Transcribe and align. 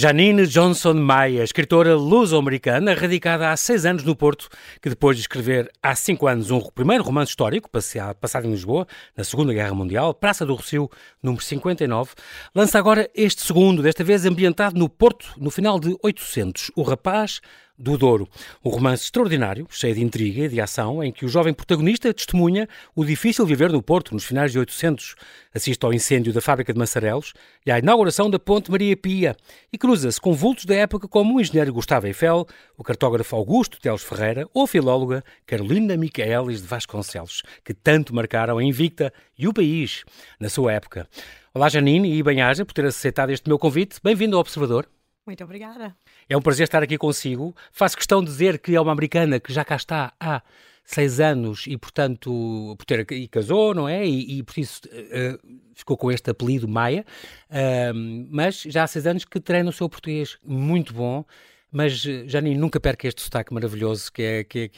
Janine 0.00 0.46
Johnson 0.46 0.94
Maia, 0.94 1.44
escritora 1.44 1.94
luso-americana, 1.94 2.94
radicada 2.94 3.50
há 3.50 3.56
seis 3.58 3.84
anos 3.84 4.02
no 4.02 4.16
Porto, 4.16 4.48
que 4.80 4.88
depois 4.88 5.14
de 5.14 5.20
escrever 5.20 5.70
há 5.82 5.94
cinco 5.94 6.26
anos 6.26 6.50
um 6.50 6.58
primeiro 6.74 7.04
romance 7.04 7.28
histórico, 7.28 7.68
passado 7.68 8.46
em 8.46 8.50
Lisboa, 8.50 8.86
na 9.14 9.24
Segunda 9.24 9.52
Guerra 9.52 9.74
Mundial, 9.74 10.14
Praça 10.14 10.46
do 10.46 10.54
Rocio, 10.54 10.88
número 11.22 11.44
59, 11.44 12.12
lança 12.54 12.78
agora 12.78 13.10
este 13.14 13.42
segundo, 13.42 13.82
desta 13.82 14.02
vez 14.02 14.24
ambientado 14.24 14.78
no 14.78 14.88
Porto, 14.88 15.34
no 15.36 15.50
final 15.50 15.78
de 15.78 15.94
800. 16.02 16.70
O 16.74 16.82
rapaz 16.82 17.42
do 17.80 17.96
Douro. 17.96 18.28
Um 18.62 18.68
romance 18.68 19.04
extraordinário, 19.04 19.66
cheio 19.70 19.94
de 19.94 20.02
intriga 20.02 20.44
e 20.44 20.48
de 20.48 20.60
ação, 20.60 21.02
em 21.02 21.10
que 21.10 21.24
o 21.24 21.28
jovem 21.28 21.54
protagonista 21.54 22.12
testemunha 22.12 22.68
o 22.94 23.04
difícil 23.04 23.46
viver 23.46 23.72
no 23.72 23.82
Porto 23.82 24.12
nos 24.12 24.24
finais 24.24 24.52
de 24.52 24.58
800, 24.58 25.14
assiste 25.54 25.82
ao 25.84 25.92
incêndio 25.92 26.32
da 26.32 26.42
fábrica 26.42 26.72
de 26.72 26.78
Massarelos 26.78 27.32
e 27.64 27.70
à 27.70 27.78
inauguração 27.78 28.28
da 28.28 28.38
Ponte 28.38 28.70
Maria 28.70 28.94
Pia 28.96 29.34
e 29.72 29.78
cruza-se 29.78 30.20
com 30.20 30.34
vultos 30.34 30.66
da 30.66 30.74
época 30.74 31.08
como 31.08 31.36
o 31.36 31.40
engenheiro 31.40 31.72
Gustavo 31.72 32.06
Eiffel, 32.06 32.46
o 32.76 32.84
cartógrafo 32.84 33.34
Augusto 33.34 33.80
Teles 33.80 34.02
Ferreira 34.02 34.46
ou 34.52 34.64
a 34.64 34.68
filóloga 34.68 35.24
Carolina 35.46 35.96
Micaelis 35.96 36.60
de 36.60 36.68
Vasconcelos, 36.68 37.42
que 37.64 37.72
tanto 37.72 38.14
marcaram 38.14 38.58
a 38.58 38.62
Invicta 38.62 39.10
e 39.38 39.48
o 39.48 39.54
país 39.54 40.04
na 40.38 40.50
sua 40.50 40.72
época. 40.74 41.08
Olá 41.54 41.68
Janine 41.68 42.14
e 42.14 42.22
bem-aja 42.22 42.64
por 42.64 42.74
ter 42.74 42.84
aceitado 42.84 43.30
este 43.30 43.48
meu 43.48 43.58
convite. 43.58 43.98
Bem-vindo 44.04 44.36
ao 44.36 44.40
Observador. 44.40 44.86
Muito 45.26 45.44
obrigada. 45.44 45.96
É 46.28 46.36
um 46.36 46.42
prazer 46.42 46.64
estar 46.64 46.82
aqui 46.82 46.96
consigo. 46.98 47.54
Faço 47.72 47.96
questão 47.96 48.20
de 48.20 48.26
dizer 48.26 48.58
que 48.58 48.74
é 48.74 48.80
uma 48.80 48.92
americana 48.92 49.38
que 49.38 49.52
já 49.52 49.64
cá 49.64 49.76
está 49.76 50.12
há 50.18 50.42
seis 50.84 51.20
anos 51.20 51.66
e, 51.68 51.76
portanto, 51.76 52.74
por 52.76 52.84
ter, 52.84 53.06
e 53.12 53.28
casou, 53.28 53.74
não 53.74 53.88
é? 53.88 54.04
E, 54.04 54.38
e 54.38 54.42
por 54.42 54.58
isso 54.58 54.80
uh, 54.86 55.38
ficou 55.74 55.96
com 55.96 56.10
este 56.10 56.30
apelido 56.30 56.66
Maia. 56.66 57.04
Uh, 57.48 58.26
mas 58.30 58.62
já 58.62 58.82
há 58.82 58.86
seis 58.86 59.06
anos 59.06 59.24
que 59.24 59.38
treina 59.38 59.70
o 59.70 59.72
seu 59.72 59.88
português 59.88 60.36
muito 60.42 60.92
bom. 60.92 61.24
Mas, 61.72 62.04
eh, 62.04 62.24
Janine, 62.26 62.58
nunca 62.58 62.80
perca 62.80 63.06
este 63.06 63.22
sotaque 63.22 63.54
maravilhoso 63.54 64.12
que, 64.12 64.22
é, 64.22 64.44
que, 64.44 64.58
é, 64.58 64.68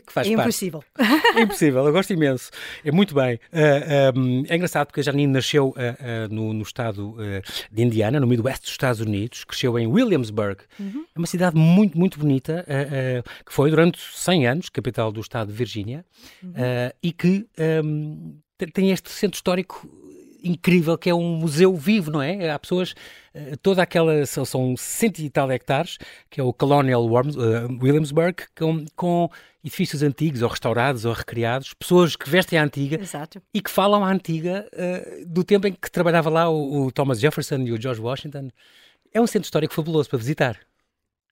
que 0.00 0.12
faz 0.12 0.26
é 0.26 0.34
parte. 0.34 0.48
Impossível. 0.48 0.84
É 1.34 1.40
impossível, 1.42 1.86
eu 1.86 1.92
gosto 1.92 2.12
imenso. 2.12 2.50
É 2.84 2.92
muito 2.92 3.14
bem. 3.14 3.40
Uh, 3.52 4.18
um, 4.18 4.44
é 4.48 4.56
engraçado 4.56 4.88
porque 4.88 5.00
a 5.00 5.02
Janine 5.02 5.32
nasceu 5.32 5.68
uh, 5.68 5.72
uh, 5.72 6.34
no, 6.34 6.52
no, 6.52 6.62
estado 6.62 7.16
de 7.70 7.82
Indiana, 7.82 8.20
no 8.20 8.26
Midwest 8.26 8.62
dos 8.62 8.70
Estados 8.70 9.00
Unidos, 9.00 9.44
cresceu 9.44 9.78
em 9.78 9.86
Williamsburg. 9.86 10.62
Uhum. 10.78 11.04
É 11.14 11.18
uma 11.18 11.26
cidade 11.26 11.56
muito, 11.56 11.98
muito 11.98 12.18
bonita, 12.18 12.64
que 13.44 13.52
foi 13.52 13.70
durante 13.70 13.98
100 14.12 14.46
anos 14.46 14.68
capital 14.68 15.10
do 15.10 15.20
estado 15.20 15.48
de 15.48 15.54
Virgínia 15.54 16.04
uhum. 16.42 16.52
e 17.02 17.12
que 17.12 17.46
um, 17.82 18.38
tem 18.72 18.90
este 18.90 19.10
centro 19.10 19.36
histórico 19.36 19.88
incrível 20.42 20.96
que 20.96 21.10
é 21.10 21.14
um 21.14 21.36
museu 21.36 21.74
vivo, 21.74 22.10
não 22.10 22.22
é? 22.22 22.50
Há 22.50 22.58
pessoas, 22.58 22.94
eh, 23.34 23.56
toda 23.62 23.82
aquela, 23.82 24.24
são, 24.26 24.44
são 24.44 24.76
cento 24.76 25.18
e 25.18 25.30
tal 25.30 25.50
hectares, 25.50 25.98
que 26.28 26.40
é 26.40 26.44
o 26.44 26.52
Colonial 26.52 27.04
uh, 27.04 27.82
Williamsburg, 27.82 28.44
com, 28.56 28.84
com 28.96 29.30
edifícios 29.62 30.02
antigos, 30.02 30.42
ou 30.42 30.48
restaurados, 30.48 31.04
ou 31.04 31.12
recriados, 31.12 31.74
pessoas 31.74 32.16
que 32.16 32.28
vestem 32.28 32.58
a 32.58 32.64
antiga 32.64 33.00
Exato. 33.00 33.42
e 33.52 33.60
que 33.60 33.70
falam 33.70 34.04
a 34.04 34.10
antiga 34.10 34.66
uh, 34.72 35.26
do 35.26 35.44
tempo 35.44 35.66
em 35.66 35.72
que 35.72 35.90
trabalhava 35.90 36.30
lá 36.30 36.48
o, 36.48 36.86
o, 36.86 36.92
Thomas 36.92 37.20
Jefferson 37.20 37.58
e 37.58 37.72
o 37.72 37.80
George 37.80 38.00
Washington. 38.00 38.50
É 39.12 39.20
um 39.20 39.26
centro 39.26 39.46
histórico 39.46 39.74
fabuloso 39.74 40.08
para 40.08 40.18
visitar. 40.18 40.58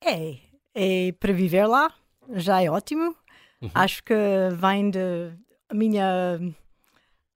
É, 0.04 0.36
é 0.74 1.12
para 1.12 1.32
viver 1.32 1.66
lá, 1.66 1.92
já 2.34 2.62
é 2.62 2.70
ótimo. 2.70 3.14
Uhum. 3.60 3.70
Acho 3.74 4.02
que 4.04 4.14
vem 4.60 4.90
de 4.90 5.32
a 5.68 5.74
minha 5.74 6.38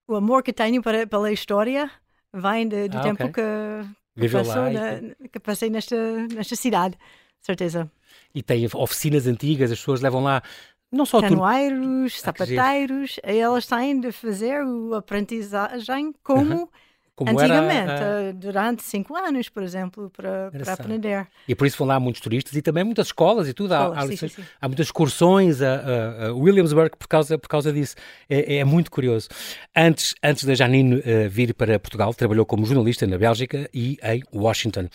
o 0.07 0.15
amor 0.15 0.43
que 0.43 0.53
tenho 0.53 0.83
para, 0.83 1.07
pela 1.07 1.33
história 1.33 1.91
vem 2.33 2.67
de, 2.67 2.89
do 2.89 2.99
ah, 2.99 3.03
tempo 3.03 3.25
okay. 3.25 3.45
que, 3.45 4.21
que, 4.21 4.29
passou 4.29 4.71
na, 4.71 5.29
que 5.31 5.41
passei 5.41 5.71
nesta, 5.71 5.97
nesta 6.29 6.57
cidade, 6.57 6.97
certeza. 7.41 7.91
E 8.35 8.43
tem 8.43 8.67
oficinas 8.75 9.27
antigas, 9.27 9.71
as 9.71 9.79
pessoas 9.79 10.01
levam 10.01 10.23
lá 10.23 10.43
não 10.91 11.07
só 11.07 11.21
canoeiros, 11.21 12.15
tu... 12.15 12.21
sapateiros, 12.21 13.19
elas 13.23 13.67
têm 13.67 13.99
de 13.99 14.13
fazer 14.13 14.61
a 14.93 14.99
aprendizagem 14.99 16.15
como 16.23 16.71
como 17.15 17.31
Antigamente, 17.31 17.91
era, 17.91 18.31
uh, 18.31 18.33
durante 18.33 18.83
cinco 18.83 19.15
anos, 19.15 19.49
por 19.49 19.63
exemplo, 19.63 20.11
para, 20.11 20.51
para 20.51 20.73
aprender. 20.73 21.27
E 21.47 21.55
por 21.55 21.67
isso 21.67 21.77
vão 21.77 21.87
lá 21.87 22.01
muitos 22.01 22.23
turistas 22.23 22.55
e 22.57 22.63
também 22.63 22.85
muitas 22.85 23.09
escolas 23.09 23.49
e 23.49 23.53
tudo. 23.53 23.75
Escolas, 23.75 23.99
há, 23.99 24.03
há, 24.03 24.17
sim, 24.17 24.29
sim, 24.29 24.43
há, 24.61 24.69
muitas 24.69 24.87
excursões 24.87 25.61
a, 25.61 25.75
a, 25.75 26.27
a, 26.29 26.35
Williamsburg 26.35 26.97
por 26.97 27.07
causa, 27.07 27.37
por 27.37 27.49
causa 27.49 27.73
disso. 27.73 27.97
É, 28.29 28.57
é 28.57 28.65
muito 28.65 28.91
curioso. 28.91 29.29
Antes, 29.77 30.15
antes 30.23 30.45
da 30.45 30.55
Janine 30.55 30.97
uh, 30.97 31.29
vir 31.29 31.53
para 31.55 31.79
Portugal, 31.79 32.15
trabalhou 32.15 32.47
como 32.47 32.65
jornalista 32.65 33.07
na 33.07 33.19
Bélgica 33.19 33.69
e 33.75 33.99
em 34.03 34.23
Washington. 34.35 34.89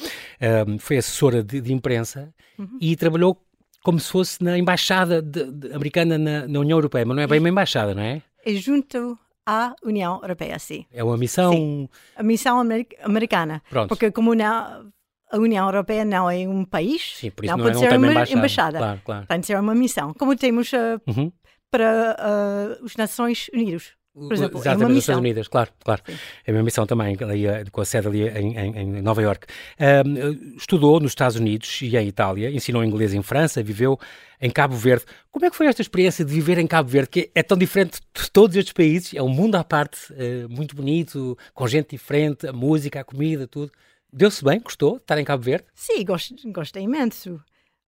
Um, 0.68 0.80
foi 0.80 0.98
assessora 0.98 1.44
de, 1.44 1.62
de 1.62 1.72
imprensa 1.72 2.34
uhum. 2.58 2.78
e 2.82 2.96
trabalhou 2.96 3.40
como 3.84 4.00
se 4.00 4.12
fosse 4.12 4.44
na 4.44 4.58
embaixada 4.58 5.22
de, 5.22 5.52
de, 5.52 5.72
americana 5.74 6.18
na, 6.18 6.48
na 6.48 6.60
União 6.60 6.78
Europeia, 6.78 7.06
mas 7.06 7.16
não 7.16 7.24
é 7.24 7.28
bem 7.28 7.40
uma 7.40 7.50
embaixada, 7.50 7.94
não 7.94 8.02
é? 8.02 8.22
É 8.44 8.54
junto 8.56 9.18
à 9.48 9.74
União 9.82 10.20
Europeia, 10.22 10.60
sim. 10.60 10.86
É 10.92 11.02
uma 11.02 11.18
missão... 11.18 11.54
Sim, 11.54 11.90
a 12.18 12.22
missão 12.22 12.62
americana. 13.04 13.64
Pronto. 13.70 13.88
Porque 13.88 14.12
como 14.12 14.36
não, 14.36 14.92
a 15.32 15.38
União 15.38 15.66
Europeia 15.66 16.04
não 16.04 16.30
é 16.30 16.48
um 16.48 16.66
país, 16.66 17.16
sim, 17.16 17.32
por 17.32 17.46
isso 17.46 17.56
não, 17.56 17.64
não 17.64 17.72
pode 17.72 17.84
é, 17.86 17.90
ser 17.90 17.98
uma 17.98 18.08
embaixada. 18.08 18.38
embaixada. 18.38 18.78
Claro, 18.78 19.02
claro. 19.06 19.26
Tem 19.28 19.40
de 19.40 19.46
ser 19.46 19.60
uma 19.60 19.74
missão. 19.74 20.14
Como 20.14 20.36
temos 20.36 20.72
uh, 20.74 21.02
uhum. 21.08 21.32
para 21.72 22.18
uh, 22.20 22.84
os 22.84 22.96
Nações 22.98 23.50
Unidas. 23.54 23.94
Por 24.18 24.34
exemplo, 24.34 24.60
Exatamente, 24.60 24.68
é 24.68 24.86
uma 24.86 24.90
missão. 24.90 24.98
Estados 24.98 25.20
Unidos, 25.20 25.48
claro, 25.48 25.70
claro. 25.84 26.02
Sim. 26.06 26.18
É 26.46 26.52
uma 26.52 26.64
missão 26.64 26.88
também, 26.88 27.16
ali, 27.22 27.46
eh, 27.46 27.66
com 27.72 27.82
a 27.82 27.86
sede 27.86 28.08
ali 28.08 28.28
em, 28.28 28.58
em, 28.58 28.78
em 28.80 29.02
Nova 29.02 29.22
York. 29.22 29.46
Um, 29.80 30.56
estudou 30.58 31.00
nos 31.00 31.12
Estados 31.12 31.36
Unidos 31.38 31.82
e 31.84 31.96
em 31.96 32.08
Itália, 32.08 32.50
ensinou 32.50 32.84
inglês 32.84 33.14
em 33.14 33.22
França, 33.22 33.62
viveu 33.62 34.00
em 34.42 34.50
Cabo 34.50 34.76
Verde. 34.76 35.06
Como 35.32 35.46
é 35.46 35.52
que 35.52 35.56
foi 35.56 35.68
esta 35.68 35.84
experiência 35.84 36.26
de 36.26 36.34
viver 36.34 36.58
em 36.58 36.66
Cabo 36.66 36.90
Verde, 36.90 37.10
que 37.10 37.32
é 37.36 37.44
tão 37.44 37.56
diferente 37.56 38.00
de 38.00 38.32
todos 38.32 38.56
estes 38.56 38.74
países? 38.74 39.14
É 39.14 39.22
um 39.22 39.30
mundo 39.30 39.54
à 39.56 39.64
parte, 39.64 40.12
uh, 40.14 40.50
muito 40.50 40.76
bonito, 40.76 41.38
com 41.54 41.68
gente 41.68 41.92
diferente, 41.92 42.48
a 42.48 42.54
música, 42.54 43.02
a 43.02 43.04
comida, 43.04 43.48
tudo. 43.48 43.72
Deu-se 44.12 44.44
bem? 44.44 44.60
Gostou 44.60 44.96
de 44.96 45.04
estar 45.04 45.20
em 45.20 45.24
Cabo 45.24 45.44
Verde? 45.44 45.66
Sim, 45.76 46.04
gosto, 46.04 46.34
gostei 46.52 46.84
imenso. 46.84 47.40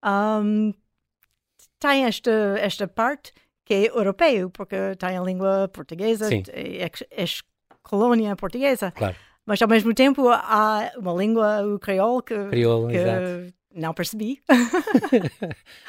Um, 0.05 0.73
tem 1.79 2.05
esta, 2.05 2.31
esta 2.59 2.87
parte 2.87 3.33
que 3.69 3.75
é 3.75 3.89
europeu, 3.89 4.49
porque 4.49 4.75
tem 4.97 5.15
a 5.15 5.21
língua 5.21 5.69
portuguesa, 5.71 6.27
é, 6.33 6.85
é, 6.85 7.25
colônia 7.83 8.35
portuguesa. 8.35 8.89
Claro. 8.89 9.15
Mas 9.45 9.61
ao 9.61 9.67
mesmo 9.67 9.93
tempo 9.93 10.27
há 10.27 10.91
uma 10.97 11.13
língua, 11.13 11.63
o 11.63 11.77
que, 11.77 11.85
Crioulo, 12.49 12.89
que 12.89 12.97
exato. 12.97 13.53
não 13.75 13.93
percebi. 13.93 14.41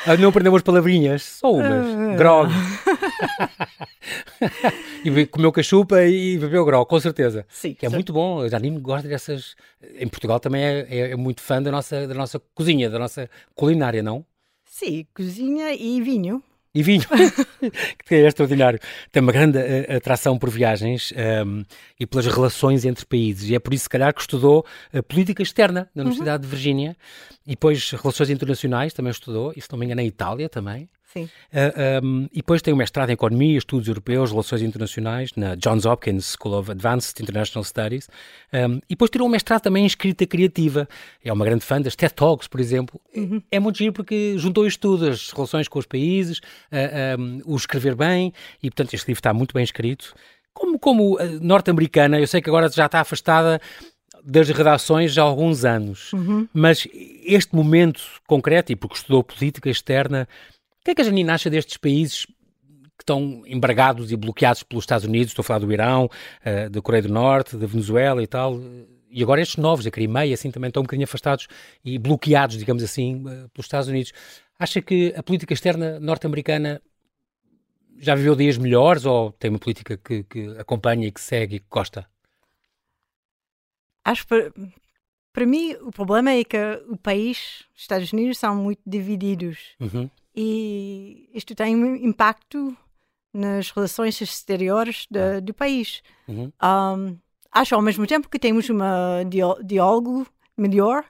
ah, 0.07 0.15
não 0.19 0.29
aprendemos 0.29 0.63
palavrinhas, 0.63 1.23
só 1.23 1.53
umas. 1.53 1.87
Uh, 1.87 2.17
grog. 2.19 2.53
e 5.03 5.27
comeu 5.27 5.51
cachupa 5.51 6.05
e 6.05 6.37
bebeu 6.37 6.67
grog, 6.67 6.87
com 6.87 7.01
certeza. 7.01 7.47
Sim. 7.49 7.73
Que 7.73 7.87
é 7.87 7.89
muito 7.89 8.13
bom. 8.13 8.47
Já 8.47 8.59
nem 8.59 8.79
gosto 8.79 9.09
dessas. 9.09 9.55
Em 9.99 10.07
Portugal 10.07 10.39
também 10.39 10.63
é, 10.63 10.87
é, 10.91 11.11
é 11.13 11.17
muito 11.17 11.41
fã 11.41 11.63
da 11.63 11.71
nossa, 11.71 12.07
da 12.07 12.15
nossa 12.15 12.39
cozinha, 12.55 12.91
da 12.91 12.99
nossa 12.99 13.31
culinária, 13.55 14.03
não? 14.03 14.23
Sim, 14.67 15.07
cozinha 15.15 15.75
e 15.75 16.03
vinho 16.03 16.43
e 16.75 16.83
vinho, 16.83 17.03
que 18.07 18.15
é 18.15 18.27
extraordinário. 18.27 18.79
Tem 19.11 19.23
uma 19.23 19.33
grande 19.33 19.59
uh, 19.59 19.97
atração 19.97 20.39
por 20.39 20.51
viagens 20.51 21.13
um, 21.13 21.19
ehm, 21.21 21.63
e 21.99 22.07
pelas 22.07 22.27
relações 22.27 22.85
entre 22.85 23.05
países. 23.05 23.51
E 23.51 23.55
é 23.55 23.59
por 23.59 23.75
isso, 23.75 23.85
se 23.85 23.89
calhar, 23.89 24.15
que 24.15 24.21
estudou 24.21 24.65
uh, 24.95 25.03
política 25.03 25.43
externa 25.43 25.89
na 25.95 26.03
Universidade 26.03 26.45
uhum. 26.45 26.51
de 26.51 26.57
Virgínia 26.57 26.97
e 27.47 27.51
depois 27.51 27.91
relações 27.91 28.31
internacionais 28.31 28.93
também 28.93 29.11
estudou, 29.11 29.53
e 29.57 29.61
se 29.61 29.69
não 29.71 29.79
me 29.79 29.87
engano, 29.87 30.01
na 30.01 30.07
Itália 30.07 30.49
também. 30.49 30.89
Sim. 31.13 31.25
Uh, 31.25 31.29
eh, 31.53 32.01
um, 32.03 32.29
e 32.33 32.37
depois 32.37 32.63
tem 32.63 32.73
um 32.73 32.77
mestrado 32.77 33.11
em 33.11 33.15
Economia, 33.15 33.59
Estudos 33.59 33.89
Europeus, 33.89 34.31
Relações 34.31 34.63
Internacionais, 34.63 35.31
na 35.37 35.57
Johns 35.57 35.85
Hopkins 35.85 36.37
School 36.37 36.57
of 36.57 36.71
Advanced 36.71 37.21
International 37.21 37.65
Studies. 37.65 38.09
Um, 38.53 38.77
e 38.77 38.91
depois 38.91 39.11
tirou 39.11 39.27
um 39.27 39.31
mestrado 39.31 39.63
também 39.63 39.83
em 39.83 39.87
Escrita 39.87 40.25
Criativa. 40.25 40.89
É 41.25 41.33
uma 41.33 41.45
grande 41.45 41.65
fã 41.65 41.81
das 41.81 41.97
TED 41.97 42.15
Talks, 42.15 42.47
por 42.47 42.61
exemplo. 42.61 43.01
Uhum. 43.15 43.43
É 43.51 43.59
muito 43.59 43.79
giro 43.79 43.93
porque 43.93 44.39
juntou 44.39 44.67
isto 44.67 44.81
tudo, 44.81 45.09
as 45.09 45.31
relações 45.31 45.67
com 45.67 45.81
os 45.81 45.87
países, 45.87 46.39
uh, 46.39 46.43
eh, 46.71 47.17
um, 47.19 47.41
o 47.45 47.57
escrever 47.57 47.97
bem, 47.97 48.33
e 48.63 48.71
portanto 48.71 48.95
este 48.95 49.09
livro 49.09 49.19
está 49.19 49.35
muito 49.35 49.53
bem 49.53 49.65
escrito. 49.65 50.15
Como, 50.53 50.79
como 50.79 51.19
norte-americana, 51.41 52.19
eu 52.21 52.27
sei 52.27 52.41
que 52.41 52.51
agora 52.51 52.69
já 52.69 52.87
está 52.87 53.01
afastada 53.01 53.61
das 54.23 54.49
redações 54.49 55.13
já 55.13 55.23
há 55.23 55.25
alguns 55.25 55.65
anos, 55.65 56.13
uhum. 56.13 56.47
mas 56.53 56.87
este 57.25 57.55
momento 57.55 58.03
concreto, 58.27 58.73
e 58.73 58.77
porque 58.77 58.97
estudou 58.97 59.23
política 59.25 59.71
externa, 59.71 60.29
o 60.81 60.85
que 60.85 60.93
é 60.93 60.95
que 60.95 61.03
a 61.03 61.05
Janine 61.05 61.31
acha 61.31 61.51
destes 61.51 61.77
países 61.77 62.25
que 62.25 63.03
estão 63.03 63.43
embargados 63.47 64.11
e 64.11 64.17
bloqueados 64.17 64.63
pelos 64.63 64.85
Estados 64.85 65.07
Unidos? 65.07 65.29
Estou 65.29 65.43
a 65.43 65.45
falar 65.45 65.59
do 65.61 65.73
Irão, 65.73 66.07
uh, 66.07 66.71
da 66.71 66.81
Coreia 66.81 67.03
do 67.03 67.13
Norte, 67.13 67.57
da 67.57 67.67
Venezuela 67.67 68.23
e 68.23 68.27
tal. 68.27 68.59
E 69.11 69.23
agora 69.23 69.43
estes 69.43 69.57
novos, 69.57 69.87
a 69.87 69.91
Crimeia, 69.91 70.33
assim, 70.33 70.51
também 70.51 70.69
estão 70.69 70.81
um 70.83 70.85
bocadinho 70.85 71.05
afastados 71.05 71.49
e 71.85 71.99
bloqueados, 71.99 72.57
digamos 72.57 72.83
assim, 72.83 73.17
uh, 73.17 73.49
pelos 73.51 73.67
Estados 73.67 73.89
Unidos. 73.89 74.13
Acha 74.59 74.81
que 74.81 75.13
a 75.17 75.23
política 75.23 75.53
externa 75.53 76.01
norte-americana 76.01 76.81
já 77.99 78.15
viveu 78.15 78.35
dias 78.35 78.57
melhores 78.57 79.05
ou 79.05 79.33
tem 79.33 79.51
uma 79.51 79.59
política 79.59 79.99
que, 79.99 80.23
que 80.25 80.57
acompanha 80.59 81.07
e 81.07 81.13
que 81.13 81.21
segue 81.21 81.57
e 81.57 81.61
que 81.61 81.67
gosta? 81.69 82.07
Acho 84.03 84.27
que 84.27 84.53
para 85.33 85.47
mim, 85.47 85.75
o 85.83 85.93
problema 85.93 86.33
é 86.33 86.43
que 86.43 86.57
o 86.89 86.97
país, 86.97 87.65
os 87.75 87.83
Estados 87.83 88.13
Unidos, 88.13 88.39
são 88.39 88.57
muito 88.57 88.81
divididos. 88.85 89.59
Uhum. 89.79 90.11
E 90.35 91.29
isto 91.35 91.55
tem 91.55 91.75
um 91.77 91.95
impacto 91.97 92.77
nas 93.33 93.71
relações 93.71 94.21
exteriores 94.21 95.07
de, 95.11 95.19
Ah. 95.19 95.41
do 95.41 95.53
país. 95.55 96.03
Uhum. 96.29 96.53
Um, 96.63 97.19
acho 97.53 97.75
ao 97.75 97.83
mesmo 97.83 98.07
tempo 98.07 98.29
que 98.29 98.39
temos 98.39 98.69
um 98.71 98.79
diálogo 99.65 100.27
melhor 100.57 101.05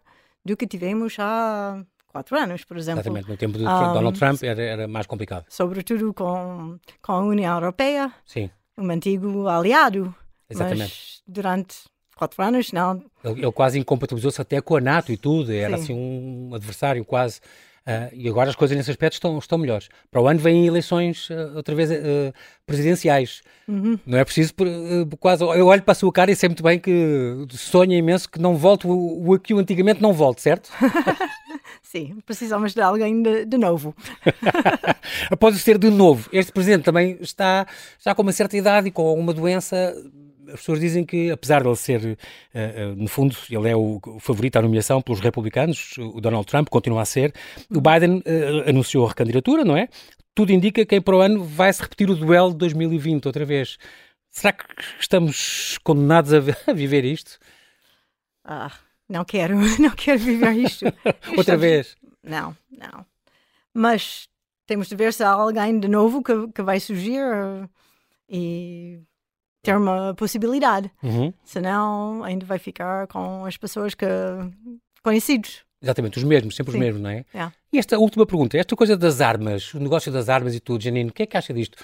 do 0.45 0.57
que 0.57 0.67
tivemos 0.67 1.17
há 1.19 1.83
quatro 2.07 2.37
anos, 2.37 2.65
por 2.65 2.77
exemplo. 2.77 3.01
Exatamente, 3.01 3.29
no 3.29 3.37
tempo 3.37 3.59
de 3.59 3.67
Ah, 3.67 3.93
Donald 3.93 4.19
Trump 4.19 4.43
era, 4.43 4.63
era 4.63 4.89
mais 4.89 5.07
complicado. 5.07 5.45
Sobretudo 5.49 6.13
com, 6.15 6.79
com 7.03 7.13
a 7.13 7.21
União 7.21 7.55
Europeia, 7.55 8.13
Sim, 8.27 8.51
um 8.77 8.91
antigo 8.91 9.47
aliado. 9.49 10.15
exatamente. 10.49 10.81
Mas 10.81 11.23
durante 11.27 11.77
quatro 12.17 12.43
anos, 12.43 12.73
não. 12.73 13.03
Ele, 13.25 13.41
ele 13.43 13.53
quase 13.53 13.79
incompatibilizou-se 13.79 14.41
até 14.41 14.61
com 14.61 14.77
a 14.77 14.81
NATO 14.81 15.13
e 15.13 15.17
tudo, 15.17 15.53
era 15.53 15.77
Sim. 15.79 15.83
assim 15.83 15.95
um 15.95 16.55
adversário 16.55 17.05
quase. 17.05 17.41
Ah, 17.87 18.09
e 18.13 18.29
agora 18.29 18.51
as 18.51 18.57
coisas 18.57 18.77
nesse 18.77 18.91
aspecto 18.91 19.15
estão, 19.15 19.39
estão 19.39 19.59
melhores. 19.59 19.89
Para 20.11 20.21
o 20.21 20.29
ano 20.29 20.39
vêm 20.39 20.67
eleições 20.67 21.29
ah, 21.31 21.57
outra 21.57 21.75
vez 21.75 21.91
ah, 21.91 22.33
presidenciais. 22.67 23.43
Uhum. 23.67 23.99
Não 24.07 24.19
é 24.19 24.25
preciso 24.25 24.55
por- 24.55 24.67
quase. 25.19 25.43
Eu 25.43 25.67
olho 25.67 25.83
para 25.83 25.93
a 25.93 25.95
sua 25.95 26.13
cara 26.13 26.31
e 26.31 26.37
sei 26.37 26.49
muito 26.49 26.63
bem 26.63 26.79
que 26.79 27.47
sonha 27.51 27.97
imenso 27.97 28.29
que 28.29 28.39
não 28.41 28.57
volte 28.57 28.87
o, 28.87 29.33
o 29.33 29.39
que 29.39 29.55
o 29.55 29.59
antigamente 29.59 30.01
não 30.03 30.13
volte, 30.13 30.43
certo? 30.43 30.71
Sim, 31.83 32.19
precisamos 32.25 32.75
de 32.75 32.81
alguém 32.81 33.23
de, 33.23 33.45
de 33.45 33.57
novo. 33.59 33.95
Após 35.31 35.57
ser 35.61 35.79
de 35.79 35.91
novo, 35.91 36.29
este 36.33 36.53
presidente 36.53 36.85
também 36.85 37.17
está 37.21 37.67
já 37.99 38.15
com 38.15 38.23
uma 38.23 38.33
certa 38.33 38.57
idade 38.57 38.89
e 38.89 38.91
com 38.91 39.07
alguma 39.07 39.33
doença. 39.33 39.95
As 40.53 40.61
pessoas 40.61 40.81
dizem 40.81 41.05
que, 41.05 41.31
apesar 41.31 41.63
de 41.63 41.69
ele 41.69 41.77
ser, 41.77 42.05
eh, 42.05 42.17
eh, 42.55 42.87
no 42.97 43.09
fundo, 43.09 43.37
ele 43.51 43.69
é 43.69 43.77
o, 43.77 44.01
favorito 44.21 44.57
à 44.57 44.63
nomeação 44.63 45.01
pelos 45.03 45.21
republicanos, 45.21 45.97
o 45.99 46.21
Donald 46.21 46.47
Trump 46.47 46.69
continua 46.69 47.03
a 47.03 47.05
ser, 47.05 47.33
o 47.71 47.81
Biden 47.81 48.23
eh, 48.25 48.69
anunciou 48.71 49.07
a 49.07 49.09
recandidatura, 49.11 49.65
não 49.65 49.77
é? 49.77 49.89
Tudo 50.35 50.53
indica 50.53 50.85
que 50.87 51.01
para 51.01 51.17
o 51.17 51.21
ano 51.21 51.43
vai-se 51.45 51.83
repetir 51.83 52.09
o 52.11 52.15
duelo 52.15 52.51
de 52.53 52.59
2020 52.59 53.27
outra 53.27 53.45
vez. 53.45 53.77
Será 54.31 54.53
que 54.53 54.65
estamos 55.01 55.79
condenados 55.83 56.33
a, 56.33 56.41
vi- 56.41 56.55
a 56.67 56.73
viver 56.73 57.05
isto? 57.05 57.39
Ah, 58.45 58.71
não 59.09 59.25
quero, 59.25 59.57
não 59.81 59.91
quero 59.91 60.19
viver 60.19 60.53
isto. 60.53 60.85
Outra 61.37 61.41
Estamos- 61.41 61.61
vez? 61.61 61.97
Não, 62.23 62.57
não. 62.71 63.05
Mas 63.75 64.29
temos 64.67 64.89
de 64.89 64.95
ver 64.97 65.13
se 65.13 65.23
há 65.25 65.31
alguém 65.31 65.79
de 65.81 65.89
novo 65.89 66.23
que, 66.23 66.33
que 66.55 66.63
vai 66.63 66.79
surgir 66.81 67.21
e 68.29 69.01
ter 69.63 69.77
uma 69.77 70.15
possibilidade. 70.15 70.91
Uhum. 71.03 71.33
Senão 71.45 72.23
ainda 72.25 72.47
vai 72.47 72.59
ficar 72.59 73.07
com 73.09 73.45
as 73.45 73.57
pessoas 73.57 73.95
que 73.95 74.07
conhecidos. 75.03 75.63
Exatamente, 75.83 76.19
os 76.19 76.25
mesmos, 76.25 76.55
sempre 76.57 76.73
Sim. 76.73 76.79
os 76.79 76.85
mesmos, 76.85 77.01
não 77.03 77.09
é? 77.09 77.25
É. 77.33 77.51
E 77.73 77.79
esta 77.79 77.99
última 77.99 78.27
pergunta, 78.27 78.59
esta 78.59 78.77
coisa 78.77 78.99
das 78.99 79.23
armas, 79.23 79.73
o 79.73 79.81
negócio 79.81 80.13
das 80.13 80.29
armas 80.29 80.55
e 80.55 80.61
tudo, 80.61 80.83
Janine, 80.85 81.09
o 81.09 81.13
que 81.13 81.23
é 81.23 81.27
que 81.27 81.39
acha 81.39 81.55
disto? 81.55 81.79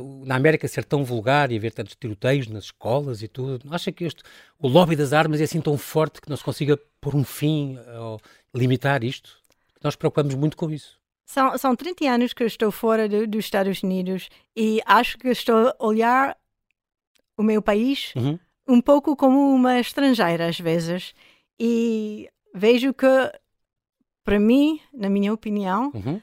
O- 0.00 0.24
na 0.26 0.34
América 0.34 0.66
ser 0.66 0.84
tão 0.84 1.04
vulgar 1.04 1.52
e 1.52 1.56
haver 1.56 1.72
tantos 1.72 1.94
tiroteios 1.94 2.48
nas 2.48 2.64
escolas 2.64 3.22
e 3.22 3.28
tudo, 3.28 3.60
não 3.64 3.72
acha 3.72 3.92
que 3.92 4.02
este, 4.04 4.24
o 4.58 4.66
lobby 4.66 4.96
das 4.96 5.12
armas 5.12 5.40
é 5.40 5.44
assim 5.44 5.60
tão 5.60 5.78
forte 5.78 6.20
que 6.20 6.28
não 6.28 6.36
se 6.36 6.42
consiga 6.42 6.76
pôr 7.00 7.14
um 7.14 7.22
fim 7.22 7.78
ou 8.00 8.20
limitar 8.52 9.04
isto? 9.04 9.38
Nós 9.80 9.94
preocupamos 9.94 10.34
muito 10.34 10.56
com 10.56 10.68
isso. 10.68 10.98
São, 11.24 11.56
são 11.56 11.76
30 11.76 12.04
anos 12.10 12.32
que 12.32 12.42
eu 12.42 12.46
estou 12.48 12.72
fora 12.72 13.08
do- 13.08 13.28
dos 13.28 13.44
Estados 13.44 13.80
Unidos 13.80 14.28
e 14.56 14.80
acho 14.84 15.18
que 15.18 15.28
estou 15.28 15.68
a 15.68 15.76
olhar 15.86 16.36
o 17.36 17.42
meu 17.42 17.60
país 17.62 18.12
Uhum. 18.16 18.38
um 18.68 18.80
pouco 18.80 19.14
como 19.16 19.54
uma 19.54 19.78
estrangeira 19.78 20.48
às 20.48 20.58
vezes 20.58 21.14
e 21.58 22.28
vejo 22.54 22.92
que 22.94 23.06
para 24.24 24.40
mim, 24.40 24.80
na 24.92 25.08
minha 25.08 25.32
opinião, 25.32 25.92
Uhum. 25.94 26.20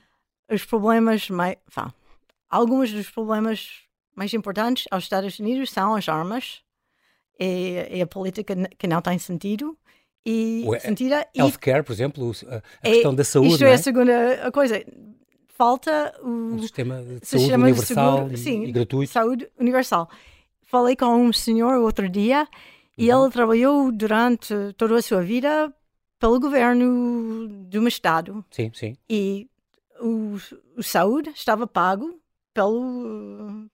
os 0.51 0.65
problemas 0.65 1.29
mais, 1.29 1.55
vá, 1.73 1.93
alguns 2.49 2.91
dos 2.91 3.09
problemas 3.09 3.83
mais 4.15 4.33
importantes 4.33 4.85
aos 4.91 5.03
Estados 5.03 5.39
Unidos 5.39 5.71
são 5.71 5.95
as 5.95 6.07
armas 6.09 6.61
e, 7.39 7.87
e 7.91 8.01
a 8.01 8.07
política 8.07 8.55
que 8.77 8.87
não 8.87 9.01
tem 9.01 9.17
sentido 9.17 9.77
e 10.25 10.63
O 10.67 10.75
e 10.75 11.39
Healthcare, 11.39 11.83
por 11.83 11.91
exemplo, 11.93 12.31
a, 12.47 12.55
a 12.55 12.61
é- 12.83 12.91
questão 12.91 13.13
da 13.15 13.23
saúde, 13.23 13.53
isto 13.53 13.63
é 13.65 13.71
é? 13.71 13.73
a 13.73 13.77
segunda 13.77 14.51
coisa 14.51 14.83
falta 15.49 16.13
o 16.21 16.27
um 16.55 16.59
sistema 16.61 16.97
de 17.01 17.25
saúde 17.25 17.43
sistema 17.43 17.63
universal 17.65 18.17
seguro- 18.17 18.33
e, 18.33 18.37
sim, 18.37 18.63
e 18.63 18.71
gratuito. 18.71 19.11
saúde 19.11 19.49
universal. 19.57 20.09
Falei 20.73 20.95
com 20.95 21.05
um 21.05 21.31
senhor 21.31 21.75
outro 21.75 22.09
dia 22.09 22.47
e 22.97 23.11
Uhum. 23.13 23.25
ele 23.25 23.31
trabalhou 23.31 23.91
durante 23.91 24.55
toda 24.75 24.95
a 24.97 25.01
sua 25.03 25.21
vida 25.21 25.71
pelo 26.19 26.39
governo 26.39 27.63
de 27.69 27.77
um 27.77 27.87
estado 27.87 28.43
Sim, 28.49 28.71
sim. 28.73 28.97
e 29.07 29.47
o, 30.01 30.35
o 30.75 30.81
saúde 30.81 31.29
estava 31.29 31.67
pago 31.67 32.19
pelo 32.55 33.67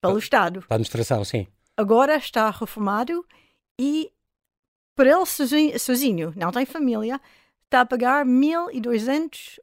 pelo 0.00 0.16
estado. 0.18 0.60
Para 0.60 0.74
a 0.74 0.76
administração, 0.76 1.24
sim. 1.24 1.48
Agora 1.76 2.14
está 2.14 2.48
reformado 2.50 3.26
e 3.76 4.12
por 4.94 5.08
ele 5.08 5.26
sozinho, 5.26 5.76
sozinho, 5.80 6.32
não 6.36 6.52
tem 6.52 6.64
família, 6.64 7.20
está 7.64 7.80
a 7.80 7.86
pagar 7.86 8.24
1.200 8.24 9.58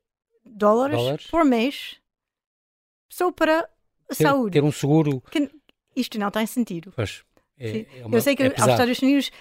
dólares, 0.45 0.97
Dólares. 0.97 1.27
por 1.27 1.45
mês 1.45 1.95
só 3.09 3.31
para 3.31 3.61
a 3.61 4.15
Ter, 4.15 4.23
saúde. 4.23 4.51
ter 4.53 4.63
um 4.63 4.73
seguro, 4.73 5.23
Isto 5.95 6.17
não 6.19 6.29
tem 6.31 6.45
sentido. 6.45 6.91
pois, 6.95 7.23
é, 7.57 7.85
é 7.99 8.05
uma, 8.05 8.15
Eu 8.17 8.21
sei 8.21 8.35
que 8.35 8.43
é 8.43 8.47
os. 8.47 8.53
Estados 8.53 8.99
Unidos 9.01 9.31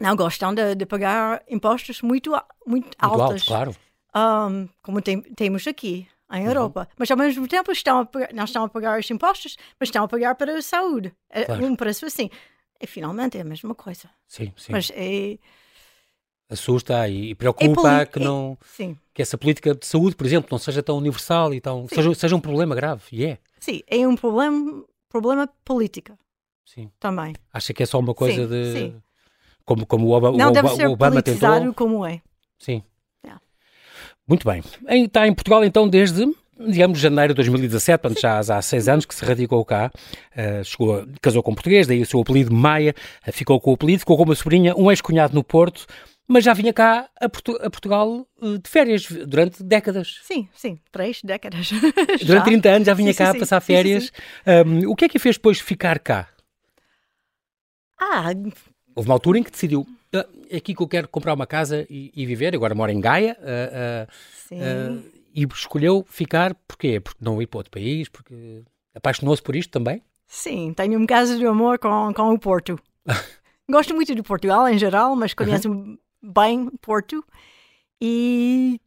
não 0.00 0.16
gostam 0.16 0.54
de, 0.54 0.74
de 0.74 0.86
pagar 0.86 1.42
impostos 1.48 2.02
muito, 2.02 2.30
muito, 2.30 2.44
Muito 2.66 2.96
altos, 2.98 3.20
altos, 3.22 3.42
claro. 3.44 3.76
um, 4.14 4.68
como 4.82 5.00
tem- 5.00 5.22
temos 5.22 5.66
aqui 5.66 6.08
Uhum. 6.30 6.36
em 6.38 6.44
Europa. 6.46 6.88
Mas 6.98 7.10
ao 7.10 7.16
mesmo 7.16 7.46
tempo 7.46 7.70
estão 7.70 8.00
a 8.00 8.08
não 8.32 8.44
estão 8.44 8.64
a 8.64 8.68
pagar 8.68 8.98
os 8.98 9.08
impostos, 9.10 9.56
mas 9.78 9.88
estão 9.88 10.04
a 10.04 10.08
pagar 10.08 10.34
para 10.34 10.56
a 10.56 10.62
saúde. 10.62 11.14
É 11.30 11.44
Claro. 11.44 11.64
um 11.66 11.76
preço 11.76 12.06
assim. 12.06 12.28
E 12.80 12.86
finalmente 12.86 13.38
é 13.38 13.42
a 13.42 13.44
mesma 13.44 13.74
coisa. 13.74 14.10
Sim, 14.26 14.52
sim. 14.56 14.72
Mas 14.72 14.90
é, 14.94 15.38
Assusta 16.50 17.08
e, 17.08 17.30
é 17.30 17.34
preocupa 17.34 17.82
poli- 17.82 18.06
que 18.06 18.18
é- 18.18 18.22
não 18.22 18.58
Sim, 18.66 18.96
que 19.14 19.22
essa 19.22 19.38
política 19.38 19.74
de 19.74 19.86
saúde, 19.86 20.14
por 20.16 20.26
exemplo, 20.26 20.48
não 20.50 20.58
seja 20.58 20.82
tão 20.82 20.96
universal 20.98 21.54
e 21.54 21.60
tão 21.60 21.88
seja, 21.88 22.12
seja 22.14 22.36
um 22.36 22.40
problema 22.40 22.74
grave. 22.74 23.02
E 23.12 23.24
é. 23.24 23.38
sim, 23.60 23.80
é 23.86 24.06
um 24.06 24.14
problema, 24.16 24.84
problema 25.20 25.48
política 25.64 26.18
Sim. 26.64 26.90
também. 26.98 27.34
Acha 27.52 27.72
que 27.72 27.82
é 27.82 27.86
só 27.86 27.98
uma 28.00 28.14
coisa 28.14 28.42
Sim, 28.42 28.48
de 28.48 28.72
sim. 28.72 29.02
como 29.64 29.86
como 29.86 30.06
o 30.08 30.10
Obama, 30.12 30.36
não 30.36 30.50
o 30.50 30.52
deve 30.52 30.68
ser 30.70 30.86
o 30.88 30.92
Obama 30.92 31.22
tentou. 31.22 31.72
como 31.74 32.04
é. 32.04 32.20
Sim. 32.58 32.82
É. 33.24 33.30
Muito 34.26 34.44
bem. 34.48 34.62
Em- 34.88 35.04
Está 35.04 35.26
em 35.28 35.34
Portugal 35.34 35.64
então 35.64 35.88
desde 35.88 36.26
digamos 36.58 36.98
janeiro 36.98 37.32
de 37.32 37.36
2017, 37.36 38.00
portanto 38.00 38.20
já 38.20 38.38
há 38.38 38.62
seis 38.62 38.88
anos 38.88 39.04
que 39.04 39.14
se 39.14 39.24
radicou 39.24 39.64
cá, 39.64 39.90
Eh, 40.36 40.62
chegou, 40.64 41.00
a- 41.00 41.06
casou 41.22 41.42
com 41.42 41.52
um 41.52 41.54
português, 41.54 41.86
daí 41.86 42.00
o 42.02 42.06
seu 42.06 42.20
apelido 42.20 42.52
Maia, 42.52 42.94
eh, 43.24 43.30
ficou 43.32 43.60
com 43.60 43.70
o 43.70 43.74
apelido, 43.74 44.00
ficou 44.00 44.16
com 44.16 44.24
uma 44.24 44.34
sobrinha, 44.34 44.74
um 44.76 44.90
ex-cunhado 44.90 45.34
no 45.34 45.44
Porto, 45.44 45.86
mas 46.26 46.44
já 46.44 46.52
vinha 46.54 46.72
cá 46.72 47.08
a, 47.20 47.28
Portu- 47.28 47.56
a 47.60 47.70
Portugal 47.70 48.26
eh, 48.42 48.58
de 48.58 48.68
férias 48.70 49.06
durante 49.26 49.62
décadas. 49.62 50.20
Sim, 50.22 50.48
sim, 50.54 50.78
três 50.90 51.20
décadas. 51.22 51.70
Durante 52.24 52.24
Já. 52.26 52.42
30 52.44 52.68
anos 52.70 52.86
já 52.86 52.94
vinha 52.94 53.12
Sim, 53.12 53.18
cá 53.18 53.32
sim, 53.32 53.38
passar 53.38 53.60
Sim, 53.60 53.66
férias. 53.66 54.12
Um, 54.66 54.88
o 54.90 54.96
que 54.96 55.04
é 55.04 55.08
que 55.08 55.16
a 55.16 55.20
fez 55.20 55.36
depois 55.36 55.60
ficar 55.60 55.98
cá? 55.98 56.28
Ah, 58.00 58.30
Houve 58.94 59.08
uma 59.08 59.14
altura 59.14 59.38
em 59.38 59.42
que 59.42 59.50
decidiu, 59.50 59.86
"Ah, 60.14 60.26
é 60.50 60.56
aqui 60.56 60.74
que 60.74 60.82
eu 60.82 60.88
quero 60.88 61.08
comprar 61.08 61.34
uma 61.34 61.46
casa 61.46 61.86
e, 61.90 62.12
e 62.14 62.26
viver, 62.26 62.54
agora 62.54 62.74
mora 62.74 62.92
em 62.92 63.00
Gaia, 63.00 63.36
ah, 63.40 64.06
ah, 64.06 64.12
sim. 64.48 64.58
e 65.34 65.44
escolheu 65.52 66.04
ficar, 66.08 66.54
porquê? 66.66 67.00
Porque 67.00 67.24
não 67.24 67.40
ir 67.42 67.46
para 67.46 67.58
outro 67.58 67.70
país, 67.70 68.08
porque 68.08 68.62
apaixonou-se 68.94 69.42
por 69.42 69.56
isto 69.56 69.70
também? 69.70 70.02
Sim, 70.26 70.72
tenho 70.74 70.98
um 70.98 71.06
caso 71.06 71.38
de 71.38 71.46
amor 71.46 71.78
com, 71.78 72.12
com 72.14 72.32
o 72.32 72.38
Porto. 72.38 72.78
Gosto 73.70 73.94
muito 73.94 74.14
de 74.14 74.22
Portugal 74.22 74.68
em 74.68 74.78
geral, 74.78 75.16
mas 75.16 75.32
conheço 75.34 75.68
bem 76.24 76.70
Porto. 76.80 77.24
E 78.00 78.80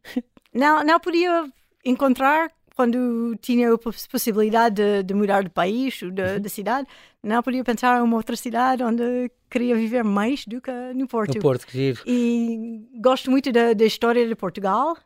não, 0.54 0.84
não 0.84 1.00
podia 1.00 1.44
encontrar, 1.84 2.50
quando 2.76 3.34
tinha 3.40 3.72
a 3.72 3.78
poss- 3.78 4.06
possibilidade 4.06 4.76
de, 4.76 5.02
de 5.02 5.14
mudar 5.14 5.42
de 5.42 5.50
país 5.50 6.00
ou 6.02 6.10
de, 6.10 6.38
de 6.38 6.48
cidade, 6.48 6.86
não 7.22 7.42
podia 7.42 7.64
pensar 7.64 7.98
em 7.98 8.02
uma 8.02 8.16
outra 8.16 8.36
cidade 8.36 8.82
onde 8.82 9.30
queria 9.50 9.74
viver 9.74 10.04
mais 10.04 10.44
do 10.46 10.60
que 10.60 10.70
no 10.94 11.06
Porto. 11.08 11.34
No 11.34 11.40
Porto, 11.40 11.66
que 11.66 11.72
giro. 11.72 12.02
E 12.06 12.86
gosto 13.00 13.30
muito 13.30 13.50
da, 13.50 13.72
da 13.72 13.84
história 13.84 14.26
de 14.28 14.34
Portugal. 14.34 14.96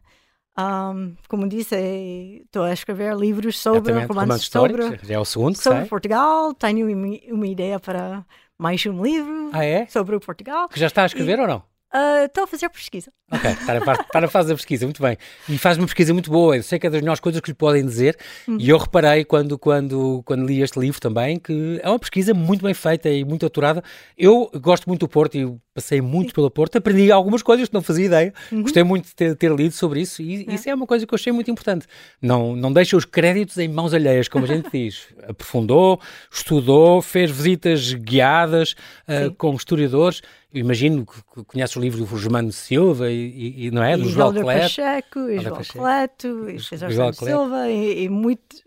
Um, 0.59 1.15
como 1.29 1.49
disse, 1.49 1.75
eh, 1.75 2.43
estou 2.45 2.65
a 2.65 2.75
escrever 2.75 3.17
livros 3.17 3.59
sobre 3.59 3.91
romances 4.05 4.49
sobre 4.49 4.83
já 5.03 5.15
é 5.15 5.19
o 5.19 5.25
segundo 5.25 5.57
que 5.57 5.63
sobre 5.63 5.79
sai. 5.81 5.89
Portugal. 5.89 6.53
Tenho 6.53 6.87
uma, 6.95 7.17
uma 7.31 7.47
ideia 7.47 7.81
para 7.81 8.23
mais 8.59 8.85
um 8.85 9.03
livro 9.03 9.49
Ah, 9.55 9.65
é? 9.65 9.87
sobre 9.87 10.19
Portugal. 10.21 10.69
Que 10.69 10.79
já 10.79 10.89
está 10.89 11.05
a 11.05 11.07
escrever 11.07 11.41
ou 11.41 11.47
não? 11.47 11.63
Ah, 11.93 12.25
Estou 12.25 12.45
a 12.45 12.47
fazer 12.47 12.69
pesquisa. 12.71 13.13
Ok, 13.31 13.51
está 13.51 13.75
na, 13.75 13.81
parte- 13.85 14.03
está 14.05 14.21
na 14.21 14.29
fase 14.29 14.49
da 14.49 14.55
pesquisa, 14.55 14.85
muito 14.87 15.03
bem. 15.03 15.17
E 15.49 15.57
faz 15.59 15.77
uma 15.79 15.85
pesquisa 15.87 16.13
muito 16.13 16.31
boa, 16.31 16.57
eu 16.57 16.63
sei 16.63 16.79
que 16.79 16.87
é 16.87 16.91
das 16.91 17.01
melhores 17.01 17.21
coisas 17.21 17.41
que 17.41 17.51
lhe 17.51 17.55
podem 17.55 17.85
dizer, 17.85 18.17
e 18.59 18.69
eu 18.69 18.77
reparei 18.79 19.25
quando, 19.25 19.59
quando, 19.59 20.23
quando 20.25 20.47
li 20.47 20.61
este 20.63 20.79
livro 20.79 21.01
também 21.01 21.39
que 21.39 21.81
é 21.83 21.89
uma 21.89 21.99
pesquisa 21.99 22.33
muito 22.35 22.63
bem 22.63 22.75
feita 22.75 23.09
e 23.09 23.25
muito 23.25 23.45
aturada. 23.47 23.83
Eu 24.17 24.51
gosto 24.61 24.87
muito 24.87 25.01
do 25.01 25.09
Porto 25.09 25.37
e 25.37 25.45
passei 25.75 26.01
muito 26.01 26.35
pelo 26.35 26.51
Porto, 26.51 26.77
aprendi 26.77 27.11
algumas 27.11 27.43
coisas 27.43 27.69
que 27.69 27.75
não 27.75 27.83
fazia 27.83 28.07
ideia. 28.07 28.35
Uhum. 28.51 28.63
Gostei 28.63 28.83
muito 28.83 29.07
de 29.07 29.15
ter, 29.15 29.35
ter, 29.37 29.51
lido 29.53 29.73
sobre 29.73 30.01
isso 30.01 30.23
e 30.23 30.47
é. 30.49 30.55
isso 30.55 30.69
é 30.69 30.75
uma 30.75 30.87
coisa 30.87 31.07
que 31.07 31.13
eu 31.13 31.17
achei 31.17 31.33
muito 31.33 31.51
importante. 31.51 31.87
Não, 32.21 32.55
não 32.55 32.73
deixa 32.73 32.97
os 32.97 33.05
créditos 33.05 33.59
em 33.59 33.69
mãos 33.69 33.95
alheias, 33.95 34.29
como 34.29 34.45
a 34.45 34.49
gente 34.49 34.69
diz. 34.73 35.09
Aprofundou, 35.27 36.01
estudou, 36.31 37.01
fez 37.01 37.31
visitas 37.31 37.93
guiadas 37.95 38.75
uh, 39.09 39.33
com 39.35 39.55
historiadores. 39.55 40.21
Eu 40.53 40.61
imagino 40.61 41.07
que 41.07 41.45
conhece 41.45 41.79
o 41.79 41.81
livro 41.81 42.05
do 42.05 42.19
Germano 42.19 42.53
Silva 42.53 43.11
e, 43.11 43.67
e, 43.67 43.71
não 43.71 43.83
é? 43.83 43.97
Do 43.97 44.09
João. 44.09 44.35
Pacheco, 44.35 45.21
e 45.31 45.39
João 45.41 45.63
Cleto, 45.67 46.51
e 46.51 46.61
César 46.61 47.13
Silva, 47.15 47.71
e, 47.71 48.05
e 48.05 48.09
muito... 48.09 48.63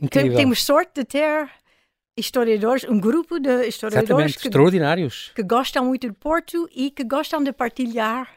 Incrível. 0.00 0.36
Temos 0.36 0.64
sorte 0.64 0.90
de 0.96 1.04
ter 1.04 1.48
historiadores, 2.16 2.84
um 2.84 2.98
grupo 2.98 3.38
de 3.38 3.66
historiadores 3.66 4.36
que, 4.36 4.48
extraordinários 4.48 5.32
que 5.34 5.42
gostam 5.42 5.86
muito 5.86 6.06
de 6.06 6.12
Porto 6.12 6.68
e 6.74 6.90
que 6.90 7.04
gostam 7.04 7.42
de 7.42 7.52
partilhar 7.52 8.28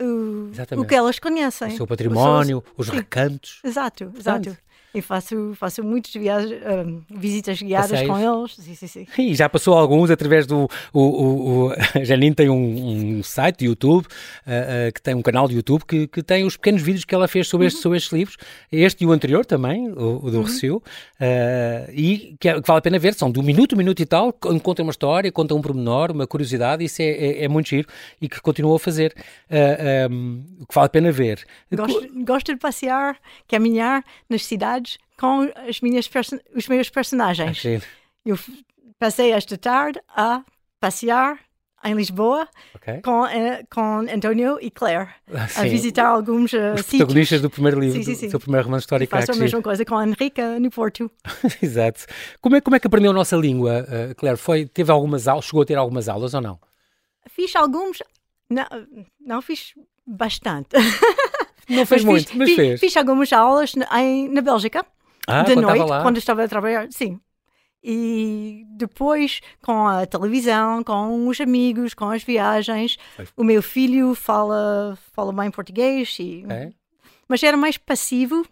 o, 0.00 0.50
o 0.78 0.84
que 0.86 0.94
elas 0.94 1.18
conhecem. 1.18 1.68
O 1.68 1.76
seu 1.76 1.86
património, 1.86 2.64
os, 2.76 2.88
os 2.88 2.94
recantos. 2.94 3.60
Exato, 3.62 4.12
exato. 4.16 4.56
E 4.92 5.00
faço, 5.00 5.52
faço 5.54 5.84
muitas 5.84 6.12
viagens, 6.12 6.52
um, 6.52 7.00
visitas 7.08 7.62
guiadas 7.62 7.90
Passeios. 7.90 8.10
com 8.10 8.40
eles. 8.40 8.56
Sim, 8.56 8.74
sim, 8.74 8.86
sim. 8.86 9.06
E 9.18 9.34
já 9.36 9.48
passou 9.48 9.74
alguns 9.74 10.10
através 10.10 10.46
do. 10.46 10.68
O, 10.92 11.00
o, 11.00 11.66
o 11.66 11.72
a 11.94 12.02
Janine 12.02 12.34
tem 12.34 12.50
um, 12.50 13.18
um 13.18 13.22
site 13.22 13.60
de 13.60 13.66
YouTube, 13.66 14.04
uh, 14.04 14.88
uh, 14.88 14.92
que 14.92 15.00
tem 15.00 15.14
um 15.14 15.22
canal 15.22 15.46
de 15.46 15.54
YouTube 15.54 15.84
que, 15.84 16.08
que 16.08 16.22
tem 16.22 16.44
os 16.44 16.56
pequenos 16.56 16.82
vídeos 16.82 17.04
que 17.04 17.14
ela 17.14 17.28
fez 17.28 17.46
sobre, 17.46 17.66
uhum. 17.66 17.68
este, 17.68 17.80
sobre 17.80 17.98
estes 17.98 18.12
livros. 18.12 18.36
Este 18.72 19.04
e 19.04 19.06
o 19.06 19.12
anterior 19.12 19.46
também, 19.46 19.88
o, 19.90 20.24
o 20.24 20.30
do 20.30 20.38
uhum. 20.38 20.42
Recio. 20.42 20.76
Uh, 21.20 21.90
e 21.92 22.36
que, 22.40 22.48
é, 22.48 22.60
que, 22.60 22.66
vale 22.66 22.78
a 22.78 22.82
pena 22.82 22.98
ver. 22.98 23.14
São 23.14 23.30
do 23.30 23.44
minuto, 23.44 23.76
minuto 23.76 24.00
e 24.00 24.06
tal. 24.06 24.32
Conta 24.32 24.82
uma 24.82 24.90
história, 24.90 25.30
conta 25.30 25.54
um 25.54 25.62
pormenor, 25.62 26.10
uma 26.10 26.26
curiosidade. 26.26 26.84
Isso 26.84 27.00
é, 27.00 27.10
é, 27.10 27.44
é 27.44 27.48
muito 27.48 27.68
giro 27.68 27.86
e 28.20 28.28
que 28.28 28.40
continuou 28.40 28.74
a 28.74 28.78
fazer. 28.78 29.14
Um, 30.10 30.42
o 30.60 30.66
que 30.66 30.74
vale 30.74 30.86
a 30.86 30.90
pena 30.90 31.12
ver. 31.12 31.44
Gosto, 31.72 32.24
gosto 32.24 32.52
de 32.52 32.58
passear, 32.58 33.16
caminhar 33.46 34.04
nas 34.28 34.44
cidades 34.44 34.79
com 35.18 35.50
as 35.68 35.80
minhas 35.80 36.08
os 36.54 36.68
meus 36.68 36.90
personagens. 36.90 37.62
Ah, 37.64 37.86
eu 38.24 38.38
passei 38.98 39.32
esta 39.32 39.56
tarde 39.56 40.00
a 40.08 40.42
passear 40.80 41.38
em 41.82 41.94
Lisboa 41.94 42.46
okay. 42.74 43.00
com, 43.00 43.22
uh, 43.22 43.28
com 43.70 44.00
António 44.12 44.58
e 44.60 44.70
Claire, 44.70 45.08
ah, 45.32 45.46
a 45.56 45.62
visitar 45.62 46.08
alguns 46.08 46.52
uh, 46.52 46.74
Os 46.74 46.82
protagonistas 46.82 47.40
do 47.40 47.48
primeiro 47.48 47.80
livro, 47.80 47.96
sim, 47.96 48.02
sim, 48.02 48.14
sim. 48.14 48.26
do 48.26 48.30
seu 48.30 48.40
primeiro 48.40 48.66
romance 48.66 48.82
histórico. 48.82 49.10
faço 49.10 49.32
a 49.32 49.36
mesma 49.36 49.62
coisa 49.62 49.84
com 49.84 49.96
a 49.96 50.06
Henrica 50.06 50.60
no 50.60 50.70
Porto. 50.70 51.10
Exato. 51.62 52.04
Como 52.40 52.56
é, 52.56 52.60
como 52.60 52.76
é 52.76 52.80
que 52.80 52.86
aprendeu 52.86 53.10
a 53.10 53.14
nossa 53.14 53.36
língua, 53.36 53.86
uh, 53.88 54.14
Claire? 54.14 54.36
Foi, 54.36 54.66
teve 54.66 54.92
algumas 54.92 55.26
aulas, 55.26 55.46
chegou 55.46 55.62
a 55.62 55.64
ter 55.64 55.76
algumas 55.76 56.08
aulas 56.08 56.34
ou 56.34 56.40
não? 56.40 56.60
Fiz 57.30 57.54
alguns, 57.56 58.02
não, 58.48 58.66
não 59.18 59.40
fiz 59.40 59.72
bastante. 60.06 60.76
Não 61.70 61.86
fez 61.86 62.04
mas 62.04 62.12
muito, 62.12 62.28
fiz, 62.28 62.36
mas 62.36 62.54
fez. 62.54 62.80
Fiz 62.80 62.96
algumas 62.96 63.32
aulas 63.32 63.72
em, 63.96 64.28
na 64.28 64.40
Bélgica, 64.40 64.84
ah, 65.26 65.42
de 65.42 65.54
noite, 65.56 65.84
quando 66.02 66.18
estava 66.18 66.44
a 66.44 66.48
trabalhar, 66.48 66.88
sim. 66.90 67.20
E 67.82 68.64
depois, 68.76 69.40
com 69.62 69.86
a 69.86 70.04
televisão, 70.04 70.84
com 70.84 71.26
os 71.28 71.40
amigos, 71.40 71.94
com 71.94 72.10
as 72.10 72.22
viagens, 72.22 72.98
o 73.36 73.42
meu 73.42 73.62
filho 73.62 74.14
fala, 74.14 74.98
fala 75.12 75.32
bem 75.32 75.50
português. 75.50 76.16
E... 76.20 76.44
É? 76.48 76.70
Mas 77.26 77.42
era 77.42 77.56
mais 77.56 77.78
passivo 77.78 78.44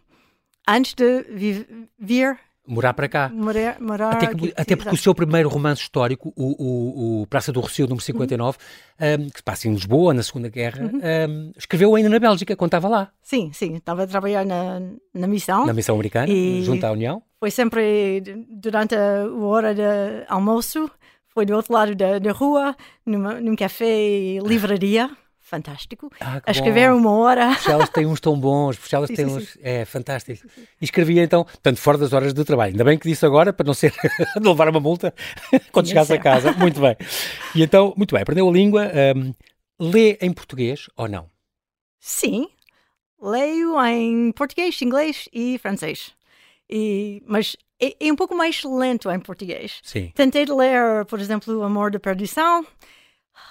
antes 0.66 0.94
de 0.94 1.86
vir 1.98 2.38
Morar 2.68 2.92
para 2.92 3.08
cá. 3.08 3.30
Morar, 3.32 3.80
morar 3.80 4.10
até, 4.12 4.34
que, 4.34 4.52
até 4.54 4.76
porque 4.76 4.94
o 4.94 4.96
seu 4.96 5.14
primeiro 5.14 5.48
romance 5.48 5.80
histórico, 5.80 6.32
o, 6.36 6.62
o, 6.62 7.22
o 7.22 7.26
Praça 7.26 7.50
do 7.50 7.60
Rocio, 7.60 7.86
número 7.86 8.04
59, 8.04 8.58
uhum. 9.00 9.06
um, 9.24 9.30
que 9.30 9.38
se 9.38 9.42
passa 9.42 9.68
em 9.68 9.72
Lisboa, 9.72 10.12
na 10.12 10.22
Segunda 10.22 10.50
Guerra, 10.50 10.82
uhum. 10.82 11.00
um, 11.30 11.52
escreveu 11.56 11.94
ainda 11.94 12.10
na 12.10 12.18
Bélgica, 12.18 12.54
quando 12.54 12.68
estava 12.68 12.88
lá. 12.88 13.10
Sim, 13.22 13.50
sim. 13.54 13.76
Estava 13.76 14.02
a 14.02 14.06
trabalhar 14.06 14.44
na, 14.44 14.82
na 15.14 15.26
missão. 15.26 15.64
Na 15.64 15.72
missão 15.72 15.94
americana, 15.94 16.30
junto 16.62 16.84
à 16.84 16.92
União. 16.92 17.22
Foi 17.40 17.50
sempre 17.50 18.20
durante 18.50 18.94
a 18.94 19.26
hora 19.40 19.74
de 19.74 19.82
almoço, 20.28 20.90
foi 21.28 21.46
do 21.46 21.54
outro 21.54 21.72
lado 21.72 21.94
da, 21.94 22.18
da 22.18 22.32
rua, 22.32 22.76
numa, 23.06 23.40
num 23.40 23.56
café 23.56 23.86
e 23.86 24.38
livraria 24.40 25.10
fantástico. 25.48 26.10
Ah, 26.20 26.40
a 26.46 26.50
escrever 26.50 26.90
bom. 26.90 26.98
uma 26.98 27.12
hora. 27.12 27.48
Bruxelas 27.48 27.88
tem 27.88 28.06
uns 28.06 28.20
tão 28.20 28.38
bons, 28.38 28.76
Bruxelas 28.76 29.10
tem 29.10 29.26
uns. 29.26 29.50
Sim. 29.50 29.58
É 29.62 29.84
fantástico. 29.84 30.46
E 30.80 30.84
escrevia 30.84 31.22
então, 31.22 31.46
tanto 31.62 31.80
fora 31.80 31.98
das 31.98 32.12
horas 32.12 32.32
de 32.32 32.44
trabalho. 32.44 32.72
Ainda 32.72 32.84
bem 32.84 32.98
que 32.98 33.08
disse 33.08 33.24
agora, 33.24 33.52
para 33.52 33.66
não 33.66 33.74
ser. 33.74 33.92
de 34.40 34.48
levar 34.48 34.68
uma 34.68 34.80
multa 34.80 35.14
quando 35.72 35.86
sim, 35.86 35.90
chegasse 35.90 36.12
a 36.12 36.18
casa. 36.18 36.52
Muito 36.52 36.80
bem. 36.80 36.96
E 37.54 37.62
então, 37.62 37.94
muito 37.96 38.14
bem, 38.14 38.22
aprendeu 38.22 38.48
a 38.48 38.52
língua. 38.52 38.90
Um, 39.16 39.34
lê 39.80 40.18
em 40.20 40.32
português 40.32 40.88
ou 40.96 41.08
não? 41.08 41.28
Sim, 41.98 42.48
leio 43.20 43.80
em 43.86 44.32
português, 44.32 44.80
inglês 44.82 45.28
e 45.32 45.58
francês. 45.58 46.12
E, 46.68 47.22
mas 47.26 47.56
é, 47.80 47.94
é, 47.98 48.12
um 48.12 48.16
pouco 48.16 48.34
mais 48.34 48.62
lento 48.64 49.10
em 49.10 49.20
português. 49.20 49.80
Sim. 49.82 50.12
Tentei 50.14 50.44
ler, 50.44 51.04
por 51.06 51.20
exemplo, 51.20 51.56
O 51.58 51.62
Amor 51.62 51.90
da 51.90 51.98
Perdição. 51.98 52.66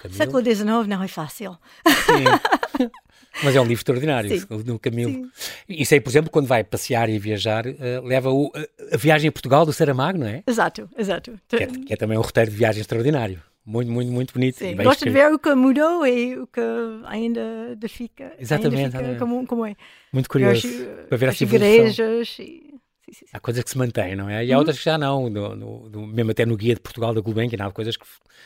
Camilo. 0.02 0.16
Século 0.16 0.44
XIX 0.44 0.86
não 0.86 1.02
é 1.02 1.08
fácil. 1.08 1.58
Sim. 1.86 2.88
Mas 3.42 3.54
é 3.54 3.60
um 3.60 3.64
livro 3.64 3.80
extraordinário, 3.80 4.38
Sim. 4.38 4.46
no 4.64 4.78
Camilo. 4.78 5.28
E 5.68 5.84
sei, 5.86 6.00
por 6.00 6.10
exemplo, 6.10 6.30
quando 6.30 6.46
vai 6.46 6.64
passear 6.64 7.08
e 7.08 7.18
viajar, 7.18 7.66
uh, 7.66 8.04
leva 8.04 8.30
o, 8.30 8.50
a 8.92 8.96
viagem 8.96 9.28
a 9.28 9.32
Portugal 9.32 9.64
do 9.64 9.72
Saramago, 9.72 10.18
não 10.18 10.26
é? 10.26 10.42
Exato, 10.46 10.88
exato. 10.96 11.38
Que 11.46 11.56
é, 11.56 11.66
que 11.66 11.92
é 11.92 11.96
também 11.96 12.18
um 12.18 12.20
roteiro 12.20 12.50
de 12.50 12.56
viagem 12.56 12.80
extraordinário. 12.80 13.40
Muito, 13.64 13.92
muito, 13.92 14.10
muito 14.10 14.32
bonito. 14.32 14.56
Sim, 14.56 14.74
gosto 14.76 15.04
de 15.04 15.10
ver 15.10 15.30
o 15.30 15.38
que 15.38 15.54
mudou 15.54 16.06
e 16.06 16.38
o 16.38 16.46
que 16.46 16.60
ainda 17.04 17.76
fica. 17.86 18.32
Exatamente, 18.38 18.96
ainda 18.96 18.98
fica 18.98 19.18
como, 19.18 19.46
como, 19.46 19.66
é. 19.66 19.76
Muito 20.10 20.26
curioso. 20.26 20.66
As, 20.66 21.06
para 21.06 21.18
ver 21.18 21.28
as 21.28 21.40
igrejas 21.40 22.36
e 22.38 22.67
sim, 23.12 23.26
sim. 23.26 23.26
Há 23.32 23.40
coisas 23.40 23.62
que 23.64 23.70
se 23.70 23.78
mantêm, 23.78 24.16
não 24.16 24.28
é? 24.28 24.44
E 24.44 24.52
há 24.52 24.54
uhum. 24.54 24.60
outras 24.60 24.78
que 24.78 24.84
já 24.84 24.98
não. 24.98 25.28
No, 25.28 25.54
no, 25.54 25.88
no, 25.88 26.06
mesmo 26.06 26.30
até 26.30 26.44
no 26.44 26.56
Guia 26.56 26.74
de 26.74 26.80
Portugal 26.80 27.14
da 27.14 27.20
Gulbenkian, 27.20 27.64
há 27.64 27.70
coisas 27.70 27.96
que 27.96 28.04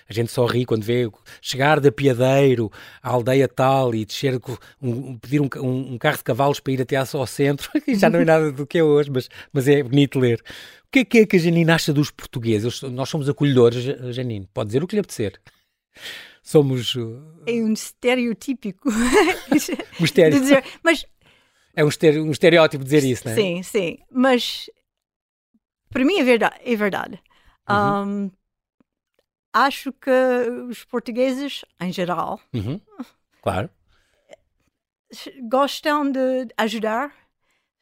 a 0.08 0.12
gente 0.12 0.30
só 0.30 0.46
ri 0.46 0.64
quando 0.64 0.82
vê 0.82 1.10
chegar 1.40 1.80
da 1.80 1.90
Piadeiro 1.90 2.70
à 3.02 3.10
aldeia 3.10 3.48
tal 3.48 3.94
e 3.94 4.04
descer, 4.04 4.40
um, 4.80 5.18
pedir 5.18 5.40
um, 5.40 5.48
um, 5.56 5.98
carro 5.98 6.18
de 6.18 6.24
cavalos 6.24 6.60
para 6.60 6.72
ir 6.72 6.82
até 6.82 6.96
ao 6.96 7.26
centro. 7.26 7.70
e 7.86 7.94
já 7.94 8.08
não 8.08 8.20
é 8.20 8.24
nada 8.24 8.52
do 8.52 8.66
que 8.66 8.78
é 8.78 8.84
hoje, 8.84 9.10
mas, 9.10 9.28
mas 9.52 9.68
é 9.68 9.82
bonito 9.82 10.18
ler. 10.18 10.42
O 10.86 10.92
que 10.92 11.00
é 11.00 11.04
que, 11.04 11.18
é 11.18 11.26
que 11.26 11.36
a 11.36 11.38
Janine 11.38 11.70
acha 11.70 11.92
dos 11.92 12.10
portugueses? 12.10 12.82
Nós 12.82 13.08
somos 13.08 13.28
acolhedores, 13.28 13.82
Janine. 14.14 14.48
Pode 14.52 14.68
dizer 14.68 14.82
o 14.82 14.86
que 14.86 14.96
lhe 14.96 15.00
apetecer 15.00 15.40
somos. 16.42 16.94
Uh, 16.94 17.22
é 17.46 17.52
um 17.52 17.72
estereotípico. 17.72 18.90
estereotípico. 19.54 20.40
dizer, 20.40 20.64
mas 20.82 21.06
é 21.74 21.84
um, 21.84 21.88
estereótipo 22.30 22.84
dizer 22.84 23.04
isso, 23.04 23.26
não 23.26 23.32
é? 23.32 23.34
Sim, 23.34 23.62
sim. 23.62 23.98
Mas 24.10 24.68
para 25.90 26.04
mim 26.04 26.18
é 26.18 26.24
verdade. 26.24 26.56
É 26.64 26.76
verdade. 26.76 27.22
Uhum. 27.68 28.24
Um, 28.24 28.30
acho 29.52 29.92
que 29.92 30.10
os 30.68 30.84
portugueses, 30.84 31.64
em 31.80 31.92
geral, 31.92 32.40
uhum. 32.52 32.80
claro, 33.42 33.70
gostam 35.48 36.10
de 36.10 36.48
ajudar, 36.56 37.12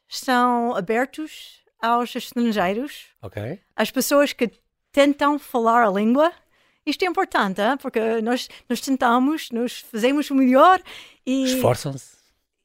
são 0.08 0.74
abertos 0.74 1.60
aos 1.80 2.14
estrangeiros, 2.14 3.06
okay. 3.22 3.60
as 3.74 3.90
pessoas 3.90 4.32
que 4.32 4.50
tentam 4.92 5.38
falar 5.38 5.86
a 5.86 5.90
língua. 5.90 6.32
Isto 6.84 7.04
é 7.04 7.08
importante, 7.08 7.60
hein? 7.60 7.76
porque 7.80 8.20
nós, 8.20 8.48
nós 8.68 8.80
tentamos, 8.80 9.50
nós 9.50 9.80
fazemos 9.80 10.30
o 10.30 10.34
melhor 10.34 10.82
e. 11.24 11.44
Esforçam-se. 11.44 12.19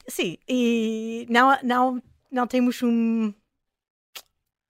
Sim, 0.07 0.37
e 0.47 1.25
não, 1.29 1.57
não, 1.63 2.03
não 2.31 2.47
temos 2.47 2.81
um 2.83 3.33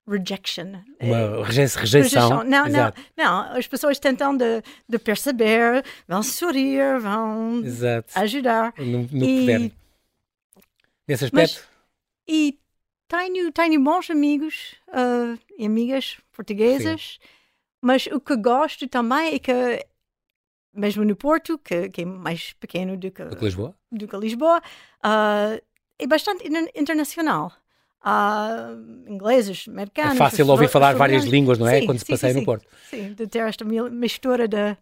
rejection. 0.08 0.84
Uma 1.00 1.46
rejeição. 1.46 1.82
rejeição. 1.82 2.44
Não, 2.44 2.68
não, 2.68 2.94
não. 3.18 3.58
As 3.58 3.68
pessoas 3.68 4.00
tentam 4.00 4.36
de, 4.36 4.62
de 4.88 5.00
perceber, 5.00 5.84
vão 6.08 6.22
sorrir, 6.24 7.00
vão 7.00 7.62
Exato. 7.63 8.18
ajudar. 8.20 8.74
No, 8.77 9.08
no 9.12 9.25
e, 9.25 9.39
puder. 9.39 9.72
Nesse 11.08 11.25
aspecto. 11.25 11.34
Mas, 11.34 11.63
e 12.27 12.60
tenho, 13.08 13.51
tenho 13.51 13.84
bons 13.84 14.10
amigos 14.10 14.75
uh, 14.89 15.39
e 15.58 15.65
amigas 15.65 16.18
portuguesas, 16.32 17.20
Sim. 17.22 17.27
mas 17.82 18.08
o 18.08 18.20
que 18.20 18.36
gosto 18.36 18.88
também 18.88 19.36
é 19.36 19.39
que 19.39 19.86
mesmo 20.75 21.03
no 21.03 21.15
Porto, 21.15 21.58
que, 21.58 21.89
que 21.89 22.01
é 22.01 22.05
mais 22.05 22.53
pequeno 22.53 22.98
do 22.98 23.12
que, 23.12 23.24
do 23.24 23.36
que 23.36 23.46
Lisboa, 23.46 23.75
do 23.91 24.08
que 24.08 24.17
Lisboa 24.17 24.60
uh, 24.60 25.62
é 25.98 26.08
bastante 26.08 26.44
internacional. 26.75 27.51
Há 28.08 28.75
ingleses, 29.08 29.67
americanos. 29.67 30.13
É 30.13 30.17
fácil 30.17 30.48
ouvir 30.48 30.70
falar 30.70 30.94
várias 30.94 31.24
línguas, 31.24 31.58
não 31.58 31.67
é? 31.67 31.79
Sim, 31.79 31.86
Quando 31.88 31.98
se 31.98 32.05
passeia 32.05 32.34
sim, 32.34 32.39
no 32.39 32.46
Porto. 32.46 32.67
Sim, 32.88 33.13
de 33.13 33.25
ter 33.25 33.39
esta 33.39 33.65
mistura 33.65 34.48
de, 34.48 34.77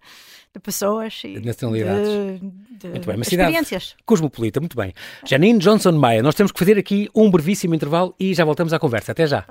de 0.53 0.59
pessoas 0.62 1.21
e 1.23 1.39
de 1.39 1.45
nacionalidades. 1.45 2.09
De, 2.09 2.39
de 2.39 2.88
muito 2.89 3.05
bem, 3.05 3.15
uma 3.15 3.23
experiências. 3.23 3.95
cosmopolita, 4.05 4.59
muito 4.59 4.75
bem. 4.75 4.93
Janine 5.25 5.57
Johnson 5.57 5.93
Maia, 5.93 6.21
nós 6.21 6.35
temos 6.35 6.51
que 6.51 6.59
fazer 6.59 6.77
aqui 6.77 7.09
um 7.15 7.31
brevíssimo 7.31 7.73
intervalo 7.73 8.13
e 8.19 8.33
já 8.33 8.43
voltamos 8.43 8.73
à 8.73 8.79
conversa. 8.79 9.13
Até 9.13 9.25
já. 9.25 9.45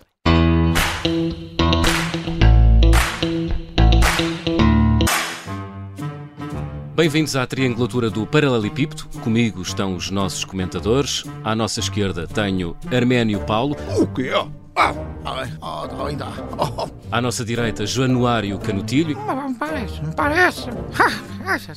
Bem-vindos 6.95 7.35
à 7.37 7.47
triangulatura 7.47 8.11
do 8.11 8.27
Paralelepípedo. 8.27 9.05
Comigo 9.25 9.63
estão 9.63 9.97
os 9.97 10.11
nossos 10.11 10.45
comentadores. 10.45 11.25
À 11.43 11.55
nossa 11.55 11.81
esquerda 11.81 12.27
tenho 12.27 12.77
Arménio 12.93 13.41
Paulo. 13.47 13.75
O 13.97 14.07
quê? 14.09 14.31
Ah, 14.77 14.95
ah, 15.25 16.07
ainda. 16.07 16.27
Oh. 16.59 16.87
À 17.11 17.19
nossa 17.19 17.47
direita, 17.47 17.87
Januário 17.87 18.59
Canutilho. 18.59 19.17
Parece, 19.59 20.01
parece. 20.15 20.69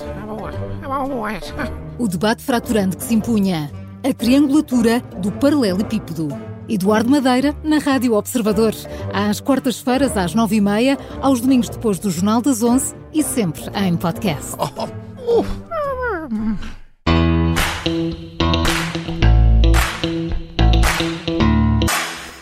É 0.04 0.26
boa, 0.26 0.52
é 0.52 1.08
boa 1.08 1.32
essa. 1.32 1.54
O 1.98 2.10
debate 2.10 2.44
fraturante 2.44 2.98
que 2.98 3.04
se 3.04 3.16
impunha. 3.16 3.72
A 4.04 4.14
triangulatura 4.14 5.00
do 5.22 5.32
paralelepípedo. 5.32 6.28
Eduardo 6.68 7.10
Madeira, 7.10 7.56
na 7.64 7.78
Rádio 7.78 8.16
Observador. 8.16 8.74
Às 9.14 9.40
quartas-feiras, 9.40 10.18
às 10.18 10.36
nove 10.36 10.58
e 10.58 10.62
meia, 10.62 10.98
aos 11.22 11.40
domingos 11.40 11.70
depois 11.70 12.00
do 12.00 12.12
Jornal 12.12 12.42
das 12.42 12.62
Onze 12.62 12.94
e 13.14 13.24
sempre 13.24 13.62
em 13.76 13.96
podcast. 13.96 14.58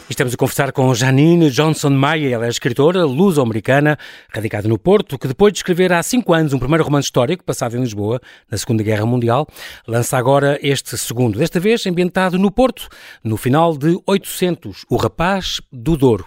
Estamos 0.10 0.36
a 0.36 0.38
conversar 0.38 0.72
com 0.72 0.94
Janine 0.94 1.50
Johnson 1.50 1.90
Maia, 1.90 2.36
ela 2.36 2.46
é 2.46 2.50
escritora 2.50 3.04
luso-americana, 3.04 3.98
radicada 4.30 4.68
no 4.68 4.78
Porto, 4.78 5.18
que 5.18 5.28
depois 5.28 5.52
de 5.52 5.60
escrever 5.60 5.92
há 5.92 6.04
cinco 6.04 6.34
anos 6.34 6.54
um 6.54 6.60
primeiro 6.60 6.84
romance 6.84 7.08
histórico, 7.08 7.44
passado 7.44 7.76
em 7.76 7.82
Lisboa, 7.82 8.22
na 8.50 8.56
Segunda 8.58 8.84
Guerra 8.84 9.08
Mundial, 9.08 9.48
lança 9.88 10.16
agora 10.16 10.60
este 10.62 10.98
segundo, 11.00 11.40
desta 11.40 11.60
vez 11.60 11.88
ambientado 11.88 12.38
no 12.38 12.52
Porto, 12.52 12.88
no 13.24 13.38
final 13.38 13.76
de 13.76 14.00
800, 14.06 14.86
O 14.88 14.98
Rapaz 14.98 15.60
do 15.72 15.98
Douro. 15.98 16.26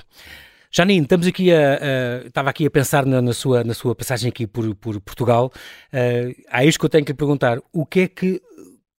Janine, 0.76 1.04
estamos 1.04 1.26
aqui 1.26 1.50
a, 1.54 1.56
a, 1.56 2.26
estava 2.26 2.50
aqui 2.50 2.66
a 2.66 2.70
pensar 2.70 3.06
na, 3.06 3.22
na, 3.22 3.32
sua, 3.32 3.64
na 3.64 3.72
sua 3.72 3.94
passagem 3.94 4.28
aqui 4.28 4.46
por, 4.46 4.74
por 4.74 5.00
Portugal. 5.00 5.50
Uh, 5.90 6.44
há 6.50 6.66
isto 6.66 6.78
que 6.78 6.84
eu 6.84 6.90
tenho 6.90 7.02
que 7.02 7.12
lhe 7.12 7.16
perguntar. 7.16 7.58
O 7.72 7.86
que 7.86 8.00
é 8.00 8.08
que, 8.08 8.42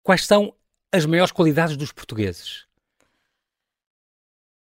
quais 0.01 0.25
são 0.25 0.51
as 0.91 1.05
maiores 1.05 1.31
qualidades 1.31 1.77
dos 1.77 1.91
portugueses? 1.91 2.65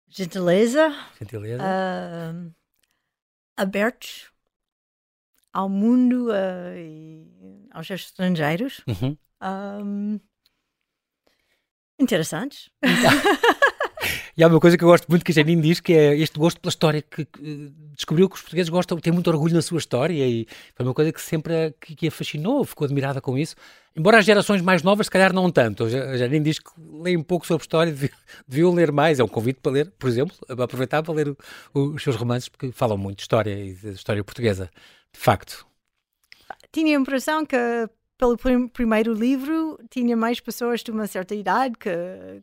Gentileza. 0.07 0.95
Gentileza. 1.19 1.61
Uh, 1.61 2.55
abertos 3.57 4.31
ao 5.51 5.67
mundo 5.67 6.29
uh, 6.29 6.77
e 6.77 7.67
aos 7.71 7.89
estrangeiros. 7.89 8.79
Uhum. 8.87 9.17
Um, 9.41 10.19
interessantes. 11.99 12.69
E 14.37 14.43
há 14.43 14.47
uma 14.47 14.59
coisa 14.59 14.77
que 14.77 14.83
eu 14.83 14.87
gosto 14.87 15.07
muito 15.07 15.23
que 15.23 15.31
a 15.31 15.35
Janine 15.35 15.61
diz, 15.61 15.79
que 15.79 15.93
é 15.93 16.15
este 16.17 16.39
gosto 16.39 16.59
pela 16.59 16.69
história, 16.69 17.01
que, 17.01 17.25
que 17.25 17.71
descobriu 17.95 18.29
que 18.29 18.35
os 18.35 18.41
portugueses 18.41 18.69
gostam, 18.69 18.97
têm 18.97 19.13
muito 19.13 19.29
orgulho 19.29 19.53
na 19.53 19.61
sua 19.61 19.77
história 19.77 20.25
e 20.27 20.47
foi 20.75 20.85
uma 20.85 20.93
coisa 20.93 21.11
que 21.11 21.21
sempre 21.21 21.73
que, 21.79 21.95
que 21.95 22.07
a 22.07 22.11
fascinou, 22.11 22.63
ficou 22.63 22.85
admirada 22.85 23.21
com 23.21 23.37
isso. 23.37 23.55
Embora 23.95 24.17
as 24.19 24.25
gerações 24.25 24.61
mais 24.61 24.83
novas, 24.83 25.07
se 25.07 25.11
calhar 25.11 25.33
não 25.33 25.51
tanto. 25.51 25.83
A 25.83 26.17
Janine 26.17 26.45
diz 26.45 26.59
que 26.59 26.71
lê 27.01 27.15
um 27.17 27.23
pouco 27.23 27.45
sobre 27.45 27.63
história, 27.63 27.93
deviam 28.47 28.73
ler 28.73 28.91
mais. 28.91 29.19
É 29.19 29.23
um 29.23 29.27
convite 29.27 29.59
para 29.61 29.71
ler, 29.71 29.91
por 29.99 30.09
exemplo, 30.09 30.35
aproveitar 30.47 31.03
para 31.03 31.13
ler 31.13 31.35
o, 31.73 31.79
os 31.79 32.01
seus 32.01 32.15
romances, 32.15 32.47
porque 32.47 32.71
falam 32.71 32.97
muito 32.97 33.17
de 33.17 33.23
história 33.23 33.53
e 33.53 33.73
de 33.73 33.89
história 33.89 34.23
portuguesa. 34.23 34.69
De 35.13 35.19
facto. 35.19 35.65
Tinha 36.71 36.97
a 36.97 37.01
impressão 37.01 37.45
que 37.45 37.57
pelo 38.21 38.37
prim 38.37 38.67
primeiro 38.67 39.13
livro, 39.15 39.79
tinha 39.89 40.15
mais 40.15 40.39
pessoas 40.39 40.83
de 40.83 40.91
uma 40.91 41.07
certa 41.07 41.33
idade 41.33 41.75
que, 41.75 41.89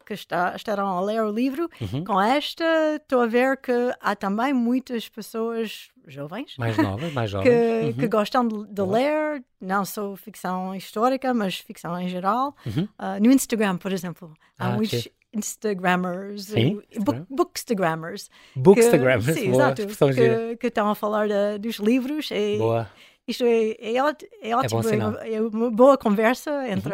que 0.05 0.13
está, 0.13 0.53
estarão 0.57 0.89
a 0.89 1.01
ler 1.01 1.23
o 1.23 1.31
livro. 1.31 1.69
Uhum. 1.81 2.03
Com 2.05 2.21
esta, 2.21 2.65
estou 2.97 3.21
a 3.21 3.27
ver 3.27 3.57
que 3.59 3.73
há 4.01 4.17
também 4.17 4.53
muitas 4.53 5.09
pessoas 5.09 5.89
jovens. 6.09 6.57
Mais 6.59 6.77
novas, 6.77 7.13
mais 7.13 7.31
jovens. 7.31 7.49
Que, 7.49 7.87
uhum. 7.87 7.93
que 7.93 8.09
gostam 8.09 8.49
de, 8.49 8.67
de 8.67 8.83
ler, 8.83 9.45
não 9.61 9.85
só 9.85 10.17
ficção 10.17 10.75
histórica, 10.75 11.33
mas 11.33 11.59
ficção 11.59 11.97
em 12.01 12.09
geral. 12.09 12.57
Uhum. 12.67 12.83
Uh, 12.99 13.23
no 13.23 13.31
Instagram, 13.31 13.77
por 13.77 13.93
exemplo, 13.93 14.35
há 14.59 14.67
Ah, 14.67 14.71
muitos 14.73 15.05
que- 15.05 15.13
Instagrammers, 15.33 16.47
Sim, 16.47 16.81
eh, 16.91 16.99
book, 16.99 17.23
bookstagrammers. 17.31 18.31
Bookstagrammers, 18.57 19.27
que, 19.27 19.33
sim, 19.35 19.51
exato, 19.51 19.87
que, 19.87 20.57
que 20.57 20.67
estão 20.69 20.89
a 20.91 20.95
falar 20.95 21.29
da- 21.29 21.57
dos 21.59 21.77
livros. 21.77 22.31
E, 22.33 22.57
Boa. 22.59 22.91
Isto 23.29 23.45
é, 23.45 23.77
é, 23.95 24.03
ót- 24.03 24.27
é 24.43 24.57
ótimo, 24.57 24.81
é, 25.21 25.35
é 25.35 25.41
uma 25.41 25.71
boa 25.71 25.97
conversa 25.99 26.67
entre, 26.69 26.93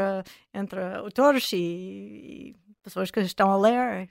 entre 0.53 0.81
autores 0.97 1.51
e, 1.53 1.57
e 1.57 2.57
pessoas 2.83 3.11
que 3.11 3.21
estão 3.21 3.51
a 3.51 3.57
ler. 3.57 4.09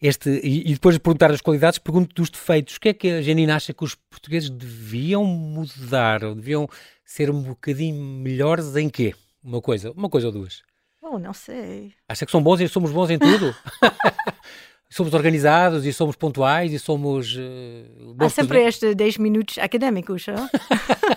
Este, 0.00 0.30
e, 0.42 0.70
e 0.70 0.72
depois 0.74 0.94
de 0.94 1.00
perguntar 1.00 1.30
as 1.30 1.40
qualidades, 1.40 1.78
pergunto 1.78 2.14
dos 2.14 2.30
defeitos. 2.30 2.76
O 2.76 2.80
que 2.80 2.88
é 2.90 2.94
que 2.94 3.10
a 3.10 3.20
Janine 3.22 3.50
acha 3.50 3.74
que 3.74 3.84
os 3.84 3.94
portugueses 3.94 4.48
deviam 4.48 5.24
mudar? 5.24 6.24
Ou 6.24 6.34
deviam 6.34 6.68
ser 7.04 7.30
um 7.30 7.42
bocadinho 7.42 8.00
melhores 8.02 8.74
em 8.76 8.88
quê? 8.88 9.14
Uma 9.44 9.60
coisa, 9.60 9.90
uma 9.92 10.08
coisa 10.08 10.28
ou 10.28 10.32
duas. 10.32 10.62
Oh, 11.02 11.18
não 11.18 11.32
sei. 11.34 11.92
Acha 12.08 12.24
que 12.24 12.32
são 12.32 12.42
bons 12.42 12.60
e 12.60 12.68
somos 12.68 12.90
bons 12.90 13.10
em 13.10 13.18
tudo? 13.18 13.54
somos 14.88 15.12
organizados 15.14 15.84
e 15.84 15.92
somos 15.92 16.16
pontuais 16.16 16.72
e 16.72 16.78
somos. 16.78 17.36
eh, 17.38 17.84
Há 18.18 18.28
sempre 18.30 18.62
estes 18.64 18.94
10 18.94 19.18
minutos 19.18 19.58
académicos. 19.58 20.24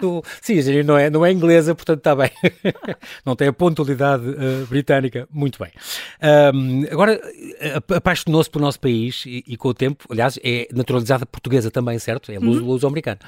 Do- 0.00 0.22
Sim, 0.40 0.82
não 0.84 0.96
é, 0.96 1.10
não 1.10 1.26
é 1.26 1.32
inglesa, 1.32 1.74
portanto 1.74 1.98
está 1.98 2.14
bem. 2.14 2.30
não 3.26 3.34
tem 3.34 3.48
a 3.48 3.52
pontualidade 3.52 4.24
eh, 4.28 4.64
britânica. 4.68 5.28
Muito 5.30 5.58
bem. 5.62 5.72
Ahm, 6.20 6.84
agora, 6.90 7.20
ap- 7.76 7.92
apaixonou-se 7.92 8.48
pelo 8.48 8.64
nosso 8.64 8.78
país 8.80 9.24
e, 9.26 9.42
e 9.46 9.56
com 9.56 9.68
o 9.68 9.74
tempo, 9.74 10.04
aliás, 10.10 10.38
é 10.44 10.68
naturalizada 10.72 11.26
portuguesa 11.26 11.70
também, 11.70 11.98
certo? 11.98 12.30
É 12.30 12.38
luso- 12.38 12.64
luso-americana. 12.64 13.18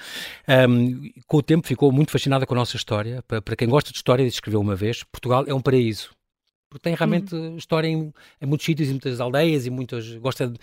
Ahm, 0.46 1.10
com 1.26 1.38
o 1.38 1.42
tempo 1.42 1.66
ficou 1.66 1.90
muito 1.90 2.12
fascinada 2.12 2.46
com 2.46 2.54
a 2.54 2.58
nossa 2.58 2.76
história. 2.76 3.22
Para, 3.26 3.42
para 3.42 3.56
quem 3.56 3.68
gosta 3.68 3.90
de 3.90 3.96
história, 3.96 4.22
escreveu 4.22 4.60
uma 4.60 4.76
vez, 4.76 5.02
Portugal 5.04 5.44
é 5.46 5.54
um 5.54 5.60
paraíso. 5.60 6.10
Porque 6.70 6.84
tem 6.84 6.94
realmente 6.94 7.34
história 7.56 7.88
em, 7.88 8.12
em 8.40 8.46
muitos 8.46 8.64
sítios 8.64 8.88
e 8.88 8.92
muitas 8.92 9.20
aldeias 9.20 9.66
e 9.66 9.70
muitas... 9.70 10.06
Gosta 10.18 10.46
de, 10.46 10.56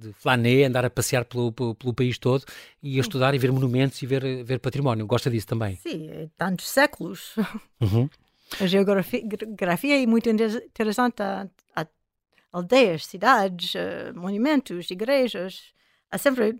de 0.00 0.12
flaner, 0.14 0.66
andar 0.66 0.84
a 0.84 0.90
passear 0.90 1.24
pelo, 1.24 1.52
pelo, 1.52 1.74
pelo 1.74 1.94
país 1.94 2.18
todo 2.18 2.44
e 2.82 2.96
a 2.98 3.00
estudar 3.00 3.34
e 3.34 3.38
ver 3.38 3.52
monumentos 3.52 4.00
e 4.02 4.06
ver, 4.06 4.42
ver 4.44 4.58
património. 4.58 5.06
Gosta 5.06 5.30
disso 5.30 5.46
também. 5.46 5.76
Sim, 5.76 6.08
é 6.10 6.28
tantos 6.36 6.68
séculos. 6.68 7.34
Uhum. 7.80 8.10
A 8.60 8.66
geografia, 8.66 10.02
é 10.02 10.06
muito 10.06 10.28
inter- 10.28 10.64
interessante. 10.66 11.22
Há, 11.22 11.46
há 11.74 11.86
aldeias, 12.52 13.06
cidades, 13.06 13.74
eh, 13.74 14.12
monumentos, 14.12 14.90
igrejas. 14.90 15.72
Há 16.10 16.18
sempre. 16.18 16.58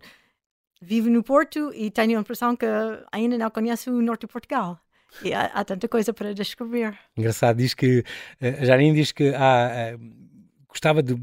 Vivo 0.81 1.11
no 1.11 1.23
Porto 1.23 1.71
e 1.75 1.91
tenho 1.91 2.17
a 2.17 2.21
impressão 2.23 2.57
que 2.57 2.65
ainda 3.13 3.37
não 3.37 3.51
conheço 3.51 3.91
o 3.91 4.01
norte 4.01 4.23
de 4.23 4.29
Portugal. 4.29 4.81
E 5.23 5.35
há, 5.35 5.47
há 5.47 5.63
tanta 5.63 5.87
coisa 5.89 6.15
para 6.15 6.33
descobrir. 6.33 6.97
Engraçado, 7.17 7.59
diz 7.59 7.75
que 7.75 8.03
eh, 8.41 8.61
a 8.61 8.65
Janine 8.65 8.95
diz 8.95 9.13
que 9.13 9.35
há, 9.35 9.69
eh, 9.75 9.99
gostava 10.69 11.03
de, 11.03 11.15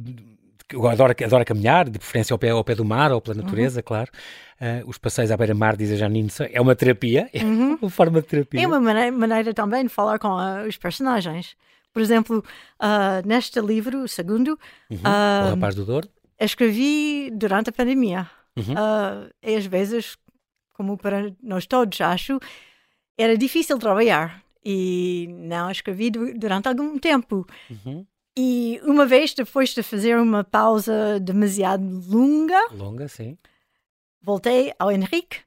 que 0.67 0.75
adora, 0.75 1.15
adora 1.25 1.45
caminhar, 1.45 1.89
de 1.89 1.97
preferência 1.97 2.33
ao 2.33 2.37
pé, 2.39 2.49
ao 2.49 2.63
pé 2.63 2.75
do 2.75 2.83
mar 2.85 3.11
ou 3.11 3.21
pela 3.21 3.35
natureza, 3.41 3.81
claro. 3.81 4.11
Eh, 4.59 4.83
os 4.85 4.97
passeios 4.97 5.31
à 5.31 5.37
beira-mar, 5.37 5.77
diz 5.77 5.91
a 5.91 5.95
Janine, 5.95 6.29
é 6.51 6.59
uma 6.59 6.75
terapia, 6.75 7.29
é 7.33 7.43
uma 7.43 7.89
forma 7.89 8.21
de 8.21 8.27
terapia. 8.27 8.61
É 8.61 8.67
uma 8.67 8.79
maneira, 8.79 9.11
maneira 9.11 9.53
também 9.53 9.83
de 9.83 9.89
falar 9.89 10.19
com 10.19 10.29
ah, 10.37 10.63
os 10.67 10.75
personagens. 10.77 11.55
Por 11.93 12.01
exemplo, 12.01 12.43
ah, 12.79 13.21
neste 13.25 13.59
livro, 13.61 14.03
o 14.03 14.07
segundo, 14.07 14.59
Uhum. 14.89 14.97
ah, 15.03 15.45
o 15.47 15.49
rapaz 15.55 15.73
do 15.75 15.85
Douro. 15.85 16.09
escrevi 16.39 17.31
durante 17.31 17.69
a 17.69 17.73
pandemia. 17.73 18.29
Uhum. 18.57 18.73
E 19.43 19.55
às 19.55 19.65
vezes, 19.65 20.17
como 20.73 20.97
para 20.97 21.31
nós 21.41 21.65
todos, 21.67 21.99
acho, 22.01 22.39
era 23.17 23.37
difícil 23.37 23.77
trabalhar. 23.79 24.43
E 24.65 25.27
não 25.29 25.71
escrevi 25.71 26.09
du- 26.09 26.33
durante 26.37 26.67
algum 26.67 26.97
tempo. 26.99 27.45
Uhum. 27.69 28.05
E 28.39 28.79
uma 28.83 29.05
vez, 29.05 29.33
depois 29.33 29.69
de 29.73 29.81
fazer 29.81 30.15
uma 30.17 30.43
pausa 30.43 31.19
demasiado 31.19 31.83
longa, 32.07 32.59
Longa, 32.71 33.07
sim. 33.07 33.35
voltei 34.21 34.71
ao 34.77 34.91
Henrique 34.91 35.39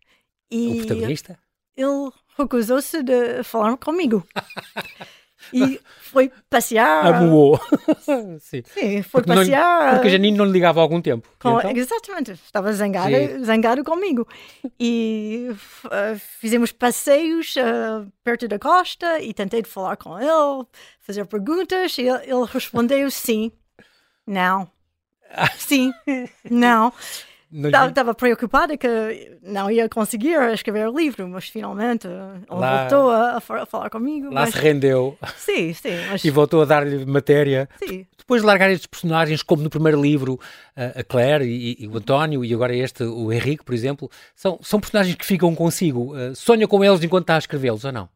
O 0.53 0.55
e 0.57 0.85
protagonista. 0.85 1.39
ele 1.77 2.11
recusou-se 2.37 3.01
de 3.05 3.45
falar 3.45 3.77
comigo. 3.77 4.27
e 5.53 5.81
foi 6.03 6.31
passear. 6.49 7.07
Amuou. 7.15 7.61
sim. 8.41 8.63
Sim, 8.67 9.03
foi 9.03 9.21
Porque, 9.23 9.29
não 9.31 9.37
passear. 9.37 9.93
porque 9.95 10.09
a 10.09 10.11
Janine 10.11 10.37
não 10.37 10.45
lhe 10.45 10.53
ligava 10.53 10.81
há 10.81 10.83
algum 10.83 11.01
tempo. 11.01 11.29
Com- 11.39 11.59
Então, 11.59 11.71
Exatamente, 11.71 12.33
estava 12.33 12.73
zangado, 12.73 13.15
Sim. 13.15 13.45
zangado 13.45 13.85
comigo. 13.85 14.27
E 14.79 15.49
ah, 15.91 16.17
fizemos 16.39 16.73
passeios 16.73 17.55
ah, 17.59 18.05
perto 18.25 18.47
da 18.49 18.59
costa 18.59 19.21
e 19.21 19.33
tentei 19.35 19.63
falar 19.63 19.97
com 19.97 20.19
ele, 20.19 20.67
fazer 21.01 21.25
perguntas 21.27 21.97
e 21.99 22.03
ele, 22.03 22.25
ele 22.25 22.45
respondeu 22.53 23.11
sim, 23.11 23.51
não, 24.27 24.71
sim, 25.59 25.93
não. 26.51 26.93
Estava 27.53 28.15
preocupada 28.15 28.77
que 28.77 29.39
não 29.43 29.71
ia 29.71 29.89
conseguir 29.89 30.41
escrever 30.53 30.89
o 30.89 30.97
livro, 30.97 31.29
mas 31.29 31.49
finalmente 31.49 32.07
ah, 32.07 32.37
ele 32.49 32.61
Lá- 32.61 32.81
voltou 32.89 33.11
a, 33.11 33.37
a 33.37 33.41
fa- 33.41 33.63
a 33.63 33.67
falar 33.67 33.91
comigo. 33.91 34.27
lá 34.27 34.43
mas, 34.43 34.51
se 34.55 34.59
rendeu 34.61 35.19
sim, 35.37 35.73
sim, 35.75 35.91
mas 36.09 36.25
e 36.25 36.31
voltou 36.31 36.63
a 36.63 36.65
dar-lhe 36.65 37.05
matéria. 37.05 37.69
sim. 37.79 38.07
Depois 38.17 38.43
de 38.43 38.47
largar 38.47 38.71
estes 38.71 38.87
personagens, 38.87 39.43
como 39.43 39.61
no 39.65 39.69
primeiro 39.71 40.01
livro, 40.01 40.39
a 40.77 41.03
Claire 41.03 41.45
e, 41.45 41.77
e 41.83 41.89
o 41.89 41.97
António, 41.97 42.45
e 42.45 42.55
agora 42.55 42.73
este, 42.77 43.03
o 43.03 43.33
Henrique, 43.33 43.65
por 43.65 43.75
exemplo, 43.75 44.09
são, 44.37 44.57
são 44.63 44.79
personagens 44.79 45.17
que 45.17 45.27
ficam 45.27 45.53
consigo. 45.53 46.15
Uh, 46.17 46.33
sonha 46.37 46.69
com 46.69 46.85
eles 46.85 47.03
enquanto 47.03 47.25
está 47.25 47.35
a 47.35 47.39
escrevê-los, 47.39 47.85
ou 47.85 47.91
não? 47.91 48.09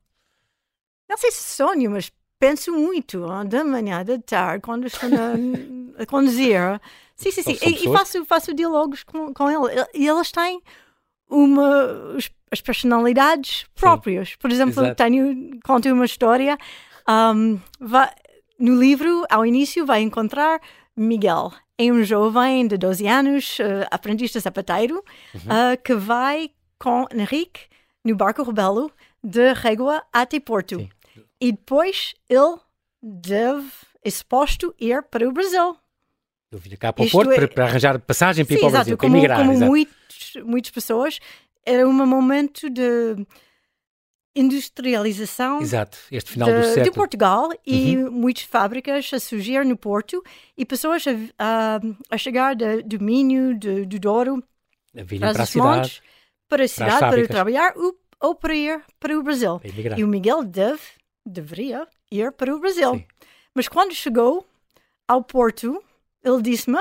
não 1.11 1.17
sei 1.19 1.33
se 1.33 1.57
sonho, 1.57 1.91
mas 1.91 2.13
penso 2.45 2.73
muito, 2.73 3.27
da 3.47 3.65
manhã, 3.65 4.05
da 4.05 4.19
tarde, 4.19 4.61
quando 4.63 4.87
estou 4.87 5.09
na, 5.09 5.33
a 5.99 6.05
conduzir. 6.07 6.61
Sim, 7.17 7.31
sim, 7.31 7.43
sim. 7.43 7.59
E, 7.63 7.85
e 7.89 7.93
faço, 7.93 8.23
faço 8.27 8.53
diálogos 8.53 9.03
com, 9.03 9.33
com 9.33 9.51
ele. 9.51 9.83
E 9.95 10.07
eles 10.07 10.31
têm 10.31 10.61
uma, 11.31 12.17
as 12.51 12.61
personalidades 12.61 13.65
próprias. 13.75 14.37
Por 14.37 14.51
exemplo, 14.53 14.83
Exato. 14.83 14.97
tenho, 14.97 15.59
conto 15.65 15.89
uma 15.91 16.05
história. 16.05 16.59
ahm, 17.07 17.57
vai- 17.81 18.13
no 18.59 18.79
livro, 18.79 19.25
ao 19.31 19.45
início, 19.45 19.85
vai 19.87 20.03
encontrar 20.03 20.61
Miguel. 20.97 21.51
É 21.79 21.91
um 21.93 22.05
jovem 22.05 22.67
de 22.69 22.77
12 22.79 23.07
anos, 23.09 23.59
eh, 23.59 23.87
aprendiz 23.91 24.31
de 24.31 24.41
sapateiro, 24.41 25.03
Uhum. 25.35 25.41
ah, 25.49 25.77
que 25.77 25.95
vai 25.95 26.51
com 26.79 27.07
Henrique 27.13 27.63
no 28.05 28.15
barco 28.15 28.43
rebelo 28.45 28.91
de 29.23 29.53
Régua 29.55 30.03
até 30.13 30.39
Porto. 30.39 30.77
Sim. 30.79 30.89
E 31.41 31.53
depois 31.53 32.15
ele 32.29 32.57
deve, 33.03 33.69
é 34.03 34.11
suposto, 34.11 34.75
ir 34.79 35.03
para 35.03 35.29
o 35.29 35.33
Brasil. 35.33 35.77
Eu 36.51 36.59
vinha 36.59 36.77
cá 36.77 36.93
para 36.93 37.05
o 37.05 37.11
Porto 37.11 37.33
é- 37.33 37.35
para, 37.35 37.49
para 37.49 37.65
arranjar 37.67 37.99
passagem 37.99 38.45
para 38.45 38.55
ir 38.55 38.59
Sim, 38.59 38.61
para 38.61 38.67
o 38.67 38.71
exato. 38.71 38.85
Brasil, 38.85 38.97
para 38.97 39.07
Como, 39.09 39.17
emigrar. 39.17 39.39
como 39.39 39.53
exato. 39.53 39.71
muitos, 39.71 40.33
muitas 40.45 40.71
pessoas, 40.71 41.19
era 41.67 41.87
um 41.89 41.93
momento 41.93 42.71
de 42.71 43.17
industrialização 44.37 45.61
Exato, 45.61 45.97
este 46.11 46.33
final 46.33 46.49
do 46.49 46.55
de, 46.55 46.61
de 46.61 46.67
século. 46.67 46.89
Uhum. 46.89 46.95
Portugal 46.95 47.49
e 47.67 47.97
muitas 47.97 48.43
fábricas 48.45 49.11
a 49.13 49.21
surgir 49.21 49.65
no 49.65 49.77
Porto 49.77 50.23
e 50.57 50.65
pessoas 50.65 51.05
a, 51.07 51.77
a, 51.77 51.81
a 52.11 52.19
chegar 52.19 52.55
de, 52.57 52.83
do 52.83 53.03
Minho, 53.03 53.57
de, 53.57 53.85
do 53.87 53.99
Douro, 53.99 54.43
A 54.97 55.05
para, 55.05 55.33
para 55.33 55.43
a 55.43 55.47
cidade, 55.47 55.77
montes, 55.77 56.03
para 56.49 56.65
a 56.65 56.69
cidade, 56.69 56.99
para 56.99 57.29
trabalhar 57.29 57.73
ou, 57.77 57.97
ou 58.21 58.35
para 58.35 58.55
ir 58.55 58.83
para 58.99 59.17
o 59.17 59.23
Brasil. 59.23 59.61
para. 59.61 59.99
E 59.99 60.03
o 60.03 60.09
Miguel 60.09 60.43
deve, 60.45 60.81
deveria 61.25 61.87
ir 62.11 62.33
para 62.33 62.55
o 62.55 62.59
Brasil. 62.61 62.95
Sim. 62.95 63.05
Mas 63.55 63.69
quando 63.69 63.95
chegou 63.95 64.47
ao 65.09 65.23
Porto, 65.23 65.83
ele 66.23 66.43
disse-me: 66.43 66.79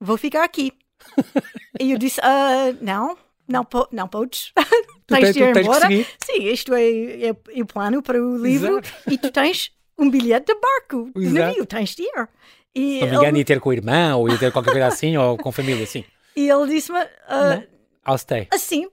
Vou 0.00 0.16
ficar 0.16 0.44
aqui. 0.44 0.72
e 1.80 1.92
eu 1.92 1.98
disse: 1.98 2.20
"Ah, 2.22 2.72
Não, 2.80 3.16
não, 3.48 3.64
po 3.64 3.88
não 3.92 4.08
podes. 4.08 4.52
Tens 5.06 5.34
de 5.34 5.40
ir 5.42 5.52
tens 5.52 5.66
embora. 5.66 5.86
Sim, 5.88 6.42
isto 6.42 6.74
é, 6.74 6.82
é, 6.82 7.28
é 7.28 7.62
o 7.62 7.66
plano 7.66 8.02
para 8.02 8.20
o 8.20 8.36
livro. 8.36 8.80
Exato. 8.80 8.88
E 9.08 9.16
tu 9.16 9.30
tens 9.30 9.70
um 9.96 10.10
bilhete 10.10 10.52
de 10.52 10.60
barco, 10.60 11.12
de 11.14 11.28
navio, 11.28 11.64
tens 11.64 11.94
de 11.94 12.02
ir. 12.02 12.28
E 12.74 13.00
não 13.00 13.08
me 13.08 13.14
engano, 13.14 13.28
ele, 13.28 13.38
ia 13.38 13.44
ter 13.44 13.60
com 13.60 13.68
o 13.70 13.72
irmão, 13.72 14.20
ou 14.20 14.28
ia 14.28 14.36
ter 14.36 14.50
qualquer 14.52 14.72
coisa 14.72 14.88
assim, 14.88 15.16
ou 15.16 15.38
com 15.38 15.52
família, 15.52 15.84
assim. 15.84 16.04
e 16.34 16.50
ele 16.50 16.66
disse-me: 16.66 16.98
"Ah, 17.28 17.62
I'll 18.08 18.18
stay. 18.18 18.48
Assim, 18.50 18.88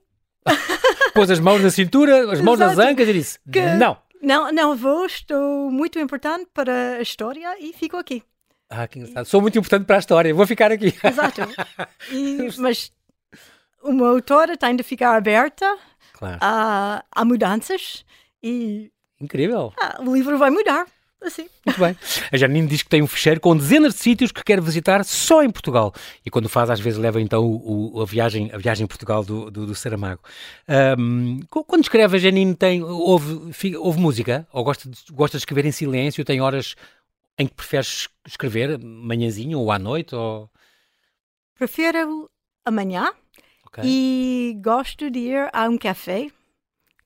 Pôs 1.13 1.29
as 1.31 1.39
mãos 1.39 1.61
na 1.61 1.69
cintura, 1.69 2.31
as 2.31 2.41
mãos 2.41 2.59
nas 2.59 2.73
Exato. 2.73 2.89
ancas 2.89 3.07
e 3.07 3.13
disse: 3.13 3.39
Que- 3.51 3.61
Não. 3.75 3.97
Não, 4.23 4.51
não 4.51 4.75
vou, 4.75 5.05
estou 5.05 5.69
muito 5.69 5.99
importante 5.99 6.47
para 6.53 6.95
a 6.97 7.01
história 7.01 7.55
e 7.59 7.73
fico 7.73 7.97
aqui. 7.97 8.23
Ah, 8.69 8.87
que 8.87 8.97
engraçado. 8.99 9.25
Sou 9.25 9.41
muito 9.41 9.57
importante 9.59 9.85
para 9.85 9.97
a 9.97 9.99
história, 9.99 10.33
vou 10.33 10.47
ficar 10.47 10.71
aqui. 10.71 10.93
Exato. 11.03 11.41
E- 12.11 12.49
mas 12.59 12.91
uma 13.83 14.09
autora 14.09 14.57
tem 14.57 14.75
de 14.75 14.83
ficar 14.83 15.15
aberta 15.15 15.77
Claro. 16.13 16.37
a, 16.41 17.03
a 17.11 17.25
mudanças 17.25 18.05
e 18.41 18.91
Incrível. 19.19 19.73
ah, 19.79 19.97
o 20.01 20.13
livro 20.15 20.37
vai 20.37 20.49
mudar. 20.49 20.85
Assim. 21.25 21.47
Muito 21.65 21.79
bem. 21.79 21.95
A 22.31 22.37
Janine 22.37 22.67
diz 22.67 22.83
que 22.83 22.89
tem 22.89 23.01
um 23.01 23.07
fecheiro 23.07 23.39
com 23.39 23.55
dezenas 23.55 23.93
de 23.93 23.99
sítios 24.01 24.31
que 24.31 24.43
quer 24.43 24.59
visitar 24.61 25.03
só 25.05 25.41
em 25.41 25.49
Portugal. 25.49 25.93
E 26.25 26.29
quando 26.29 26.49
faz, 26.49 26.69
às 26.69 26.79
vezes 26.79 26.99
leva 26.99 27.21
então 27.21 27.45
o, 27.45 27.97
o- 27.97 28.01
a, 28.01 28.05
viagem, 28.05 28.49
a 28.53 28.57
viagem 28.57 28.83
em 28.83 28.87
Portugal 28.87 29.23
do, 29.23 29.49
do, 29.49 29.65
do 29.67 29.73
Saramago. 29.75 30.21
Co- 31.49 31.63
quando 31.63 31.83
escreve, 31.83 32.17
a 32.17 32.19
Janine 32.19 32.55
tem, 32.55 32.83
ouve, 32.83 33.53
fi- 33.53 33.75
ouve 33.77 33.99
música? 33.99 34.47
Ou 34.51 34.63
gosta 34.63 34.89
de, 34.89 34.97
gosta 35.11 35.37
de 35.37 35.41
escrever 35.41 35.65
em 35.65 35.71
silêncio? 35.71 36.25
Tem 36.25 36.41
horas 36.41 36.75
em 37.39 37.47
que 37.47 37.53
preferes 37.55 38.07
escrever, 38.27 38.77
manhãzinho 38.79 39.59
ou 39.59 39.71
à 39.71 39.79
noite? 39.79 40.13
Ou... 40.13 40.49
Prefiro 41.57 42.29
amanhã 42.65 43.11
Ok, 43.65 43.83
e 43.85 44.57
gosto 44.61 45.09
de 45.09 45.19
ir 45.19 45.49
a 45.53 45.69
um 45.69 45.77
café 45.77 46.27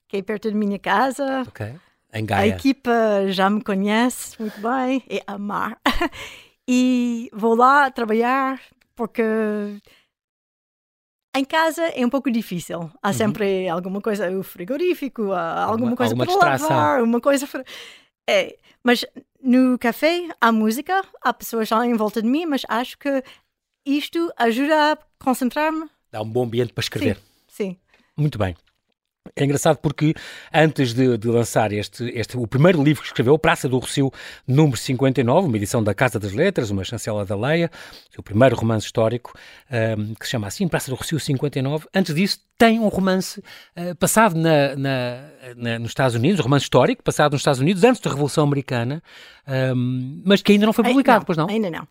que 0.08 0.16
é 0.18 0.22
perto 0.22 0.50
da 0.50 0.56
minha 0.56 0.78
casa. 0.78 1.42
ok. 1.46 1.74
Em 2.12 2.22
A 2.22 2.26
Gaia. 2.26 2.48
equipa 2.54 2.90
já 3.28 3.50
me 3.50 3.62
conhece 3.62 4.34
muito 4.40 4.58
bem, 4.60 5.02
é 5.08 5.22
amar. 5.26 5.78
e 6.66 7.28
vou 7.32 7.54
lá 7.54 7.90
trabalhar 7.90 8.60
porque 8.94 9.22
em 11.36 11.44
casa 11.44 11.82
é 11.88 12.04
um 12.04 12.10
pouco 12.10 12.30
difícil. 12.30 12.90
Há 13.02 13.12
sempre 13.12 13.68
alguma 13.68 14.00
coisa, 14.00 14.30
o 14.30 14.42
frigorífico, 14.42 15.32
alguma, 15.32 15.90
Uhum. 15.90 15.96
Coisa 15.96 16.12
alguma 16.14 16.24
para 16.26 16.34
distração. 16.34 16.76
lavar, 16.76 17.02
uma 17.02 17.20
coisa. 17.20 17.46
É, 18.28 18.56
mas 18.82 19.04
no 19.40 19.78
café 19.78 20.28
há 20.40 20.50
música, 20.50 21.04
há 21.22 21.32
pessoas 21.32 21.70
lá 21.70 21.86
em 21.86 21.94
volta 21.94 22.20
de 22.22 22.28
mim, 22.28 22.46
mas 22.46 22.62
acho 22.68 22.98
que 22.98 23.22
isto 23.86 24.32
ajuda 24.36 24.92
a 24.92 24.98
concentrar-me. 25.22 25.88
Dá 26.10 26.22
um 26.22 26.28
bom 26.28 26.44
ambiente 26.44 26.72
para 26.72 26.82
escrever. 26.82 27.18
Sim. 27.46 27.76
Muito 28.16 28.38
bem. 28.38 28.56
É 29.36 29.44
engraçado 29.44 29.76
porque 29.78 30.14
antes 30.52 30.92
de, 30.94 31.16
de 31.18 31.28
lançar 31.28 31.72
este, 31.72 32.04
este, 32.14 32.36
o 32.36 32.46
primeiro 32.46 32.82
livro 32.82 33.02
que 33.02 33.08
escreveu, 33.08 33.38
Praça 33.38 33.68
do 33.68 33.78
Rocio, 33.78 34.10
número 34.46 34.76
59, 34.76 35.46
uma 35.48 35.56
edição 35.56 35.82
da 35.82 35.94
Casa 35.94 36.18
das 36.18 36.32
Letras, 36.32 36.70
uma 36.70 36.84
chancela 36.84 37.24
da 37.24 37.36
Leia, 37.36 37.70
o 38.16 38.22
primeiro 38.22 38.56
romance 38.56 38.86
histórico, 38.86 39.32
ahm, 39.70 40.14
que 40.18 40.24
se 40.26 40.32
chama 40.32 40.46
assim, 40.46 40.66
Praça 40.68 40.90
do 40.90 40.96
Rocio 40.96 41.18
59. 41.20 41.86
Antes 41.94 42.14
disso, 42.14 42.40
tem 42.56 42.80
um 42.80 42.88
romance 42.88 43.42
ah, 43.76 43.94
passado 43.98 44.34
na, 44.36 44.74
na- 44.76 45.24
na- 45.56 45.78
nos 45.78 45.90
Estados 45.90 46.14
Unidos, 46.16 46.40
um 46.40 46.42
romance 46.44 46.64
histórico, 46.64 47.02
passado 47.02 47.32
nos 47.32 47.40
Estados 47.40 47.60
Unidos, 47.60 47.84
antes 47.84 48.00
da 48.00 48.10
Revolução 48.10 48.44
Americana, 48.44 49.02
ahm, 49.46 50.22
mas 50.24 50.42
que 50.42 50.52
ainda 50.52 50.66
não 50.66 50.72
foi 50.72 50.84
publicado, 50.84 51.24
pois 51.24 51.38
não? 51.38 51.48
Ainda 51.48 51.70
não. 51.70 51.86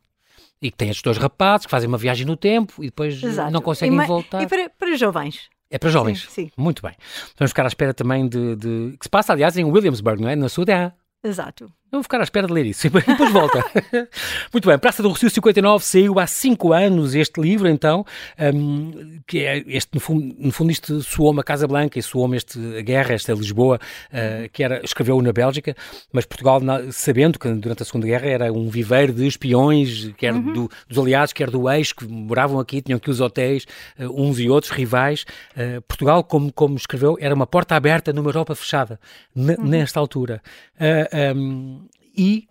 E 0.62 0.72
que 0.72 0.78
tem 0.78 0.90
estes 0.90 1.04
dois 1.04 1.18
rapazes 1.18 1.68
que 1.68 1.72
fazem 1.72 1.88
uma 1.88 2.00
viagem 2.00 2.26
no 2.26 2.36
tempo 2.36 2.84
e 2.84 2.88
depois 2.88 3.22
Exato. 3.22 3.52
não 3.52 3.62
conseguem 3.62 4.02
e, 4.02 4.06
voltar. 4.08 4.42
E 4.42 4.48
para, 4.48 4.70
para 4.70 4.96
jovens. 4.98 5.50
É 5.70 5.78
para 5.78 5.90
jovens. 5.90 6.22
Sim, 6.30 6.46
sim. 6.46 6.52
Muito 6.58 6.82
bem. 6.82 6.94
Vamos 7.38 7.52
ficar 7.52 7.64
à 7.66 7.68
espera 7.68 7.94
também 7.94 8.28
de, 8.28 8.56
de- 8.56 8.98
Que 8.98 9.06
se 9.06 9.10
passa, 9.10 9.34
aliás, 9.34 9.58
em 9.58 9.64
Williamsburg, 9.66 10.22
não 10.22 10.30
é? 10.30 10.36
Na 10.36 10.48
terra. 10.66 10.96
Exato. 11.24 11.72
Eu 11.90 12.00
vou 12.00 12.04
ficar 12.04 12.20
à 12.20 12.24
espera 12.24 12.46
de 12.48 12.52
ler 12.54 12.66
isso 12.66 12.86
e 12.88 12.90
depois 12.90 13.32
volta. 13.32 13.64
Muito 14.52 14.68
bem, 14.68 14.78
Praça 14.78 15.02
do 15.02 15.08
Rocio 15.08 15.30
59 15.30 15.86
saiu 15.86 16.20
há 16.20 16.28
cinco 16.28 16.74
anos 16.74 17.16
este 17.16 17.40
livro, 17.40 17.68
então, 17.70 18.06
hum, 18.54 19.20
que 19.26 19.40
é 19.46 19.64
este, 19.68 19.92
no 19.94 20.00
fundo, 20.02 20.36
no 20.38 20.52
fundo 20.52 20.70
isto 20.70 21.02
soou-me 21.02 21.40
a 21.40 21.44
Casa 21.44 21.66
Blanca 21.66 21.98
e 21.98 22.04
soou-me 22.04 22.36
este, 22.36 22.60
a 22.78 22.82
guerra, 22.82 23.14
esta 23.14 23.32
Lisboa, 23.34 23.80
uh, 24.12 24.50
que 24.52 24.64
era, 24.64 24.84
escreveu 24.84 25.22
na 25.22 25.32
Bélgica, 25.32 25.78
mas 26.12 26.26
Portugal, 26.26 26.60
na- 26.60 26.92
sabendo 26.92 27.40
que 27.40 27.48
durante 27.54 27.84
a 27.84 27.86
Segunda 27.86 28.06
Guerra 28.06 28.28
era 28.28 28.52
um 28.54 28.68
viveiro 28.70 29.14
de 29.14 29.26
espiões, 29.26 30.12
quer 30.18 30.34
do- 30.34 30.70
dos 30.90 30.98
aliados, 31.00 31.32
quer 31.32 31.50
do 31.50 31.70
eixo, 31.70 31.96
que 31.96 32.06
moravam 32.06 32.60
aqui, 32.60 32.82
tinham 32.82 33.00
que 33.00 33.10
os 33.10 33.22
hotéis, 33.22 33.66
uh, 33.98 34.22
uns 34.22 34.40
e 34.40 34.50
outros, 34.50 34.74
rivais. 34.74 35.26
Uh, 35.56 35.82
Portugal, 35.84 36.22
como, 36.22 36.52
como 36.52 36.76
escreveu, 36.76 37.18
era 37.22 37.34
uma 37.34 37.48
porta 37.48 37.76
aberta 37.78 38.12
numa 38.12 38.28
Europa 38.30 38.54
fechada, 38.56 39.00
ne- 39.34 39.56
nesta 39.58 40.02
altura. 40.02 40.42
Um, 41.36 41.77
e 42.18 42.48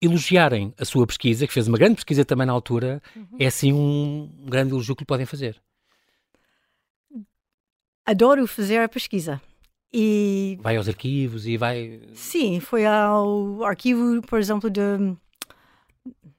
elogiarem 0.00 0.74
a 0.78 0.84
sua 0.84 1.06
pesquisa, 1.06 1.46
que 1.46 1.52
fez 1.52 1.66
uma 1.66 1.78
grande 1.78 1.94
pesquisa 1.96 2.24
também 2.24 2.46
na 2.46 2.52
altura, 2.52 3.02
é 3.38 3.46
assim 3.46 3.72
um 3.72 4.30
grande 4.44 4.72
elogio 4.72 4.94
que 4.94 5.02
lhe 5.02 5.06
podem 5.06 5.24
fazer. 5.26 5.60
Adoro 8.04 8.46
fazer 8.46 8.78
a 8.80 8.88
pesquisa. 8.88 9.40
E 9.92 10.58
Vai 10.60 10.76
aos 10.76 10.88
arquivos 10.88 11.46
e 11.46 11.56
vai. 11.56 12.00
sim, 12.12 12.60
foi 12.60 12.84
ao 12.84 13.64
arquivo, 13.64 14.20
por 14.22 14.38
exemplo, 14.38 14.68
de. 14.70 14.80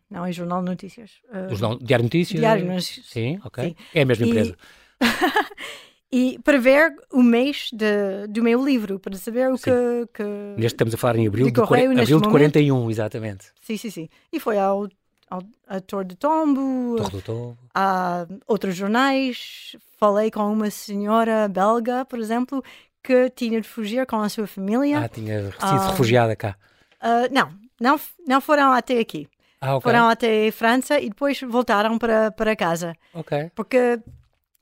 Não 0.10 0.26
é 0.26 0.32
Jornal 0.32 0.62
de 0.62 0.70
Notícias. 0.70 1.12
uh, 1.30 1.50
jornal 1.50 1.78
Diário 1.80 2.04
Notícias? 2.04 2.40
Diário 2.40 2.66
Notícias. 2.66 3.06
Sim, 3.08 3.40
ok. 3.44 3.64
Sim. 3.70 3.76
É 3.94 4.02
a 4.02 4.06
mesma 4.06 4.26
E- 4.26 4.30
empresa. 4.30 4.58
E 6.12 6.40
para 6.44 6.58
ver 6.58 6.96
o 7.12 7.22
mês 7.22 7.70
de, 7.74 8.28
do 8.30 8.42
meu 8.42 8.64
livro, 8.64 8.98
para 9.00 9.16
saber 9.18 9.52
o 9.52 9.58
Sim. 9.58 9.64
que. 9.66 10.08
que... 10.14 10.24
Neste 10.56 10.76
estamos 10.76 10.94
a 10.94 10.98
falar 10.98 11.18
em 11.18 11.28
abril 11.28 11.48
de 11.48 11.52
de, 11.52 11.60
correio 11.62 11.92
abril 11.92 12.06
de 12.06 12.14
momento. 12.14 12.30
41, 12.30 12.90
exatamente. 12.90 13.48
Sim, 13.62 13.76
sim, 13.78 13.90
sim. 13.90 14.10
E 14.32 14.40
foi 14.40 14.58
ao, 14.58 14.88
ao 15.30 15.42
a 15.68 15.82
Torre 15.82 16.06
de 16.06 16.16
Tombo, 16.16 16.96
Torre 16.98 17.10
do 17.12 17.22
Tovo. 17.22 17.58
a 17.76 18.26
outros 18.48 18.76
jornais. 18.76 19.76
Falei 20.00 20.32
com 20.32 20.50
uma 20.54 20.70
senhora 20.70 21.48
belga, 21.50 22.06
por 22.06 22.20
exemplo, 22.20 22.64
que 23.04 23.30
tinha 23.32 23.60
de 23.60 23.68
fugir 23.68 24.06
com 24.06 24.22
a 24.22 24.30
sua 24.30 24.48
família. 24.48 25.00
Ah, 25.00 25.10
tinha 25.10 25.44
sido 25.46 25.56
Ah. 25.60 25.90
refugiada 25.90 26.36
cá. 26.38 26.56
Ah, 27.02 27.28
não, 27.32 27.52
não, 27.82 28.00
não 28.26 28.40
foram 28.40 28.72
até 28.72 29.00
aqui. 29.00 29.28
Ah, 29.60 29.76
ok. 29.76 29.82
Foram 29.92 30.08
até 30.08 30.52
França 30.52 31.00
e 31.00 31.10
depois 31.10 31.42
voltaram 31.42 31.98
para, 31.98 32.32
para 32.32 32.56
casa. 32.56 32.96
Ok. 33.14 33.52
Porque 33.56 34.00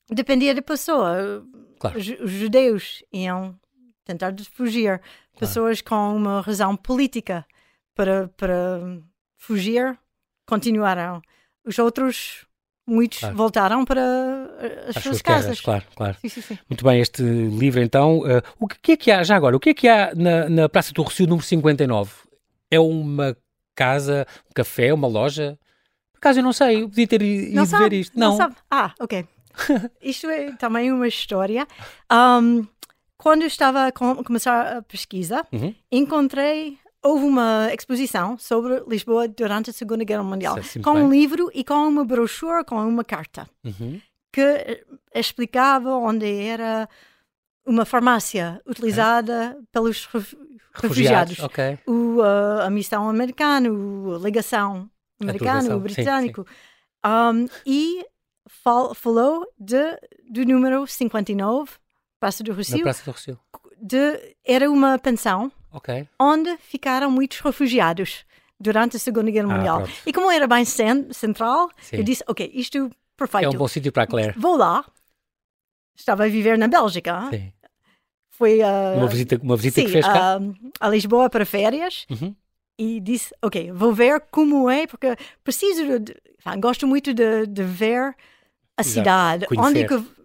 dependia 0.09 0.53
da 0.53 0.61
pessoa. 0.61 1.45
Claro. 1.79 1.97
Os, 1.97 2.05
judeus 2.05 3.03
iam 3.11 3.57
tentar 4.03 4.33
fugir. 4.51 5.01
Pessoas 5.37 5.81
com 5.81 6.15
uma 6.15 6.41
razão 6.41 6.75
política 6.77 7.45
para, 7.93 8.29
para 8.37 8.79
fugir 9.37 9.97
continuaram. 10.47 11.21
Os 11.65 11.77
outros 11.79 12.45
muitos 12.87 13.19
Claro. 13.19 13.35
voltaram 13.35 13.83
para 13.83 13.99
uh, 14.01 14.89
as, 14.89 14.97
As 14.97 15.03
suas 15.03 15.21
casas. 15.21 15.43
terras, 15.43 15.61
claro, 15.61 15.83
claro. 15.95 16.17
Sim, 16.21 16.29
sim, 16.29 16.41
sim. 16.41 16.57
Muito 16.69 16.85
bem, 16.85 17.01
este 17.01 17.21
livro 17.23 17.81
então. 17.81 18.21
eh, 18.27 18.41
o 18.59 18.67
que, 18.67 18.77
que 18.79 18.91
é 18.91 18.97
que 18.97 19.11
há, 19.11 19.23
já 19.23 19.35
agora, 19.35 19.57
o 19.57 19.59
que 19.59 19.71
é 19.71 19.73
que 19.73 19.87
há 19.87 20.13
na, 20.15 20.47
na 20.47 20.69
Praça 20.69 20.93
do 20.93 21.01
Rocio 21.01 21.25
número 21.25 21.45
59? 21.45 22.11
É 22.69 22.79
uma 22.79 23.35
casa, 23.75 24.27
um 24.49 24.53
café, 24.53 24.93
uma 24.93 25.07
loja? 25.07 25.57
Por 26.13 26.19
acaso 26.19 26.39
eu 26.39 26.43
não 26.43 26.53
sei, 26.53 26.83
eu 26.83 26.89
podia 26.89 27.07
ter 27.07 27.21
ido 27.23 27.55
Não 27.55 27.65
ver 27.65 27.69
sabe? 27.77 27.99
isto. 27.99 28.17
Não, 28.19 28.37
sabe? 28.37 28.55
Ah, 28.69 28.93
ok. 28.99 29.27
Isto 30.01 30.27
é 30.29 30.51
também 30.53 30.91
uma 30.91 31.07
história. 31.07 31.67
Um, 32.11 32.65
quando 33.17 33.41
eu 33.43 33.47
estava 33.47 33.87
a 33.87 33.91
com- 33.91 34.23
começar 34.23 34.77
a 34.77 34.81
pesquisa, 34.81 35.45
Uhum. 35.51 35.73
encontrei 35.91 36.77
houve 37.03 37.23
uma 37.25 37.69
exposição 37.71 38.35
sobre 38.37 38.81
Lisboa 38.87 39.27
durante 39.27 39.69
a 39.69 39.73
Segunda 39.73 40.03
Guerra 40.03 40.23
Mundial, 40.23 40.61
sim, 40.63 40.81
com 40.81 40.91
um 40.93 41.09
livro 41.11 41.51
e 41.53 41.63
com 41.63 41.87
uma 41.87 42.03
brochura 42.03 42.63
com 42.63 42.75
uma 42.87 43.03
carta 43.03 43.47
Uhum. 43.63 44.01
que 44.33 44.41
eh, 44.41 44.83
explicava 45.13 45.91
onde 45.95 46.25
era 46.25 46.89
uma 47.65 47.85
farmácia 47.85 48.59
utilizada 48.65 49.55
pelos 49.71 50.05
ref- 50.07 50.33
refugiados. 50.73 51.39
Ok. 51.39 51.77
O, 51.87 52.17
uh, 52.21 52.61
a 52.65 52.69
missão 52.71 53.07
americana, 53.07 53.69
o- 53.71 54.15
a 54.15 54.19
ligação 54.19 54.89
americana, 55.21 55.75
o 55.75 55.77
sim, 55.77 55.79
britânico. 55.79 56.45
Um, 57.05 57.45
e 57.65 58.03
fal- 58.47 58.93
falou 58.95 59.45
de, 59.59 59.77
do 60.29 60.45
número 60.45 60.85
59, 60.87 61.71
Praça 62.19 62.43
do 62.43 62.53
Rocio, 62.53 62.81
Praça 62.83 63.03
do 63.03 63.11
Rocio. 63.11 63.39
de, 63.81 64.35
era 64.43 64.69
uma 64.69 64.97
pensão 64.97 65.51
Ok. 65.71 66.07
onde 66.19 66.55
ficaram 66.57 67.11
muitos 67.11 67.39
refugiados 67.39 68.25
durante 68.59 68.95
a 68.95 68.99
Segunda 68.99 69.29
Guerra 69.31 69.51
Ah, 69.51 69.55
Mundial. 69.57 69.77
pronto. 69.83 69.93
e 70.05 70.13
como 70.13 70.31
era 70.31 70.47
bem 70.47 70.63
cen- 70.65 71.11
central, 71.11 71.69
Sim. 71.81 71.97
eu 71.97 72.03
disse, 72.03 72.23
ok, 72.27 72.49
isto 72.53 72.77
É 72.77 72.89
perfeito. 73.17 73.49
um 73.55 73.57
bom 73.57 73.67
sítio 73.67 73.91
para 73.91 74.07
Claire. 74.07 74.33
Vou 74.37 74.55
lá. 74.55 74.85
Estava 75.95 76.25
a 76.25 76.27
viver 76.27 76.57
na 76.57 76.67
Bélgica. 76.67 77.29
Sim. 77.29 77.51
Foi 78.29 78.59
uh, 78.59 78.97
Uma 78.97 79.07
visita, 79.07 79.39
uma 79.41 79.55
visita 79.55 79.79
sim, 79.79 79.85
que 79.85 79.91
fez 79.93 80.05
cá. 80.05 80.37
um, 80.37 80.53
a 80.79 80.89
Lisboa 80.89 81.29
para 81.29 81.45
férias 81.45 82.05
Uhum. 82.09 82.35
e 82.77 82.99
disse, 82.99 83.33
ok, 83.41 83.71
vou 83.71 83.93
ver 83.93 84.19
como 84.29 84.69
é, 84.69 84.85
porque 84.87 85.15
preciso, 85.43 85.99
de, 85.99 86.13
ah, 86.43 86.57
gosto 86.57 86.85
muito 86.85 87.13
de, 87.13 87.45
de 87.47 87.63
ver 87.63 88.13
a 88.77 88.81
Exato, 88.81 88.89
cidade, 88.93 89.45
onde 89.57 89.81
é 89.81 89.87
conhecer. 89.87 90.05
que, 90.05 90.15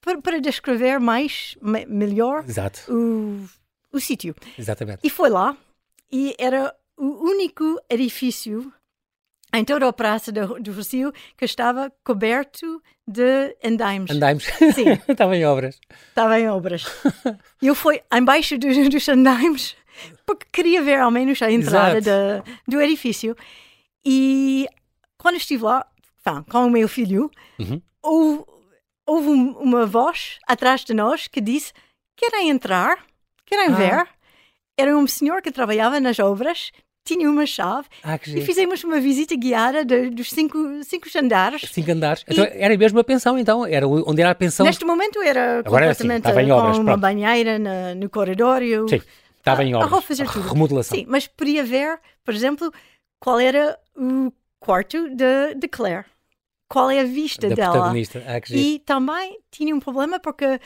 para, 0.00 0.20
para 0.20 0.40
descrever 0.40 0.98
mais, 0.98 1.56
me- 1.62 1.86
melhor 1.86 2.44
Exato, 2.46 2.80
o, 2.92 3.46
o 3.92 4.00
sítio. 4.00 4.34
exatamente. 4.58 5.00
E 5.04 5.10
foi 5.10 5.30
lá, 5.30 5.56
e 6.10 6.34
era 6.38 6.74
o 6.96 7.24
único 7.28 7.80
edifício 7.88 8.72
em 9.54 9.64
toda 9.64 9.86
a 9.86 9.92
praça 9.92 10.32
do, 10.32 10.58
do 10.60 10.72
Rocio 10.72 11.12
que 11.36 11.44
estava 11.44 11.92
coberto 12.04 12.82
de 13.06 13.54
andaimes. 13.62 14.10
Andaimes. 14.10 14.44
Sim. 14.74 14.84
Estava 15.06 15.36
em 15.36 15.44
obras. 15.44 15.78
Estava 16.08 16.40
em 16.40 16.48
obras. 16.48 16.84
E 17.60 17.66
eu 17.66 17.74
fui 17.74 18.00
embaixo 18.12 18.56
dos, 18.56 18.76
dos 18.88 19.08
andaimes 19.08 19.76
porque 20.24 20.46
queria 20.50 20.80
ver 20.82 21.00
ao 21.00 21.10
menos 21.10 21.42
a 21.42 21.50
entrada 21.50 22.00
da- 22.00 22.42
do 22.66 22.80
edifício. 22.80 23.36
E 24.04 24.66
quando 25.18 25.36
estive 25.36 25.64
lá, 25.64 25.86
tá, 26.22 26.42
com 26.48 26.66
o 26.66 26.70
meu 26.70 26.88
filho, 26.88 27.30
Uhum. 27.58 27.82
Houve, 28.02 28.44
houve 29.06 29.28
um- 29.28 29.52
uma 29.58 29.86
voz 29.86 30.38
atrás 30.46 30.84
de 30.84 30.94
nós 30.94 31.26
que 31.28 31.40
disse: 31.40 31.72
Querem 32.16 32.50
entrar? 32.50 32.98
Querem 33.46 33.68
Ah. 33.68 33.76
ver? 33.76 34.08
Era 34.78 34.96
um 34.96 35.06
senhor 35.06 35.42
que 35.42 35.50
trabalhava 35.50 36.00
nas 36.00 36.18
obras, 36.18 36.70
tinha 37.04 37.28
uma 37.28 37.44
chave 37.46 37.88
Ah, 38.02 38.16
e 38.26 38.40
fizemos 38.42 38.84
uma 38.84 39.00
visita 39.00 39.34
guiada 39.36 39.84
de- 39.84 40.08
dos 40.10 40.30
cinco, 40.30 40.56
cinco 40.84 41.06
andares. 41.16 41.62
Cinco 41.72 41.90
andares. 41.90 42.24
Então, 42.28 42.44
era 42.50 42.76
mesmo 42.76 42.98
a 43.00 43.04
pensão, 43.04 43.38
então. 43.38 43.66
Era 43.66 43.86
onde 43.86 44.20
era 44.20 44.30
a 44.30 44.34
pensão. 44.34 44.64
Neste 44.64 44.84
momento 44.84 45.20
era 45.20 45.58
Agora 45.60 45.86
é 45.86 45.90
assim, 45.90 46.04
completamente 46.04 46.20
estava 46.28 46.42
em 46.42 46.50
obras, 46.52 46.76
uma 46.78 46.84
pronto. 46.84 47.00
banheira 47.00 47.58
na- 47.58 47.94
no 47.94 48.08
corredório. 48.08 48.88
Sim, 48.88 49.00
estava 49.38 49.64
em 49.64 49.74
a- 49.74 49.78
a 49.78 49.80
obras. 49.80 50.00
refazer 50.00 50.30
tudo. 50.30 50.48
remodelação. 50.48 50.96
Sim, 50.96 51.04
mas 51.08 51.26
podia 51.26 51.64
ver, 51.64 51.98
por 52.24 52.32
exemplo, 52.34 52.72
qual 53.20 53.38
era 53.40 53.78
o 53.96 54.32
quarto 54.60 55.08
de, 55.14 55.54
de 55.56 55.68
Claire. 55.68 56.06
Qual 56.72 56.90
é 56.90 57.00
a 57.00 57.04
vista 57.04 57.48
Da 57.48 57.54
dela. 57.54 57.72
protagonista. 57.72 58.22
Ah, 58.26 58.40
que. 58.40 58.54
E 58.54 58.78
também 58.80 59.38
tinha 59.50 59.74
um 59.74 59.80
problema 59.80 60.18
porque 60.18 60.60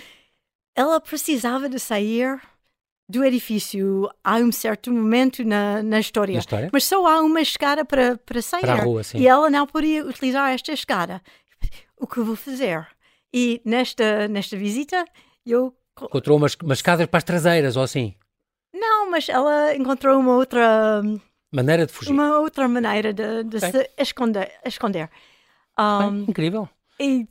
ela 0.75 1.01
precisava 1.01 1.69
de 1.69 1.79
sair 1.79 2.40
do 3.09 3.25
edifício 3.25 4.09
a 4.25 4.37
um 4.37 4.51
certo 4.51 4.92
momento 4.92 5.45
na, 5.45 5.83
na 5.83 6.01
história. 6.01 6.35
Na 6.35 6.38
história? 6.40 6.71
Mas 6.73 6.85
só 6.85 7.07
há 7.07 7.21
uma 7.21 7.40
escada 7.40 7.85
para, 7.85 8.16
para 8.19 8.42
sair. 8.42 8.61
Para 8.62 8.83
rua, 8.85 9.03
sim. 9.05 9.19
E 9.19 9.27
ela 9.29 9.49
não 9.49 9.66
podia 9.66 10.05
utilizar 10.05 10.53
esta 10.53 10.73
escada. 10.73 11.23
O 11.99 12.07
que 12.07 12.21
vou 12.21 12.37
fazer? 12.37 12.87
E 13.33 13.61
nesta, 13.64 14.29
nesta 14.29 14.57
visita, 14.57 15.05
eu. 15.45 15.75
Encontrou 16.01 16.37
umas, 16.37 16.55
umas 16.62 16.79
escadas 16.79 17.07
para 17.07 17.19
as 17.19 17.25
traseiras, 17.25 17.77
ou 17.77 17.83
assim. 17.83 18.14
Não, 18.75 19.11
mas 19.11 19.29
ela 19.29 19.75
encontrou 19.75 20.19
uma 20.21 20.35
outra, 20.35 21.01
Maneira 21.53 21.87
de 21.87 21.92
fugir. 21.92 22.11
uma 22.12 22.38
outra 22.40 22.69
maneira 22.69 23.14
de, 23.14 23.45
de 23.45 23.57
Ok. 23.57 23.71
se 23.71 23.90
esconder. 23.97 24.53
esconder. 24.64 25.09
Um, 25.79 26.25
incrível. 26.25 26.69
e 26.99 27.27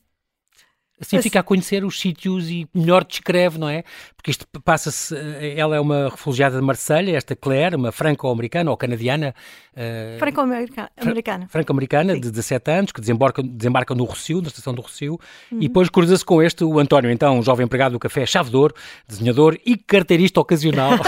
Assim 1.00 1.22
fica 1.22 1.42
a 1.42 1.44
conhecer 1.44 1.84
os 1.84 2.00
sítios 2.00 2.50
e 2.50 2.68
melhor 2.74 3.04
descreve, 3.04 3.58
não 3.58 3.68
é? 3.68 3.84
Porque 4.26 4.32
isto 4.32 4.48
passa-se. 4.64 5.16
eh, 5.16 5.54
Ela 5.56 5.76
é 5.76 5.80
uma 5.80 6.10
refugiada 6.10 6.56
de 6.58 6.64
Marselha, 6.64 7.16
esta 7.16 7.36
Claire, 7.36 7.76
uma 7.76 7.92
franco-americana 7.92 8.72
ou 8.72 8.76
canadiana. 8.76 9.36
eh, 9.76 10.16
franco-americana. 10.18 10.90
americana. 11.00 11.48
franco-americana 11.48 12.14
de 12.20 12.32
17 12.32 12.72
anos, 12.72 12.92
que 12.92 13.00
desembarca, 13.02 13.44
desembarca 13.44 13.94
no 13.94 14.04
Rocio, 14.06 14.42
na 14.42 14.48
estação 14.48 14.74
do 14.74 14.82
Rocio, 14.82 15.20
Uhum. 15.52 15.60
e 15.62 15.68
depois 15.68 15.90
cruza-se 15.90 16.26
com 16.26 16.42
este, 16.42 16.64
o 16.64 16.80
António, 16.80 17.12
então, 17.12 17.38
um 17.38 17.44
jovem 17.44 17.66
empregado 17.66 17.92
do 17.92 18.00
café 18.00 18.26
Chave 18.26 18.50
de 18.50 18.56
Ouro, 18.58 18.74
desenhador 19.08 19.60
e 19.64 19.78
carteirista 19.78 20.40
ocasional. 20.40 20.92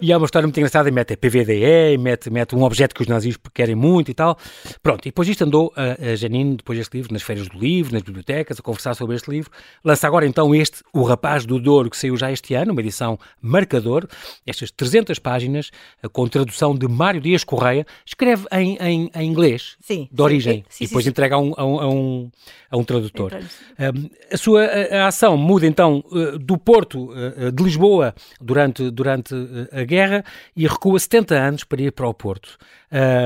E 0.00 0.12
é 0.12 0.16
uma 0.16 0.26
história 0.26 0.46
muito 0.46 0.56
engraçada, 0.58 0.88
e 0.88 0.92
mete 0.92 1.14
a 1.14 1.16
PVDE, 1.16 1.98
mete, 1.98 2.30
mete 2.30 2.54
um 2.54 2.62
objeto 2.62 2.94
que 2.94 3.00
os 3.02 3.08
nazis 3.08 3.36
querem 3.54 3.74
muito 3.74 4.10
e 4.10 4.14
tal. 4.14 4.38
Pronto, 4.82 5.00
e 5.06 5.08
depois 5.08 5.26
disto 5.26 5.42
andou 5.42 5.72
a, 5.74 6.12
a 6.12 6.14
Janine, 6.16 6.56
depois 6.56 6.78
deste 6.78 6.94
livro, 6.96 7.12
nas 7.12 7.22
feiras 7.22 7.48
do 7.48 7.58
livro, 7.58 7.92
nas 7.94 8.02
bibliotecas, 8.02 8.58
a 8.60 8.62
conversar 8.62 8.94
sobre 8.94 9.16
este 9.16 9.28
livro. 9.30 9.50
Lança 9.84 10.06
agora 10.06 10.26
então 10.26 10.54
este, 10.54 10.82
O 10.92 11.02
Rapaz 11.02 11.44
do 11.46 11.58
Douro, 11.58 11.88
que 11.90 11.96
saiu 11.96 12.16
já 12.16 12.30
este 12.36 12.54
ano, 12.54 12.72
uma 12.72 12.80
edição 12.80 13.18
marcador, 13.40 14.06
estas 14.46 14.70
300 14.70 15.18
páginas, 15.18 15.70
eh, 16.02 16.08
com 16.08 16.28
tradução 16.28 16.74
de 16.74 16.86
Mário 16.86 17.20
Dias 17.20 17.42
Correia, 17.42 17.86
escreve 18.04 18.46
em, 18.52 18.76
em, 18.80 19.10
em 19.14 19.28
inglês, 19.28 19.76
Sim, 19.80 20.08
de 20.10 20.16
sim, 20.16 20.22
origem, 20.22 20.64
sim, 20.68 20.84
e 20.84 20.86
depois 20.86 21.06
entrega 21.06 21.34
a 21.34 21.38
um, 21.38 21.52
a 21.56 21.64
um, 21.64 22.30
a 22.70 22.76
um, 22.76 22.84
tradutor. 22.84 23.32
Então, 23.32 23.46
Um, 23.78 24.10
a 24.32 24.36
sua 24.36 24.64
a, 24.64 25.04
a 25.04 25.06
ação 25.08 25.36
muda 25.36 25.66
então 25.66 26.02
uh, 26.06 26.38
do 26.38 26.56
Porto 26.56 27.10
de 27.52 27.62
Lisboa 27.62 28.14
durante, 28.40 28.90
durante 28.90 29.34
a 29.72 29.84
guerra 29.84 30.24
e 30.56 30.66
recua 30.66 30.98
70 30.98 31.34
anos 31.34 31.64
para 31.64 31.82
ir 31.82 31.92
para 31.92 32.08
o 32.08 32.14
Porto. 32.14 32.56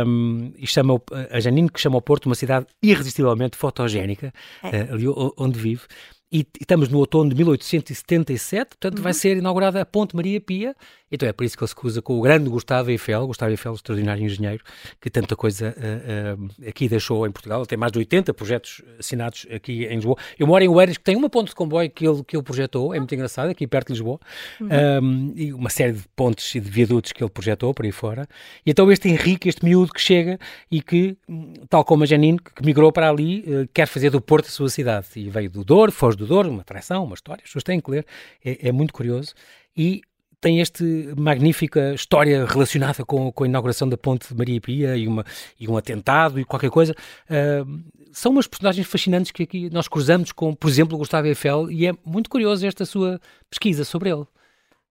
Um, 0.07 0.53
e 0.57 0.67
chama 0.67 1.01
a 1.31 1.39
Janine 1.41 1.69
que 1.69 1.81
chama 1.81 1.99
o 1.99 2.03
Porto 2.03 2.27
uma 2.27 2.35
cidade 2.35 2.67
irresistivelmente 2.83 3.57
fotogénica, 3.57 4.33
uh, 4.65 4.93
ali 4.95 5.05
onde 5.37 5.59
vive. 5.59 5.83
E, 6.33 6.47
estamos 6.61 6.89
no 6.89 6.99
outono 6.99 7.29
de 7.31 7.37
1877, 7.37 8.77
portanto 8.77 9.03
vai 9.03 9.13
ser 9.13 9.37
inaugurada 9.37 9.81
a 9.81 9.85
Ponte 9.85 10.15
Maria 10.15 10.41
Pia. 10.41 10.77
Então 11.13 11.29
é 11.29 11.33
por 11.33 11.45
isso 11.45 11.57
que 11.57 11.65
ele 11.65 11.69
se 11.69 11.75
cruza 11.75 12.01
com 12.01 12.19
o 12.19 12.23
grande 12.23 12.49
Gustavo 12.49 12.91
Eiffel, 12.91 13.27
Gustavo 13.27 13.51
Eiffel, 13.51 13.75
extraordinário 13.75 14.25
engenheiro, 14.25 14.63
que 15.01 15.11
tanta 15.11 15.35
coisa 15.35 15.75
uh, 15.77 16.41
uh, 16.41 16.69
aqui 16.69 16.89
deixou 16.89 17.27
em 17.27 17.33
Portugal. 17.33 17.61
Ele 17.61 17.67
tem 17.67 17.77
mais 17.77 17.91
de 17.91 17.99
80 17.99 18.33
projetos 18.33 18.81
assinados 18.99 19.45
aqui 19.53 19.87
em 19.87 19.97
Lisboa. 19.97 20.17
Eu 20.39 20.47
moro 20.47 20.63
em 20.63 20.69
Oeiras, 20.69 20.97
que 20.97 21.03
tem 21.03 21.17
uma 21.17 21.29
ponte 21.29 21.49
de 21.49 21.55
comboio 21.57 21.91
que 21.91 22.07
ele, 22.07 22.23
que 22.23 22.37
ele 22.37 22.45
projetou, 22.45 22.95
é 22.95 22.99
muito 22.99 23.13
engraçado, 23.13 23.51
aqui 23.51 23.67
perto 23.67 23.89
de 23.89 23.95
Lisboa. 23.95 24.21
Um, 24.61 25.33
e 25.35 25.53
uma 25.53 25.69
série 25.69 25.95
de 25.95 26.05
pontes 26.15 26.55
e 26.55 26.61
de 26.61 26.71
viadutos 26.71 27.11
que 27.11 27.25
ele 27.25 27.31
projetou 27.31 27.75
por 27.75 27.85
aí 27.85 27.93
fora. 27.93 28.29
E 28.65 28.71
então 28.71 28.91
este 28.93 29.09
Henrique, 29.09 29.49
este 29.49 29.65
miúdo 29.65 29.93
que 29.93 30.01
chega 30.01 30.39
e 30.71 30.81
que, 30.81 31.17
hum, 31.29 31.55
tal 31.69 31.85
como 31.85 32.05
a 32.05 32.07
Janine, 32.07 32.39
que 32.39 32.65
migrou 32.65 32.93
para 32.93 33.11
ali, 33.11 33.41
uh, 33.41 33.69
quer 33.75 33.87
fazer 33.87 34.11
do 34.11 34.21
Porto 34.21 34.47
a 34.47 34.51
sua 34.51 34.69
cidade. 34.69 35.09
E 35.17 35.29
veio 35.29 35.51
do 35.51 35.65
Douro, 35.65 35.91
foge 35.91 36.20
uma 36.25 36.61
atração, 36.63 37.05
uma 37.05 37.15
história, 37.15 37.43
as 37.43 37.49
pessoas 37.49 37.65
têm 37.65 37.81
que 37.81 37.91
ler, 37.91 38.07
é, 38.45 38.69
é 38.69 38.73
muito 38.73 38.93
curioso. 38.93 39.35
E 39.77 40.03
tem 40.41 40.61
esta 40.61 40.83
magnífica 41.19 41.93
história 41.93 42.47
relacionada 42.47 43.05
com, 43.05 43.31
com 43.31 43.45
a 43.45 43.47
inauguração 43.47 43.89
da 43.89 43.97
Ponte 43.97 44.29
de 44.29 44.35
Maria 44.35 44.61
Pia 44.61 44.97
e, 44.97 45.07
uma, 45.07 45.25
e 45.59 45.69
um 45.69 45.77
atentado 45.77 46.41
e 46.41 46.45
qualquer 46.45 46.71
coisa. 46.71 46.95
Uh, 47.29 47.83
são 48.13 48.33
umas 48.33 48.47
personagens 48.47 48.87
fascinantes 48.87 49.31
que 49.31 49.43
aqui 49.43 49.71
nós 49.71 49.87
cruzamos 49.87 50.33
com, 50.33 50.55
por 50.55 50.69
exemplo, 50.69 50.97
Gustavo 50.97 51.27
Eiffel 51.27 51.71
e 51.71 51.87
é 51.87 51.93
muito 52.05 52.31
curioso 52.31 52.67
esta 52.67 52.85
sua 52.87 53.21
pesquisa 53.49 53.85
sobre 53.85 54.11
ele. 54.11 54.27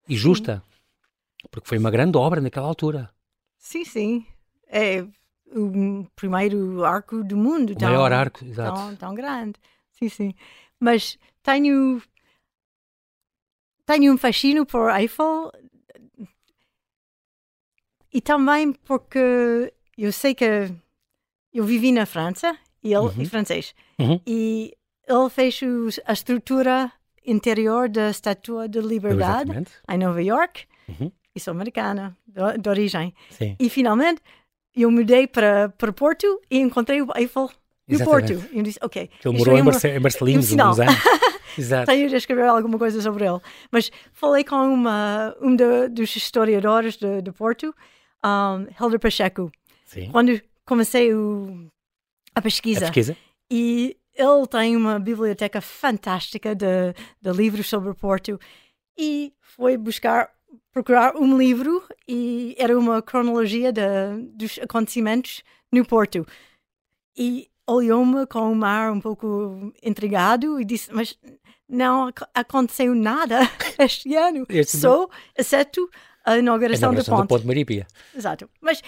E 0.08 0.16
justa, 0.16 0.64
porque 1.52 1.68
foi 1.68 1.78
uma 1.78 1.92
grande 1.92 2.18
obra 2.18 2.40
naquela 2.40 2.68
altura. 2.68 3.10
Sim, 3.58 3.84
sim. 3.84 4.26
É 4.68 5.04
o 5.52 6.06
primeiro 6.16 6.86
arco 6.86 7.24
do 7.24 7.36
mundo. 7.36 7.72
O 7.72 7.76
tão, 7.76 7.90
maior 7.90 8.12
arco, 8.14 8.46
exato. 8.46 8.80
Tão, 8.80 8.96
tão 8.96 9.16
grande. 9.16 9.54
Sim, 10.00 10.10
sim. 10.10 10.34
Mas 10.80 11.18
tenho. 11.44 12.02
Tenho 13.86 14.14
um 14.14 14.18
fascínio 14.18 14.66
por 14.66 14.96
Eiffel 14.96 15.52
e 18.14 18.22
também 18.22 18.72
porque 18.72 19.74
eu 19.98 20.12
sei 20.12 20.34
que 20.34 20.72
eu 21.54 21.64
vivi 21.64 21.92
na 21.92 22.06
França 22.06 22.58
e 22.84 22.94
ele 22.94 23.08
é 23.22 23.26
francês. 23.26 23.74
Uhum. 24.00 24.20
E 24.26 24.76
ele 25.08 25.30
fez 25.30 25.60
a 26.06 26.14
estrutura 26.14 26.92
interior 27.26 27.90
da 27.90 28.10
Estátua 28.10 28.68
de 28.68 28.80
Liberdade 28.80 29.52
Exatamente. 29.52 29.72
em 29.90 29.98
Nova 29.98 30.22
York. 30.22 30.66
Uhum. 30.88 31.12
E 31.36 31.40
sou 31.40 31.52
americana, 31.52 32.18
de, 32.28 32.58
de 32.58 32.70
origem. 32.70 33.14
Sim. 33.30 33.56
E 33.60 33.70
finalmente 33.70 34.22
eu 34.76 34.90
mudei 34.90 35.28
para, 35.28 35.70
para 35.70 35.94
Porto 35.94 36.42
e 36.50 36.58
encontrei 36.60 37.02
o 37.02 37.08
Eiffel 37.16 37.50
no. 37.98 38.06
Porto. 38.06 38.34
E 38.52 38.58
eu 38.58 38.64
disse, 38.64 38.80
ok. 38.82 39.10
Ele 39.26 39.38
morou 39.38 39.58
em, 39.58 39.64
Marce 39.64 39.88
em 39.88 40.00
Marcelinhos 40.00 40.46
um 40.46 40.50
sinal. 40.50 40.72
uns 40.72 40.80
anos. 40.80 40.96
Exato. 41.58 41.88
Tenho 41.88 42.08
de 42.08 42.16
escrever 42.16 42.46
alguma 42.48 42.78
coisa 42.78 43.02
sobre 43.02 43.26
ele. 43.26 43.40
Mas 43.72 43.92
falei 44.14 44.44
com 44.44 44.56
uma, 44.56 45.36
um 45.42 45.56
de- 45.56 45.90
dos 45.90 46.16
historiadores 46.16 46.96
de, 46.96 47.22
de 47.22 47.32
Porto, 47.32 47.74
um, 48.24 48.68
Helder 48.80 49.00
Pacheco, 49.00 49.52
Sim. 49.86 50.10
quando 50.12 50.40
comecei 50.66 51.14
o- 51.14 51.68
a 52.36 52.40
A 52.40 52.42
pesquisa. 52.42 52.82
pesquisa. 52.82 53.18
E 53.52 53.98
ele 54.16 54.48
tem 54.50 54.76
uma 54.76 55.00
biblioteca 55.00 55.60
fantástica 55.60 56.54
de, 56.56 56.94
de 57.22 57.32
livros 57.32 57.68
sobre 57.68 57.94
Porto. 57.94 58.40
E 58.98 59.34
foi 59.42 59.76
buscar, 59.76 60.30
procurar 60.72 61.16
um 61.16 61.38
livro 61.38 61.84
e 62.08 62.54
era 62.60 62.78
uma 62.78 63.02
cronologia 63.02 63.72
de, 63.74 63.82
dos 64.34 64.60
acontecimentos 64.60 65.42
no 65.72 65.84
Porto. 65.86 66.28
E 67.18 67.48
olhou-me 67.72 68.26
com 68.28 68.52
um 68.54 68.64
ar 68.66 68.92
um 68.92 69.00
pouco 69.00 69.74
intrigado 69.84 70.60
e 70.60 70.66
disse: 70.66 70.92
Mas 70.94 71.18
não 71.68 72.08
ac- 72.08 72.28
aconteceu 72.34 72.94
nada 72.96 73.40
este 73.80 74.16
ano, 74.16 74.46
Este- 74.50 74.78
só, 74.78 75.08
exceto 75.38 75.90
a 76.26 76.32
A 76.34 76.38
inauguração, 76.38 76.90
inauguração 76.92 77.16
da 77.18 77.22
do 77.24 77.28
ponte. 77.28 77.30
Ponte 77.30 77.48
Maria 77.48 77.66
Pia. 77.66 77.88
Exato. 78.16 78.50
Mas, 78.62 78.82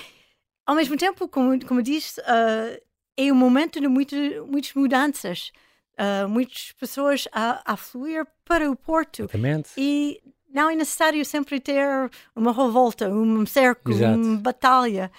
ao 0.65 0.75
mesmo 0.75 0.97
tempo, 0.97 1.27
como, 1.27 1.63
como 1.65 1.81
disse, 1.81 2.19
ah, 2.25 2.77
é 3.17 3.31
um 3.31 3.35
momento 3.35 3.79
de 3.79 3.87
muito, 3.87 4.15
muitas 4.47 4.73
mudanças. 4.73 5.51
Ah, 5.97 6.27
muitas 6.27 6.71
pessoas 6.79 7.27
a, 7.31 7.73
a 7.73 7.77
fluir 7.77 8.25
para 8.45 8.69
o 8.69 8.75
Porto. 8.75 9.21
Exatamente. 9.23 9.69
E 9.77 10.19
não 10.53 10.69
é 10.69 10.75
necessário 10.75 11.23
sempre 11.23 11.59
ter 11.59 11.85
uma 12.35 12.51
revolta, 12.51 13.09
um 13.09 13.45
cerco, 13.45 13.91
Exato. 13.91 14.19
uma 14.19 14.37
batalha. 14.37 15.11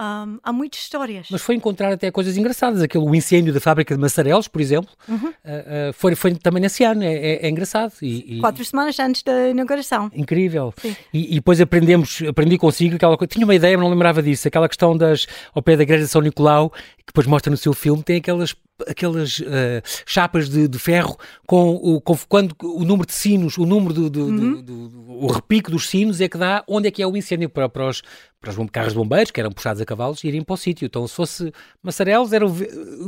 Um, 0.00 0.38
há 0.42 0.50
muitas 0.52 0.80
histórias. 0.80 1.26
Mas 1.30 1.42
foi 1.42 1.54
encontrar 1.56 1.92
até 1.92 2.10
coisas 2.10 2.36
engraçadas. 2.38 2.80
Aquele, 2.80 3.04
o 3.04 3.14
incêndio 3.14 3.52
da 3.52 3.60
fábrica 3.60 3.94
de 3.94 4.00
massarelos, 4.00 4.48
por 4.48 4.58
exemplo, 4.60 4.90
Uhum. 5.06 5.30
ah, 5.44 5.90
ah, 5.90 5.92
foi, 5.92 6.14
foi 6.14 6.34
também 6.36 6.62
nesse 6.62 6.82
ano. 6.84 7.02
É, 7.02 7.12
é- 7.12 7.46
é 7.46 7.50
engraçado. 7.50 7.92
E, 8.00 8.36
e- 8.36 8.40
Quatro 8.40 8.64
semanas 8.64 8.98
antes 8.98 9.22
da 9.22 9.48
inauguração. 9.50 10.10
Incrível. 10.14 10.72
E, 11.12 11.32
e 11.32 11.34
depois 11.34 11.60
aprendemos, 11.60 12.22
aprendi 12.26 12.56
consigo 12.56 12.96
aquela 12.96 13.16
coisa. 13.18 13.28
Tinha 13.28 13.44
uma 13.44 13.54
ideia, 13.54 13.76
mas 13.76 13.84
não 13.84 13.90
lembrava 13.92 14.22
disso. 14.22 14.48
Aquela 14.48 14.68
questão 14.68 14.96
das, 14.96 15.26
ao 15.54 15.62
pé 15.62 15.76
da 15.76 15.82
igreja 15.82 16.04
de 16.04 16.10
São 16.10 16.22
Nicolau, 16.22 16.70
que 16.70 17.04
depois 17.08 17.26
mostra 17.26 17.50
no 17.50 17.56
seu 17.58 17.74
filme, 17.74 18.02
tem 18.02 18.16
aquelas 18.16 18.54
aquelas 18.88 19.42
ah, 19.46 19.82
chapas 20.06 20.48
de, 20.48 20.66
de 20.68 20.78
ferro 20.78 21.16
com 21.46 21.70
o 21.74 22.00
com, 22.00 22.16
quando 22.28 22.54
o 22.62 22.84
número 22.84 23.06
de 23.06 23.12
sinos, 23.14 23.56
o 23.58 23.66
número 23.66 23.92
do, 23.94 24.10
do- 24.10 24.26
do- 24.30 24.62
do- 24.62 24.88
do- 24.88 25.10
o 25.24 25.26
repique 25.26 25.70
dos 25.70 25.88
sinos 25.88 26.20
é 26.20 26.28
que 26.28 26.38
dá 26.38 26.64
onde 26.68 26.88
é 26.88 26.90
que 26.90 27.02
é 27.02 27.06
o 27.06 27.16
incêndio 27.16 27.48
para, 27.48 27.68
para 27.68 27.88
os 27.88 28.02
para 28.40 28.50
os 28.58 28.70
carros 28.70 28.94
de 28.94 28.98
bombeiros, 28.98 29.30
que 29.30 29.38
eram 29.38 29.52
puxados 29.52 29.82
a 29.82 29.84
cavalos, 29.84 30.24
irem 30.24 30.42
para 30.42 30.54
o 30.54 30.56
sítio. 30.56 30.86
Então, 30.86 31.06
se 31.06 31.14
fosse 31.14 31.52
Massarelos, 31.82 32.32
era 32.32 32.46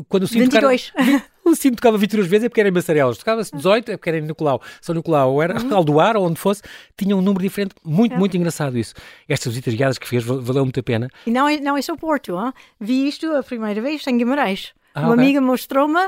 quando 0.06 0.24
o 0.24 0.26
sino 0.28 0.44
tocava- 0.44 0.68
22. 0.68 0.92
o 1.42 1.54
sino 1.56 1.74
tocava 1.76 1.96
22 1.96 2.26
vezes 2.28 2.44
é 2.44 2.48
porque 2.50 2.60
era 2.60 2.68
em 2.68 2.72
Massarelos, 2.72 3.16
tocava-se 3.16 3.50
18 3.56 3.92
é 3.92 3.96
porque 3.96 4.10
era 4.10 4.18
em 4.18 4.22
Nicolau, 4.22 4.60
São 4.82 4.94
Nicolau, 4.94 5.32
ou 5.32 5.42
era 5.42 5.54
Aldoar, 5.74 6.18
ou 6.18 6.26
onde 6.26 6.38
fosse, 6.38 6.60
tinha 6.98 7.16
um 7.16 7.22
número 7.22 7.42
diferente, 7.42 7.74
muito, 7.82 8.14
muito 8.18 8.36
engraçado 8.36 8.76
isso. 8.76 8.92
Estas 9.26 9.54
visitas 9.54 9.72
guiadas 9.72 9.96
que 9.96 10.06
fez 10.06 10.22
val- 10.22 10.42
valeu 10.42 10.66
muito 10.66 10.78
a 10.78 10.82
pena. 10.82 11.08
E 11.26 11.30
não 11.30 11.48
é, 11.48 11.58
não 11.60 11.78
é 11.78 11.80
só 11.80 11.96
Porto. 11.96 12.36
hã? 12.36 12.52
Vi 12.78 13.08
isto 13.08 13.24
a 13.34 13.42
primeira 13.42 13.80
vez 13.80 14.06
em 14.06 14.18
Guimarães. 14.18 14.74
Ah, 14.94 15.00
Uma 15.02 15.12
ok. 15.14 15.22
amiga 15.24 15.40
mostrou-me. 15.40 16.00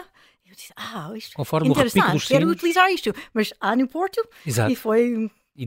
Eu 0.47 0.55
disse, 0.55 0.73
ah, 0.77 1.11
isto 1.17 1.35
Conforme 1.35 1.69
interessante, 1.69 2.27
quero 2.27 2.49
utilizar 2.49 2.91
isto. 2.91 3.13
Mas 3.33 3.53
há 3.61 3.75
no 3.75 3.89
Porto 3.89 4.23
Exato. 4.47 4.71
e 4.71 4.77
foi 4.77 5.31
E, 5.57 5.65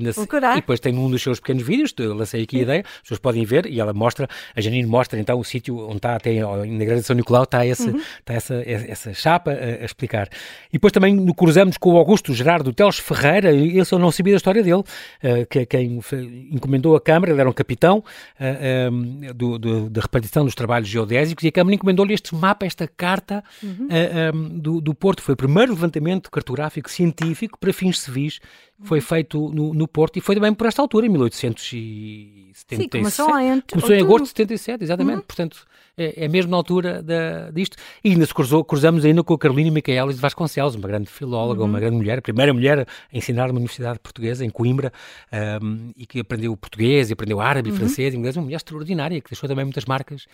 e 0.54 0.56
depois 0.58 0.80
tem 0.82 0.98
um 0.98 1.10
dos 1.10 1.22
seus 1.22 1.40
pequenos 1.40 1.64
vídeos, 1.64 1.94
eu 1.98 2.14
lancei 2.14 2.44
aqui 2.44 2.60
a 2.60 2.62
ideia, 2.64 2.84
as 2.86 3.02
pessoas 3.04 3.20
podem 3.20 3.46
ver, 3.46 3.66
e 3.68 3.80
ela 3.80 3.94
mostra, 3.94 4.28
a 4.56 4.60
Janine 4.60 4.86
mostra 4.86 5.18
então 5.20 5.40
o 5.40 5.44
sítio 5.46 5.78
onde 5.86 5.96
está, 5.98 6.16
até 6.16 6.34
na 6.42 6.66
Igreja 6.66 7.02
de 7.02 7.04
São 7.08 7.16
Nicolau, 7.16 7.44
está, 7.44 7.66
esse, 7.66 7.90
está 8.20 8.34
essa, 8.34 8.56
essa 8.66 9.14
chapa 9.14 9.52
a, 9.52 9.54
a 9.82 9.86
explicar. 9.86 10.28
E 10.70 10.74
depois 10.74 10.92
também 10.92 11.16
no 11.16 11.34
cruzamos 11.34 11.78
com 11.78 11.94
o 11.94 11.98
Augusto 11.98 12.34
Gerardo 12.34 12.74
Teles 12.74 12.98
Ferreira, 13.00 13.54
esse 13.54 13.94
eu 13.94 14.00
não 14.00 14.12
sabia 14.12 14.34
da 14.34 14.38
história 14.38 14.62
dele, 14.62 14.84
eh, 15.24 15.46
que 15.46 15.60
é 15.60 15.66
quem 15.66 16.00
encomendou 16.52 16.96
a 16.96 17.00
Câmara, 17.02 17.32
ele 17.32 17.40
era 17.40 17.50
um 17.50 17.54
capitão 17.54 18.04
eh, 18.40 18.90
eh, 19.30 19.34
do, 19.34 19.58
do- 19.58 19.90
da 19.90 20.02
repartição 20.02 20.44
dos 20.44 20.54
trabalhos 20.56 20.90
geodésicos, 20.90 21.44
e 21.46 21.48
a 21.48 21.52
Câmara 21.52 21.76
encomendou-lhe 21.76 22.14
este 22.14 22.36
mapa, 22.36 22.66
esta 22.66 22.88
carta 22.88 23.42
eh, 23.64 23.72
eh, 23.90 24.32
do, 24.34 24.82
do 24.82 24.94
Porto. 24.94 25.22
Foi 25.22 25.34
o 25.34 25.38
primeiro 25.38 25.72
levantamento 25.72 26.30
cartográfico 26.30 26.90
científico 26.92 27.58
para 27.58 27.72
fins 27.72 28.00
civis 28.02 28.40
foi 28.84 29.02
feito 29.02 29.50
no, 29.50 29.74
no 29.74 29.88
Porto 29.88 30.18
e 30.18 30.22
foi 30.22 30.36
também 30.36 30.54
por 30.54 30.68
esta 30.68 30.82
altura, 30.82 31.06
em 31.06 31.10
1877. 31.10 32.82
Sim, 32.82 32.90
começou 32.90 33.40
em 33.40 33.62
Começou 33.62 33.96
em 33.96 34.02
agosto 34.02 34.24
de 34.24 34.30
77, 34.30 34.84
exatamente. 34.84 35.24
Portanto, 35.24 35.66
é, 35.98 36.26
é 36.26 36.28
mesmo 36.28 36.52
na 36.52 36.58
altura 36.58 37.02
da, 37.02 37.50
disto. 37.52 37.76
E 38.04 38.12
ainda 38.12 38.26
se 38.26 38.34
cruzou, 38.34 38.64
cruzamos 38.64 39.04
ainda 39.04 39.24
com 39.24 39.34
a 39.34 39.38
Carolina 39.38 39.72
Micaelis 39.72 40.16
de 40.16 40.22
Vasconcelos, 40.22 40.76
uma 40.76 40.88
grande 40.88 41.10
filóloga, 41.10 41.64
uma 41.64 41.80
grande 41.80 41.96
mulher, 41.98 42.20
a 42.20 42.22
primeira 42.22 42.54
mulher 42.54 42.80
a 42.82 43.18
ensinar 43.18 43.48
numa 43.48 43.58
universidade 43.60 44.00
portuguesa, 44.00 44.46
em 44.46 44.50
Coimbra, 44.50 44.92
ahm, 45.32 45.92
e 45.98 46.06
que 46.06 46.20
aprendeu 46.20 46.56
português, 46.56 47.10
e 47.10 47.14
aprendeu 47.14 47.40
árabe, 47.42 47.70
e 47.70 47.74
francês, 47.74 48.14
e 48.14 48.18
inglês, 48.18 48.36
uma 48.36 48.44
mulher 48.44 48.58
extraordinária, 48.58 49.20
que 49.22 49.30
deixou 49.30 49.50
também 49.50 49.66
muitas 49.66 49.86
marcas. 49.86 50.26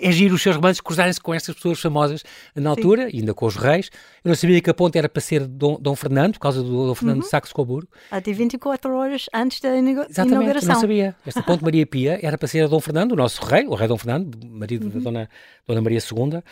É 0.00 0.10
giro 0.10 0.34
os 0.34 0.42
seus 0.42 0.56
romances 0.56 0.80
cruzarem-se 0.80 1.20
com 1.20 1.34
estas 1.34 1.54
pessoas 1.54 1.80
famosas 1.80 2.22
na 2.54 2.70
altura, 2.70 3.08
e 3.12 3.18
ainda 3.18 3.34
com 3.34 3.46
os 3.46 3.56
reis. 3.56 3.90
Eu 4.24 4.28
não 4.30 4.34
sabia 4.34 4.60
que 4.60 4.70
a 4.70 4.74
ponte 4.74 4.96
era 4.98 5.08
para 5.08 5.20
ser 5.20 5.46
Dom, 5.46 5.78
Dom 5.80 5.94
Fernando, 5.94 6.34
por 6.34 6.40
causa 6.40 6.62
do 6.62 6.86
Dom 6.86 6.94
Fernando 6.94 7.20
de 7.20 7.28
Saxe-Coburgo. 7.28 7.88
até 8.10 8.32
24 8.32 8.94
horas 8.94 9.26
antes 9.34 9.60
da 9.60 9.76
inaugura- 9.76 10.06
Exatamente, 10.08 10.34
eu 10.34 10.40
inauguração. 10.42 10.74
não 10.74 10.80
sabia. 10.80 11.16
Esta 11.26 11.42
ponte 11.42 11.62
Maria 11.64 11.86
Pia 11.86 12.18
era 12.22 12.38
para 12.38 12.48
ser 12.48 12.66
Dom 12.68 12.80
Fernando, 12.80 13.12
o 13.12 13.16
nosso 13.16 13.44
rei, 13.44 13.66
o 13.66 13.74
rei 13.74 13.88
Dom 13.88 13.98
Fernando, 13.98 14.38
marido 14.48 14.88
da 14.88 15.09
Dona, 15.10 15.28
Dona 15.66 15.80
Maria 15.80 15.98
II, 15.98 16.42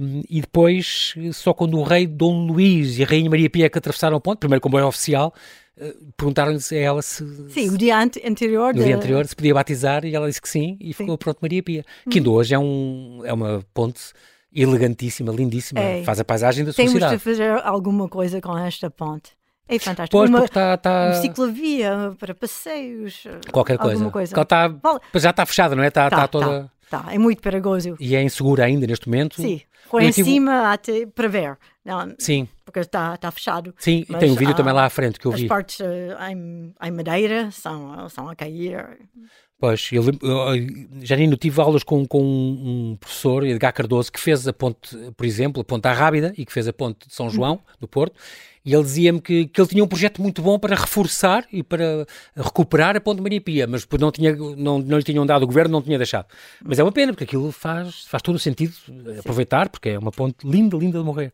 um, 0.00 0.22
e 0.28 0.40
depois, 0.40 1.14
só 1.32 1.52
quando 1.54 1.78
o 1.78 1.82
rei 1.82 2.06
Dom 2.06 2.46
Luís 2.46 2.98
e 2.98 3.02
a 3.02 3.06
Rainha 3.06 3.28
Maria 3.30 3.50
Pia 3.50 3.68
que 3.70 3.78
atravessaram 3.78 4.16
a 4.16 4.20
ponte, 4.20 4.38
primeiro 4.38 4.60
comboio 4.60 4.86
oficial, 4.86 5.34
eh, 5.76 5.94
perguntaram-lhe 6.16 6.58
a 6.70 6.74
ela 6.76 7.02
se, 7.02 7.24
Sim, 7.50 7.70
o 7.70 7.76
dia 7.78 7.98
ante- 7.98 8.22
anterior. 8.26 8.72
no 8.72 8.78
de- 8.80 8.86
dia 8.86 8.96
anterior 8.96 9.26
se 9.26 9.34
podia 9.34 9.52
batizar 9.54 10.04
e 10.04 10.14
ela 10.14 10.28
disse 10.28 10.40
que 10.40 10.48
sim 10.48 10.76
e 10.80 10.92
ficou 10.92 11.18
pronto 11.18 11.38
Maria 11.42 11.62
Pia, 11.62 11.84
que 12.08 12.18
ainda 12.18 12.30
hoje 12.30 12.54
é, 12.54 12.58
um, 12.58 13.22
é 13.24 13.32
uma 13.32 13.64
ponte 13.74 14.00
elegantíssima, 14.54 15.32
lindíssima, 15.32 15.80
É. 15.80 16.04
faz 16.04 16.20
a 16.20 16.24
paisagem 16.24 16.64
da 16.64 16.72
sua 16.72 16.76
Temos 16.76 16.92
de 16.92 16.98
cidade. 17.00 17.18
fazer 17.18 17.50
alguma 17.64 18.08
coisa 18.08 18.40
com 18.40 18.56
esta 18.56 18.88
ponte. 18.90 19.32
É 19.66 19.78
fantástico. 19.78 20.16
Pois, 20.18 20.28
uma, 20.28 20.44
está... 20.44 20.76
Tá... 20.76 21.06
uma 21.06 21.14
ciclovia 21.14 22.14
para 22.20 22.34
passeios. 22.34 23.24
Qualquer 23.50 23.78
coisa. 23.78 24.10
Coisa. 24.10 24.36
Vale. 24.82 25.00
já 25.14 25.30
está 25.30 25.46
fechada, 25.46 25.74
não 25.74 25.82
é? 25.82 25.88
Está, 25.88 26.10
Tá, 26.10 26.16
está 26.16 26.28
toda... 26.28 26.70
tá. 26.90 27.06
É 27.10 27.18
muito 27.18 27.40
perigoso. 27.42 27.96
E 28.00 28.14
é 28.16 28.22
insegura 28.22 28.64
ainda 28.64 28.86
neste 28.86 29.08
momento. 29.08 29.40
Sim. 29.40 29.60
Eu 29.92 30.00
em 30.00 30.10
tive- 30.10 30.30
cima 30.30 30.72
até 30.72 31.06
para 31.06 31.28
ver. 31.28 31.58
Não, 31.84 32.14
Sim, 32.18 32.48
porque 32.64 32.80
está 32.80 33.16
tá 33.18 33.30
fechado. 33.30 33.74
sim. 33.78 34.04
Mas 34.08 34.18
tem 34.20 34.30
um 34.30 34.34
vídeo 34.34 34.52
há- 34.52 34.56
também 34.56 34.72
lá 34.72 34.86
à 34.86 34.90
frente 34.90 35.18
que 35.20 35.26
eu 35.26 35.32
As 35.32 35.40
vi. 35.40 35.46
partes 35.46 35.80
eh, 35.80 36.16
em, 36.32 36.74
em 36.82 36.90
madeira 36.90 37.50
são, 37.50 38.08
são 38.08 38.28
a 38.28 38.34
cair. 38.34 38.98
Pois, 39.58 39.88
eu, 39.92 40.02
eu, 40.04 41.02
Janine, 41.02 41.32
eu 41.32 41.38
tive 41.38 41.60
aulas 41.60 41.82
com, 41.84 42.04
com 42.06 42.22
um, 42.22 42.90
um 42.92 42.96
professor, 42.96 43.44
Edgar 43.46 43.72
Cardoso, 43.72 44.10
que 44.10 44.18
fez 44.20 44.48
a 44.48 44.52
ponte, 44.52 44.96
por 45.16 45.24
exemplo, 45.24 45.60
a 45.60 45.64
ponte 45.64 45.86
à 45.86 45.92
Rábida 45.92 46.32
e 46.36 46.44
que 46.44 46.52
fez 46.52 46.66
a 46.66 46.72
ponte 46.72 47.06
de 47.06 47.14
São 47.14 47.28
João, 47.30 47.60
do 47.78 47.86
Porto, 47.86 48.16
e 48.64 48.72
ele 48.72 48.82
dizia-me 48.82 49.20
que, 49.20 49.46
que 49.46 49.60
ele 49.60 49.68
tinha 49.68 49.84
um 49.84 49.86
projeto 49.86 50.22
muito 50.22 50.40
bom 50.40 50.58
para 50.58 50.74
reforçar 50.74 51.46
e 51.52 51.62
para 51.62 52.06
recuperar 52.34 52.96
a 52.96 53.00
ponte 53.00 53.20
Maria 53.20 53.40
Pia, 53.40 53.66
mas 53.66 53.82
depois 53.82 54.00
não, 54.00 54.10
tinha, 54.10 54.34
não, 54.34 54.78
não 54.78 54.96
lhe 54.96 55.04
tinham 55.04 55.26
dado, 55.26 55.42
o 55.42 55.46
governo 55.46 55.72
não 55.72 55.82
tinha 55.82 55.98
deixado. 55.98 56.26
Mas 56.64 56.78
é 56.78 56.82
uma 56.82 56.92
pena, 56.92 57.12
porque 57.12 57.24
aquilo 57.24 57.52
faz, 57.52 58.04
faz 58.04 58.22
todo 58.22 58.36
o 58.36 58.38
sentido 58.38 58.74
eh, 58.88 59.18
aproveitar, 59.18 59.68
porque 59.68 59.90
é 59.90 59.98
uma 59.98 60.10
ponte 60.10 60.46
linda, 60.46 60.76
linda 60.78 60.98
de 60.98 61.04
morrer. 61.04 61.32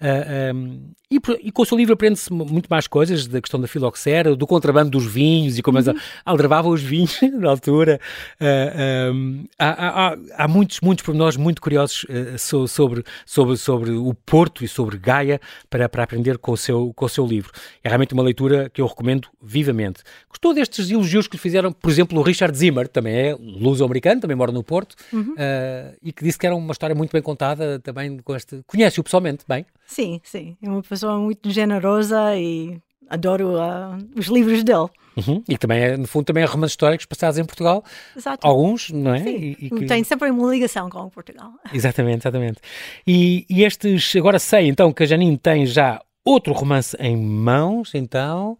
Ah, 0.00 0.52
um, 0.54 0.90
e, 1.10 1.18
e 1.48 1.50
com 1.50 1.62
o 1.62 1.64
seu 1.66 1.76
livro 1.78 1.94
aprende-se 1.94 2.30
mu- 2.32 2.44
muito 2.44 2.66
mais 2.68 2.86
coisas 2.86 3.26
da 3.26 3.40
questão 3.40 3.58
da 3.58 3.66
filoxera, 3.66 4.36
do 4.36 4.46
contrabando 4.46 4.90
dos 4.90 5.06
vinhos 5.06 5.56
e 5.58 5.62
como 5.62 5.78
eles 5.78 5.88
aldrabavam 6.24 6.70
os 6.70 6.82
vinhos 6.82 7.18
na 7.32 7.48
altura. 7.48 7.98
Ah, 8.38 9.10
um, 9.12 9.44
há, 9.58 9.68
há- 10.10 10.16
há- 10.44 10.48
muitos, 10.48 10.80
muitos 10.80 11.04
pormenores 11.04 11.36
muito 11.36 11.60
curiosos 11.62 12.04
so- 12.38 12.68
sobre, 12.68 13.02
sobre, 13.24 13.56
sobre 13.56 13.90
o 13.92 14.12
Porto 14.14 14.64
e 14.64 14.68
sobre 14.68 14.98
Gaia 14.98 15.40
para, 15.70 15.88
para 15.88 16.02
aprender 16.04 16.38
com 16.38 16.52
o, 16.52 16.56
seu, 16.56 16.92
com 16.94 17.06
o 17.06 17.08
seu 17.08 17.26
livro. 17.26 17.50
É 17.82 17.88
realmente 17.88 18.12
uma 18.14 18.22
leitura 18.22 18.68
que 18.70 18.80
eu 18.80 18.86
recomendo 18.86 19.28
vivamente. 19.42 20.02
Gostou 20.28 20.52
destes 20.54 20.90
elogios 20.90 21.26
que 21.26 21.36
lhe 21.36 21.40
fizeram, 21.42 21.72
por 21.72 21.90
exemplo, 21.90 22.18
o 22.18 22.22
Richard 22.22 22.56
Zimmer, 22.56 22.86
também 22.86 23.14
é 23.14 23.36
luso-americano, 23.38 24.20
também 24.20 24.36
mora 24.36 24.52
no 24.52 24.62
Porto, 24.62 24.94
ah, 25.38 25.92
e 26.02 26.12
que 26.12 26.22
disse 26.22 26.38
que 26.38 26.46
era 26.46 26.54
uma 26.54 26.72
história 26.72 26.94
muito 26.94 27.10
bem 27.12 27.22
contada, 27.22 27.78
também 27.80 28.18
com 28.18 28.36
este... 28.36 28.60
Conhece-o 28.66 29.02
pessoalmente, 29.02 29.44
bem? 29.48 29.64
Sim, 29.88 30.20
sim. 30.22 30.56
É 30.62 30.68
uma 30.68 30.82
pessoa 30.82 31.18
muito 31.18 31.50
generosa 31.50 32.36
e 32.36 32.78
adoro 33.08 33.54
uh, 33.54 33.96
os 34.14 34.26
livros 34.26 34.62
dele. 34.62 34.86
Uhum. 35.16 35.42
E 35.48 35.56
também, 35.58 35.80
é, 35.82 35.96
no 35.96 36.06
fundo, 36.06 36.26
também 36.26 36.44
é 36.44 36.46
romances 36.46 36.72
históricos 36.74 37.06
passados 37.06 37.38
em 37.38 37.44
Portugal. 37.44 37.82
Exato. 38.14 38.46
Alguns, 38.46 38.90
não 38.90 39.14
é? 39.14 39.24
Sim, 39.24 39.30
E- 39.36 39.56
e 39.66 39.70
que- 39.70 39.86
tem 39.86 40.04
sempre 40.04 40.30
uma 40.30 40.48
ligação 40.52 40.88
com 40.90 41.08
Portugal. 41.08 41.50
Exatamente, 41.72 42.18
exatamente. 42.22 42.60
E, 43.06 43.46
e 43.48 43.64
estes, 43.64 44.14
agora 44.14 44.38
sei 44.38 44.68
então 44.68 44.92
que 44.92 45.02
a 45.02 45.06
Janine 45.06 45.38
tem 45.38 45.64
já 45.66 46.00
outro 46.24 46.52
romance 46.52 46.94
em 47.00 47.16
mãos, 47.16 47.94
então, 47.94 48.58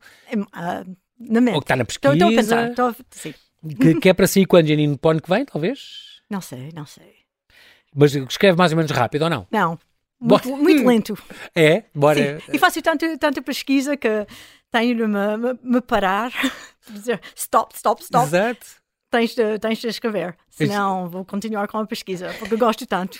Ah, 0.52 0.82
na 1.20 1.40
mente. 1.42 1.54
ou 1.54 1.60
que 1.60 1.64
está 1.66 1.76
na 1.76 1.82
Estou 1.84 2.12
estou 2.14 2.28
a 2.28 2.30
pesquisa, 2.30 2.56
pensar. 2.56 2.70
Estou 2.70 2.86
a- 2.88 2.94
sim. 3.10 3.34
que, 3.80 3.94
que 4.00 4.08
é 4.08 4.14
para 4.14 4.26
si 4.26 4.46
quando 4.46 4.66
Janine 4.66 4.96
põe 4.96 5.18
que 5.20 5.28
vem, 5.28 5.44
talvez? 5.44 6.22
Não 6.30 6.40
sei, 6.40 6.70
não 6.74 6.86
sei. 6.86 7.18
Mas 7.94 8.14
escreve 8.14 8.56
mais 8.58 8.72
ou 8.72 8.76
menos 8.76 8.90
rápido 8.90 9.22
ou 9.22 9.30
não? 9.30 9.46
Não. 9.50 9.78
Muito, 10.20 10.48
muito 10.56 10.86
lento. 10.86 11.18
É? 11.54 11.84
Bora. 11.94 12.40
Sim. 12.40 12.52
E 12.52 12.58
faço 12.58 12.82
tanto, 12.82 13.18
tanta 13.18 13.40
pesquisa 13.40 13.96
que 13.96 14.26
tenho 14.70 14.96
de 14.96 15.06
me, 15.06 15.36
me, 15.36 15.58
me 15.62 15.80
parar, 15.80 16.32
dizer 16.90 17.20
stop, 17.36 17.74
stop, 17.74 18.02
stop. 18.02 18.26
Exato. 18.26 18.66
Tens 19.10 19.34
de, 19.34 19.58
tens 19.58 19.78
de 19.78 19.88
escrever. 19.88 20.36
Senão 20.58 21.08
vou 21.08 21.24
continuar 21.24 21.66
com 21.68 21.78
a 21.78 21.86
pesquisa, 21.86 22.34
porque 22.38 22.54
eu 22.54 22.58
gosto 22.58 22.86
tanto. 22.86 23.18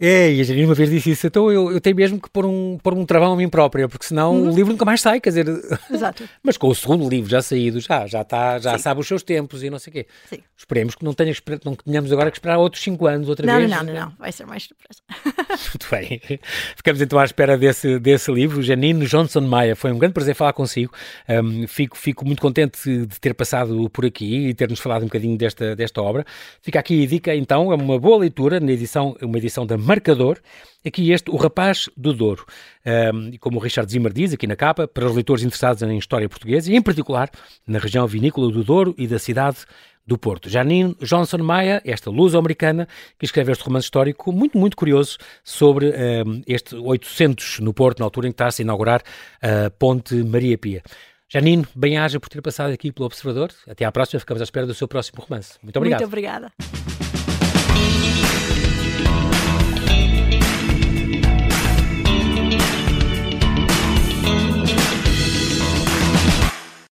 É, 0.00 0.32
e 0.32 0.40
a 0.40 0.44
Janine 0.44 0.66
uma 0.66 0.74
vez 0.74 0.90
disse 0.90 1.10
isso, 1.10 1.26
então 1.26 1.50
eu, 1.50 1.70
eu 1.72 1.80
tenho 1.80 1.94
mesmo 1.96 2.20
que 2.20 2.28
pôr 2.30 2.44
um, 2.46 2.78
pôr 2.82 2.94
um 2.94 3.04
travão 3.06 3.32
a 3.32 3.36
mim 3.36 3.48
própria, 3.48 3.88
porque 3.88 4.06
senão 4.06 4.34
Uhum. 4.34 4.50
o 4.50 4.54
livro 4.54 4.72
nunca 4.72 4.84
mais 4.84 5.00
sai, 5.00 5.20
quer 5.20 5.30
dizer, 5.30 5.46
Exato. 5.90 6.28
mas 6.42 6.56
com 6.56 6.68
o 6.68 6.74
segundo 6.74 7.08
livro 7.08 7.30
já 7.30 7.42
saído, 7.42 7.80
já, 7.80 8.06
já 8.06 8.22
está, 8.22 8.58
já 8.58 8.76
Sim. 8.76 8.82
sabe 8.82 9.00
os 9.00 9.06
seus 9.06 9.22
tempos 9.22 9.62
e 9.62 9.70
não 9.70 9.78
sei 9.78 9.90
o 9.90 9.94
quê. 9.94 10.06
Sim. 10.28 10.38
Esperemos 10.56 10.94
que 10.94 11.04
não, 11.04 11.12
tenha, 11.12 11.34
não 11.64 11.74
tenhamos 11.74 12.12
agora 12.12 12.30
que 12.30 12.36
esperar 12.36 12.58
outros 12.58 12.82
5 12.82 13.06
anos 13.06 13.28
outra 13.28 13.46
Não, 13.46 13.56
vez. 13.58 13.70
não, 13.70 13.82
não, 13.84 13.92
não. 13.94 14.12
Vai 14.18 14.32
ser 14.32 14.46
mais 14.46 14.68
depressa. 14.68 15.02
Muito 15.72 15.86
bem. 15.90 16.20
Ficamos 16.76 17.00
então 17.02 17.18
à 17.18 17.24
espera 17.24 17.58
desse, 17.58 17.98
desse 17.98 18.32
livro. 18.32 18.62
Janine 18.62 19.06
Johnson 19.06 19.40
Maia, 19.42 19.76
foi 19.76 19.92
um 19.92 19.98
grande 19.98 20.14
prazer 20.14 20.34
falar 20.34 20.52
consigo. 20.52 20.92
Um, 21.28 21.66
fico, 21.66 21.96
fico 21.96 22.24
muito 22.24 22.40
contente 22.40 22.78
de 23.06 23.20
ter 23.20 23.34
passado 23.34 23.88
por 23.90 24.06
aqui 24.06 24.48
e 24.48 24.54
ter-nos 24.54 24.80
falado 24.80 25.02
um 25.02 25.06
bocadinho 25.06 25.36
desta, 25.36 25.74
desta 25.76 26.00
obra. 26.00 26.24
Fica 26.62 26.78
aqui 26.78 27.02
a 27.02 27.06
dica, 27.08 27.34
então, 27.34 27.72
é 27.72 27.74
uma 27.74 27.98
boa 27.98 28.18
leitura, 28.18 28.60
na 28.60 28.70
edição, 28.70 29.16
uma 29.20 29.36
edição 29.36 29.66
da 29.66 29.76
Marcador. 29.76 30.38
Aqui 30.86 31.10
este, 31.10 31.28
O 31.28 31.36
Rapaz 31.36 31.90
do 31.96 32.14
Douro. 32.14 32.46
Um, 32.86 33.30
e 33.30 33.38
como 33.38 33.58
o 33.58 33.60
Richard 33.60 33.90
Zimmer 33.90 34.12
diz 34.12 34.32
aqui 34.32 34.46
na 34.46 34.54
capa, 34.54 34.86
para 34.86 35.04
os 35.04 35.12
leitores 35.12 35.42
interessados 35.42 35.82
em 35.82 35.98
história 35.98 36.28
portuguesa 36.28 36.70
e, 36.70 36.76
em 36.76 36.80
particular, 36.80 37.28
na 37.66 37.80
região 37.80 38.06
vinícola 38.06 38.48
do 38.48 38.62
Douro 38.62 38.94
e 38.96 39.08
da 39.08 39.18
cidade 39.18 39.58
do 40.06 40.16
Porto. 40.16 40.48
Janine 40.48 40.96
Johnson 41.00 41.38
Maia, 41.38 41.82
esta 41.84 42.10
luso-americana, 42.10 42.86
que 43.18 43.24
escreve 43.24 43.50
este 43.50 43.64
romance 43.64 43.86
histórico 43.86 44.30
muito, 44.30 44.56
muito 44.56 44.76
curioso 44.76 45.18
sobre 45.42 45.86
um, 45.86 46.42
este 46.46 46.76
800 46.76 47.58
no 47.58 47.74
Porto, 47.74 47.98
na 47.98 48.06
altura 48.06 48.28
em 48.28 48.30
que 48.30 48.34
está 48.34 48.46
a 48.46 48.52
se 48.52 48.62
inaugurar 48.62 49.02
a 49.40 49.68
Ponte 49.70 50.14
Maria 50.14 50.56
Pia. 50.56 50.82
Janine, 51.32 51.66
bem-aja 51.74 52.20
por 52.20 52.28
ter 52.28 52.42
passado 52.42 52.74
aqui 52.74 52.92
pelo 52.92 53.06
Observador. 53.06 53.50
Até 53.66 53.86
à 53.86 53.90
próxima, 53.90 54.20
ficamos 54.20 54.42
à 54.42 54.44
espera 54.44 54.66
do 54.66 54.74
seu 54.74 54.86
próximo 54.86 55.22
romance. 55.22 55.58
Muito 55.62 55.74
obrigado. 55.78 56.00
Muito 56.00 56.08
obrigada. 56.10 56.52